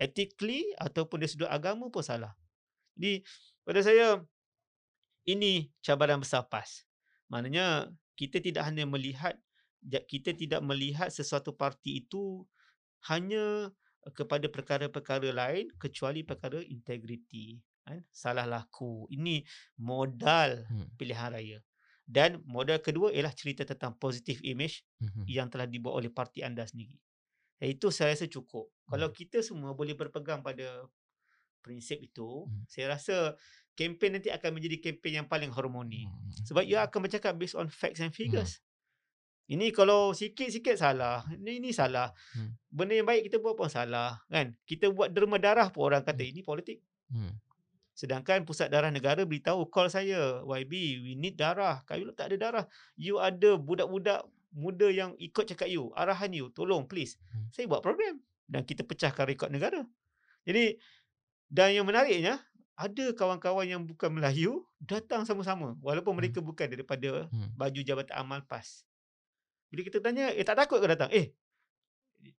[0.00, 2.32] Ethically ataupun dari sudut agama pun salah.
[2.96, 3.20] Jadi
[3.62, 4.18] pada saya
[5.28, 6.88] ini cabaran besar PAS.
[7.28, 9.36] Maknanya kita tidak hanya melihat
[10.08, 12.44] kita tidak melihat sesuatu parti itu
[13.08, 13.72] hanya
[14.12, 19.40] kepada perkara-perkara lain kecuali perkara integriti kan salah laku ini
[19.80, 20.88] modal Hmm.
[21.00, 21.58] pilihan raya
[22.10, 25.22] dan modal kedua ialah cerita tentang positive image Mhm.
[25.30, 26.98] yang telah dibuat oleh parti anda sendiri
[27.60, 29.14] Dan itu saya rasa cukup kalau Hmm.
[29.14, 30.90] kita semua boleh berpegang pada
[31.62, 32.64] prinsip itu Hmm.
[32.66, 33.36] saya rasa
[33.76, 36.32] kempen nanti akan menjadi kempen yang paling harmoni Hmm.
[36.48, 38.58] sebab ia akan bercakap based on facts and figures.
[39.50, 42.14] Ini kalau sikit-sikit salah, ini, ini salah.
[42.38, 42.54] Hmm.
[42.70, 44.22] Benda yang baik kita buat pun salah.
[44.30, 44.54] kan?
[44.62, 46.30] Kita buat derma darah pun orang kata Hmm.
[46.30, 46.78] ini politik.
[47.10, 47.34] Hmm.
[48.00, 50.72] Sedangkan Pusat Darah Negara beritahu call saya, YB,
[51.04, 51.84] we need darah.
[51.84, 52.64] Kayu tak ada darah.
[52.96, 54.24] You ada budak-budak
[54.56, 57.20] muda yang ikut cakap you, arahan you, tolong please.
[57.28, 57.52] Hmm.
[57.52, 58.16] Saya buat program
[58.48, 59.84] dan kita pecahkan rekod negara.
[60.48, 60.80] Jadi
[61.52, 62.40] dan yang menariknya
[62.72, 66.24] ada kawan-kawan yang bukan Melayu datang sama-sama walaupun Hmm.
[66.24, 67.52] mereka bukan daripada Hmm.
[67.52, 68.88] baju Jabatan Amal PAS.
[69.68, 71.12] Bila kita tanya, eh tak takut ke datang?
[71.12, 71.36] Eh,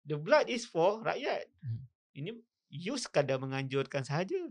[0.10, 1.46] the blood is for rakyat.
[1.62, 1.86] Hmm.
[2.18, 2.34] Ini
[2.74, 4.42] you sekadar menganjurkan sahaja.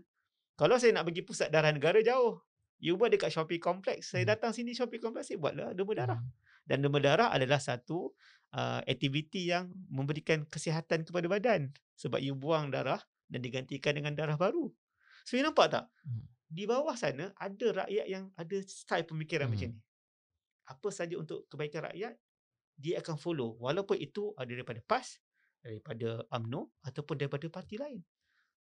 [0.60, 2.36] Kalau saya nak pergi pusat darah negara jauh.
[2.80, 4.12] You buat dekat Shopee Complex.
[4.12, 4.36] Saya Hmm.
[4.36, 6.20] datang sini Shopee Complex, saya buatlah derma darah.
[6.20, 6.32] Hmm.
[6.68, 8.12] Dan derma darah adalah satu
[8.52, 11.72] uh, aktiviti yang memberikan kesihatan kepada badan.
[11.96, 13.00] Sebab you buang darah
[13.32, 14.68] dan digantikan dengan darah baru.
[15.24, 15.88] So you nampak tak?
[16.04, 16.28] Hmm.
[16.44, 19.56] Di bawah sana ada rakyat yang ada style pemikiran Hmm.
[19.56, 19.80] macam ni.
[20.68, 22.20] Apa saja untuk kebaikan rakyat,
[22.76, 23.56] dia akan follow.
[23.60, 25.20] Walaupun itu ada daripada PAS,
[25.60, 28.00] daripada UMNO ataupun daripada parti lain.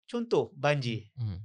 [0.04, 1.08] Contoh, banjir.
[1.16, 1.40] Hmm.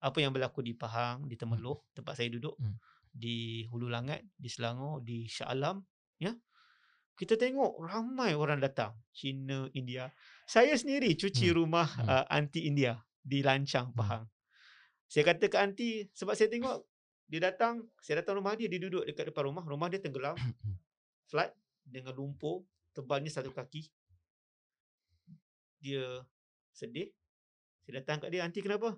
[0.00, 2.76] Apa yang berlaku di Pahang, di Temerloh, tempat saya duduk, Hmm.
[3.12, 5.84] di Hulu Langat, di Selangor, di Shah Alam,
[6.16, 6.32] ya.
[7.20, 10.08] Kita tengok ramai orang datang, Cina, India.
[10.48, 11.56] Saya sendiri cuci Hmm.
[11.56, 12.08] rumah Hmm.
[12.08, 13.98] uh, anti India di Lancang, Hmm.
[14.00, 14.24] Pahang.
[15.04, 16.80] Saya kata ke anti sebab saya tengok
[17.28, 20.34] dia datang, saya datang rumah dia, dia duduk dekat depan rumah, rumah dia tenggelam,
[21.30, 21.50] flood
[21.84, 22.64] dengan lumpur,
[22.96, 23.84] tebalnya satu kaki.
[25.82, 26.24] Dia
[26.72, 27.10] sedih.
[27.84, 28.96] Saya datang kat dia, anti kenapa?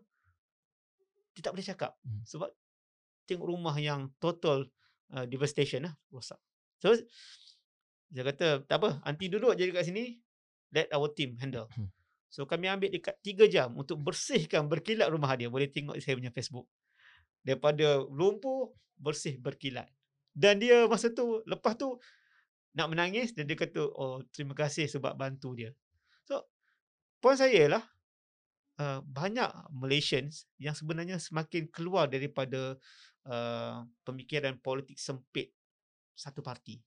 [1.32, 2.22] Dia tak boleh cakap Hmm.
[2.24, 2.50] sebab
[3.24, 4.68] tengok rumah yang total
[5.14, 6.38] uh, devastation lah, rosak.
[6.82, 6.92] So
[8.12, 10.20] saya kata, tak apa, anti duduk je dekat sini,
[10.76, 11.64] let our team handle.
[11.72, 11.88] Hmm.
[12.28, 15.48] So kami ambil dekat 3 jam untuk bersihkan berkilat rumah dia.
[15.48, 16.68] Boleh tengok saya punya Facebook.
[17.40, 19.88] Daripada lumpur, bersih berkilat.
[20.32, 22.00] Dan dia masa tu, lepas tu
[22.72, 25.76] nak menangis dan dia kata, oh terima kasih sebab bantu dia.
[26.24, 26.48] So,
[27.20, 27.84] poin saya lah,
[28.82, 32.74] uh, banyak Malaysians yang sebenarnya semakin keluar daripada
[33.30, 35.54] uh, pemikiran politik sempit
[36.18, 36.82] satu parti.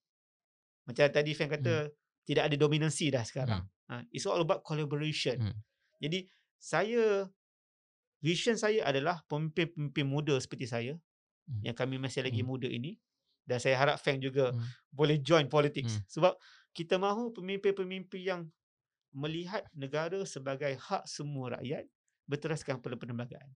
[0.84, 1.88] Macam tadi Fan kata,
[2.28, 3.64] tidak ada dominansi dah sekarang.
[3.90, 5.40] Ha, it's all about collaboration.
[5.40, 5.58] Hmm.
[6.04, 6.28] Jadi
[6.60, 7.26] saya
[8.22, 10.94] vision saya adalah pemimpin-pemimpin muda seperti saya
[11.46, 11.62] Hmm.
[11.62, 12.50] yang kami masih lagi Hmm.
[12.50, 12.98] muda ini
[13.46, 14.66] dan saya harap Feng juga Hmm.
[14.90, 16.06] boleh join politics Hmm.
[16.10, 16.34] sebab
[16.74, 18.42] kita mahu pemimpin-pemimpin yang
[19.16, 21.88] melihat negara sebagai hak semua rakyat
[22.28, 23.48] berteraskan pada perlembagaan.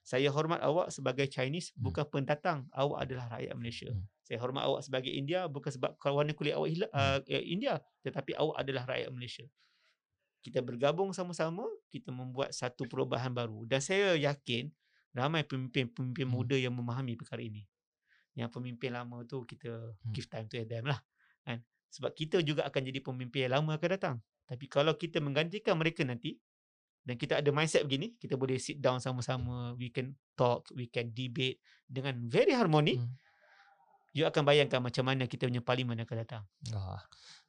[0.00, 1.90] Saya hormat awak sebagai Chinese Hmm.
[1.90, 2.64] bukan pendatang.
[2.72, 3.90] Awak adalah rakyat Malaysia.
[3.92, 4.06] Hmm.
[4.24, 8.62] Saya hormat awak sebagai India bukan sebab warna kulit awak hila, uh, India tetapi awak
[8.62, 9.44] adalah rakyat Malaysia.
[10.40, 14.72] Kita bergabung sama-sama, kita membuat satu perubahan baru dan saya yakin
[15.12, 17.66] ramai pemimpin-pemimpin muda yang memahami perkara ini.
[18.38, 21.02] Yang pemimpin lama tu kita give time to them lah.
[21.44, 21.60] Kan?
[21.92, 24.16] Sebab kita juga akan jadi pemimpin yang lama akan datang.
[24.50, 26.34] Tapi kalau kita menggantikan mereka nanti
[27.06, 31.14] dan kita ada mindset begini, kita boleh sit down sama-sama, we can talk, we can
[31.14, 32.98] debate dengan very harmoni.
[32.98, 33.14] Hmm.
[34.10, 36.42] You akan bayangkan macam mana kita punya parlimen akan datang.
[36.74, 36.98] Wah,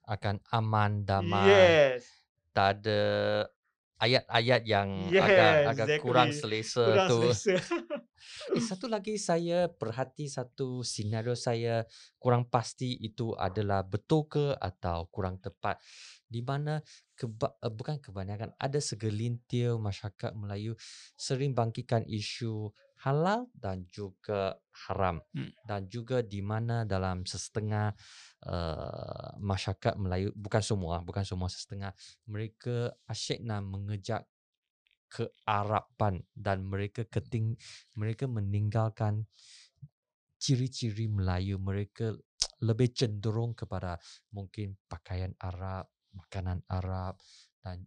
[0.06, 1.50] akan aman, damai.
[1.50, 2.06] Yes.
[2.54, 3.02] Tak ada
[3.98, 6.62] ayat-ayat yang Yes, agak agak kurang exactly.
[6.62, 7.20] selesa Kurang tu.
[7.34, 7.56] selesa.
[8.54, 11.86] Eh, satu lagi saya perhati satu senario saya
[12.22, 15.82] kurang pasti itu adalah betul ke atau kurang tepat.
[16.32, 16.80] Di mana
[17.18, 20.80] keba, uh, bukan kebanyakan ada segelintir masyarakat Melayu
[21.20, 22.72] sering bangkitkan isu
[23.02, 24.56] halal dan juga
[24.88, 25.20] haram.
[25.36, 25.52] Hmm.
[25.68, 27.92] dan juga di mana dalam setengah
[28.48, 31.92] uh, masyarakat Melayu bukan semua bukan semua setengah
[32.30, 34.24] mereka asyik nak mengejar
[35.12, 37.60] kearapan dan mereka keting
[38.00, 39.28] mereka meninggalkan
[40.40, 42.16] ciri-ciri Melayu mereka
[42.68, 44.00] lebih cenderung kepada
[44.32, 47.20] mungkin pakaian Arab, makanan Arab
[47.60, 47.84] dan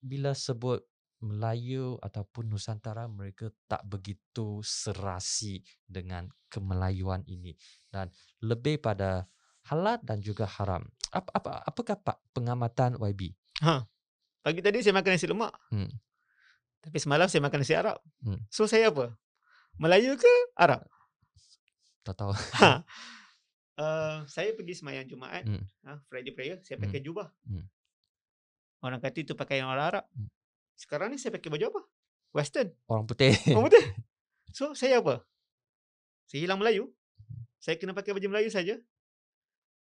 [0.00, 0.80] bila sebut
[1.24, 7.56] Melayu ataupun Nusantara mereka tak begitu serasi dengan kemelayuan ini
[7.88, 8.12] dan
[8.44, 9.24] lebih pada
[9.72, 10.84] halal dan juga haram.
[11.08, 13.32] Apa apa apakah Pak pengamatan YB?
[13.64, 13.80] Ha.
[14.44, 15.52] Pagi tadi saya makan nasi lemak.
[15.72, 15.88] Hmm.
[16.84, 17.96] Tapi semalam saya makan nasi Arab.
[18.20, 18.40] Hmm.
[18.52, 19.16] So saya apa?
[19.80, 20.84] Melayu ke Arab?
[22.04, 22.32] Tak tahu.
[22.60, 22.84] Ha.
[23.74, 25.66] Uh, saya pergi semayang Jumaat, Hmm.
[25.82, 26.86] ha, Friday prayer, saya Hmm.
[26.86, 27.26] pakai jubah.
[27.42, 27.66] Hmm.
[28.78, 30.04] Orang kata itu pakaian orang Arab.
[30.14, 30.30] Hmm.
[30.78, 31.82] Sekarang ni saya pakai baju apa?
[32.30, 32.70] Western.
[32.86, 33.34] Orang putih.
[33.50, 33.82] Orang putih.
[34.54, 35.26] So saya apa?
[36.30, 36.94] Saya hilang Melayu.
[37.58, 38.78] Saya kena pakai baju Melayu saja.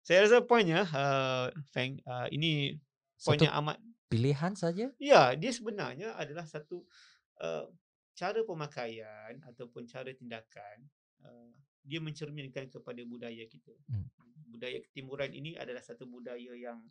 [0.04, 2.76] Saya rasa poinnya, uh, Feng, uh, ini
[3.16, 3.80] Satu poinnya amat
[4.11, 4.91] pilihan saja.
[4.99, 6.82] Ya, dia sebenarnya adalah satu
[7.39, 7.70] uh,
[8.19, 10.91] cara pemakaian ataupun cara tindakan
[11.23, 11.55] uh,
[11.87, 13.73] dia mencerminkan kepada budaya kita.
[13.87, 14.11] Hmm.
[14.51, 16.82] Budaya ketimuran ini adalah satu budaya yang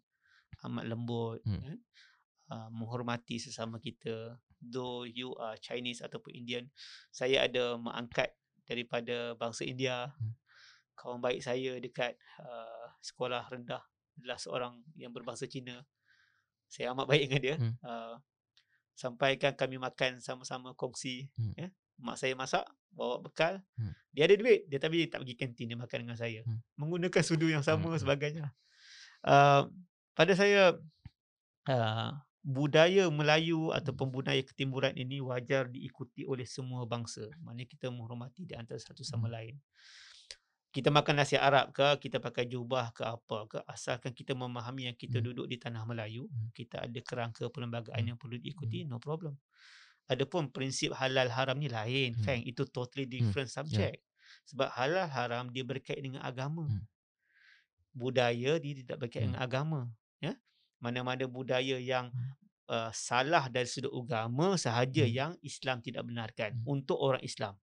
[0.63, 1.75] amat lembut, Hmm.
[1.75, 1.77] eh?
[2.55, 4.39] uh, menghormati sesama kita.
[4.59, 6.67] Though you are Chinese ataupun Indian,
[7.11, 8.31] saya ada mengangkat
[8.63, 10.07] daripada bangsa India.
[10.15, 10.39] Hmm.
[10.95, 13.83] Kawan baik saya dekat uh, sekolah rendah
[14.19, 15.79] adalah seorang yang berbahasa Cina
[16.69, 17.55] saya amat baik dengan dia.
[17.57, 17.73] Hmm.
[17.81, 18.15] Uh,
[18.93, 21.27] sampaikan kami makan sama-sama kongsi.
[21.35, 21.53] Hmm.
[21.57, 21.67] Ya.
[21.99, 22.63] Mak saya masak,
[22.95, 23.59] bawa bekal.
[23.75, 23.91] Hmm.
[24.15, 26.45] Dia ada duit, dia tapi dia tak pergi kantin, dia makan dengan saya.
[26.47, 26.61] Hmm.
[26.79, 28.03] Menggunakan sudu yang sama Hmm, hmm.
[28.05, 28.45] sebagainya.
[29.25, 29.67] Uh,
[30.15, 30.79] pada saya,
[31.67, 37.27] uh, budaya Melayu ataupun budaya ketimuran ini wajar diikuti oleh semua bangsa.
[37.43, 39.35] Maknanya kita menghormati di antara satu sama Hmm.
[39.35, 39.55] lain.
[40.69, 44.97] Kita makan nasi Arab ke, kita pakai jubah ke apa ke, asalkan kita memahami yang
[44.97, 45.33] kita Hmm.
[45.33, 46.53] duduk di tanah Melayu, Hmm.
[46.53, 48.09] kita ada kerangka perlembagaan Hmm.
[48.13, 49.33] yang perlu diikuti, no problem.
[50.05, 52.21] Adapun prinsip halal haram ni lain, Hmm.
[52.21, 54.05] Feng, itu totally different subject.
[54.45, 56.69] Sebab halal haram dia berkait dengan agama.
[56.69, 56.85] Hmm.
[57.89, 59.33] Budaya dia tidak berkait Hmm.
[59.33, 59.79] dengan agama,
[60.21, 60.37] ya.
[60.77, 62.37] Mana-mana budaya yang Hmm.
[62.69, 65.13] uh, salah dari sudut agama sahaja Hmm.
[65.17, 66.77] yang Islam tidak benarkan Hmm.
[66.77, 67.57] untuk orang Islam.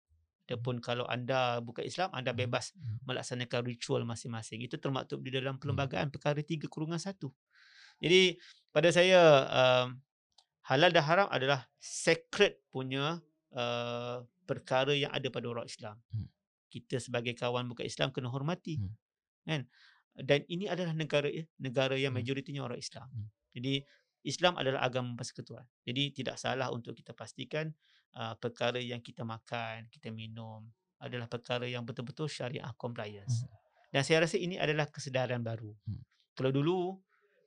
[0.45, 2.45] Adapun kalau anda bukan Islam, anda Hmm.
[2.45, 3.01] bebas Hmm.
[3.09, 4.61] melaksanakan ritual masing-masing.
[4.61, 5.61] Itu termaktub di dalam Hmm.
[5.61, 7.33] perlembagaan perkara 3 kurungan 1.
[7.97, 8.37] Jadi
[8.69, 9.97] pada saya um,
[10.69, 13.17] halal dan haram adalah sacred punya
[13.55, 15.97] uh, perkara yang ada pada orang Islam.
[16.13, 16.29] Hmm.
[16.69, 18.77] Kita sebagai kawan bukan Islam kena hormati.
[18.77, 18.93] Hmm.
[19.49, 19.61] Kan?
[20.15, 21.27] Dan ini adalah negara
[21.57, 22.21] negara yang Hmm.
[22.21, 23.09] majoritinya orang Islam.
[23.09, 23.33] Hmm.
[23.55, 23.81] Jadi
[24.25, 25.65] Islam adalah agama persekutuan.
[25.85, 27.73] Jadi tidak salah untuk kita pastikan
[28.13, 30.69] uh, perkara yang kita makan, kita minum
[31.01, 33.43] adalah perkara yang betul-betul syariah compliance.
[33.43, 33.51] Hmm.
[33.91, 35.71] Dan saya rasa ini adalah kesedaran baru.
[35.87, 36.01] Hmm.
[36.35, 36.99] Kalau dulu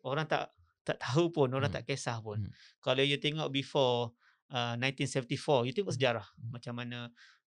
[0.09, 0.51] orang tak
[0.83, 1.85] tak tahu pun, orang Hmm.
[1.85, 2.41] tak kisah pun.
[2.41, 2.53] Hmm.
[2.81, 4.17] Kalau you tengok before
[4.49, 5.99] uh, 1974, you tengok Hmm.
[6.01, 6.49] sejarah Hmm.
[6.57, 6.99] macam mana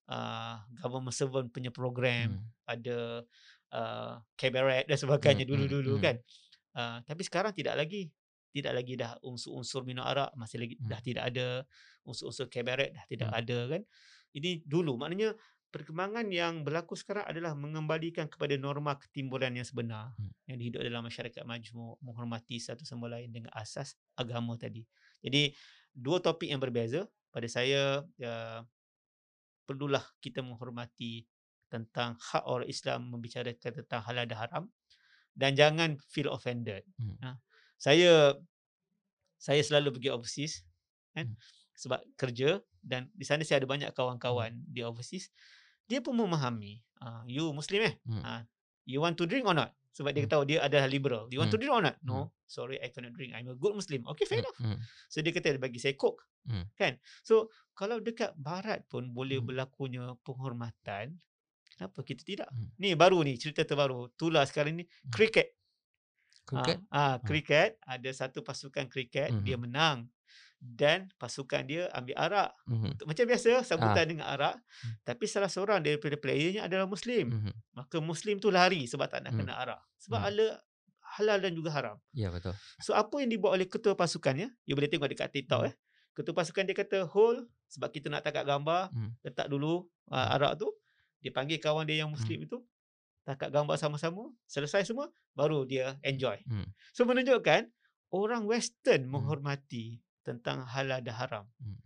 [0.06, 2.46] uh, government servant punya program, Hmm.
[2.70, 2.98] ada
[3.72, 6.04] uh, cabaret dan sebagainya Hmm, hmm, dulu-dulu hmm.
[6.04, 6.16] kan.
[6.72, 8.12] Uh, tapi sekarang tidak lagi.
[8.52, 10.88] Tidak lagi dah unsur-unsur minum arak masih lagi Hmm.
[10.92, 11.48] dah tidak ada.
[12.04, 13.40] Unsur-unsur cabaret dah tidak Hmm.
[13.40, 13.82] ada kan.
[14.36, 15.32] Ini dulu maknanya
[15.72, 20.28] perkembangan yang berlaku sekarang adalah mengembalikan kepada norma ketimburan yang sebenar Hmm.
[20.44, 24.84] yang hidup dalam masyarakat majmuk, menghormati satu sama lain dengan asas agama tadi.
[25.24, 25.56] Jadi
[25.96, 28.60] dua topik yang berbeza pada saya uh,
[29.64, 31.24] perlulah kita menghormati
[31.72, 34.64] tentang hak orang Islam membicarakan tentang halal dan haram
[35.32, 36.84] dan jangan feel offended.
[37.00, 37.16] Hmm.
[37.24, 37.40] Ha.
[37.82, 38.38] Saya
[39.42, 40.62] saya selalu pergi overseas
[41.12, 41.36] kan Hmm.
[41.74, 45.28] sebab kerja dan di sana saya ada banyak kawan-kawan di overseas.
[45.90, 47.94] Dia pun memahami, ah you muslim eh?
[48.06, 48.22] Hmm.
[48.22, 48.42] Ah
[48.86, 49.74] you want to drink or not?
[49.92, 50.32] Sebab dia Hmm.
[50.32, 51.28] tahu dia adalah liberal.
[51.28, 51.68] You want to Hmm.
[51.68, 51.96] drink or not?
[52.00, 52.08] Hmm.
[52.08, 53.34] No, sorry I cannot drink.
[53.36, 54.06] I'm a good Muslim.
[54.14, 54.58] Okay, fair Hmm, enough.
[54.62, 54.78] hmm,
[55.12, 56.22] So dia kata dia bagi saya coke.
[56.48, 56.64] Hmm.
[56.78, 56.96] Kan?
[57.26, 59.52] So kalau dekat barat pun boleh Hmm.
[59.52, 61.18] berlakunya penghormatan,
[61.76, 62.48] kenapa kita tidak?
[62.54, 62.72] Hmm.
[62.80, 64.08] Ni baru ni cerita terbaru.
[64.16, 65.12] Tula sekarang ni Hmm.
[65.12, 65.52] cricket.
[66.42, 66.78] Cricket?
[66.90, 69.62] Ah, ah cricket ada satu pasukan cricket dia Mhm.
[69.62, 69.98] menang
[70.58, 72.50] dan pasukan dia ambil arak.
[72.70, 73.62] Untuk- Macam biasa Ah.
[73.66, 74.94] sambutan dengan arak, Hmm.
[75.02, 77.34] tapi salah seorang daripada playernya adalah muslim.
[77.34, 77.52] Mhm.
[77.74, 79.42] Maka muslim tu lari sebab tak nak Hmm.
[79.42, 79.80] kena arak.
[79.98, 80.28] Sebab Hmm.
[80.30, 80.46] ala
[81.18, 81.96] halal dan juga haram.
[82.16, 82.56] Ya betul.
[82.80, 85.68] So apa yang dibuat oleh ketua pasukannya, you boleh tengok dekat TikTok Hmm.
[85.68, 85.74] eh.
[86.12, 89.12] Ketua pasukan dia kata hold sebab kita nak tangkap gambar, Hmm.
[89.20, 90.34] letak dulu uh, Hmm.
[90.38, 90.68] arak tu.
[91.20, 92.58] Dia panggil kawan dia yang muslim itu,
[93.22, 96.38] tangkap gambar sama-sama, selesai semua, baru dia enjoy.
[96.46, 96.66] Hmm.
[96.90, 97.70] So menunjukkan
[98.12, 99.18] orang western Hmm.
[99.18, 101.44] menghormati tentang halal dan haram.
[101.58, 101.78] Hmm.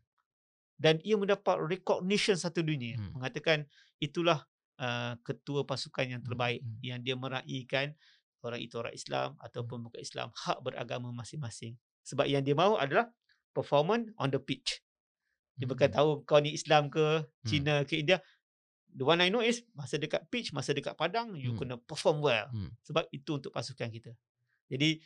[0.77, 3.17] Dan ia mendapat recognition satu dunia Hmm.
[3.17, 3.65] mengatakan
[3.97, 4.45] itulah
[4.77, 6.29] uh, ketua pasukan yang Hmm.
[6.29, 6.77] terbaik Hmm.
[6.85, 7.97] yang dia meraihkan
[8.45, 11.81] orang itu orang Islam ataupun bukan Islam hak beragama masing-masing.
[12.05, 13.09] Sebab yang dia mahu adalah
[13.57, 14.85] performance on the pitch.
[15.57, 15.97] Dia bukan Hmm.
[15.97, 18.21] tahu kau ni Islam ke, Cina ke India.
[18.97, 21.61] The one I know is masa dekat pitch, masa dekat padang you Hmm.
[21.61, 22.49] kena perform well.
[22.51, 22.73] Hmm.
[22.89, 24.17] Sebab itu untuk pasukan kita.
[24.73, 24.99] Jadi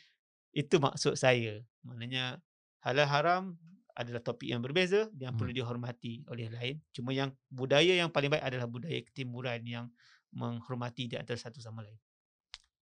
[0.55, 1.59] itu maksud saya.
[1.83, 2.39] Maknanya
[2.83, 3.43] halal haram
[3.95, 5.59] adalah topik yang berbeza yang perlu Hmm.
[5.59, 6.75] dihormati oleh lain.
[6.95, 9.85] Cuma yang budaya yang paling baik adalah budaya ketimuran yang
[10.31, 11.99] menghormati di antara satu sama lain.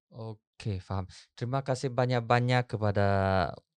[0.09, 1.05] Okey, faham.
[1.37, 3.07] Terima kasih banyak-banyak kepada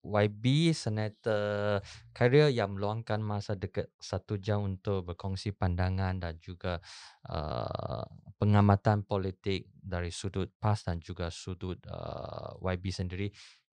[0.03, 1.79] YB Senator
[2.11, 6.83] Khairil yang meluangkan masa dekat satu jam untuk berkongsi pandangan dan juga
[7.31, 8.03] uh,
[8.37, 13.31] pengamatan politik dari sudut PAS dan juga sudut uh, YB sendiri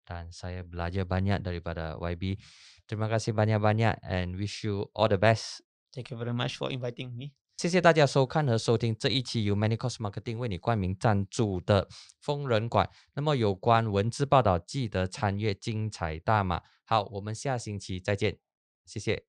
[0.08, 2.40] dan saya belajar banyak daripada YB.
[2.88, 5.64] Terima kasih banyak-banyak and wish you all the best.
[5.92, 7.47] Thank you very much for inviting me.
[7.58, 11.90] 谢谢大家收看和收听这一期由 Many Cos Marketing 为你冠名赞助的
[12.22, 12.88] 疯人馆。
[13.16, 16.62] 那么有关文字报道，记得参阅精彩大码。
[16.86, 18.38] 好，我们下星期再见，
[18.86, 19.24] 谢谢。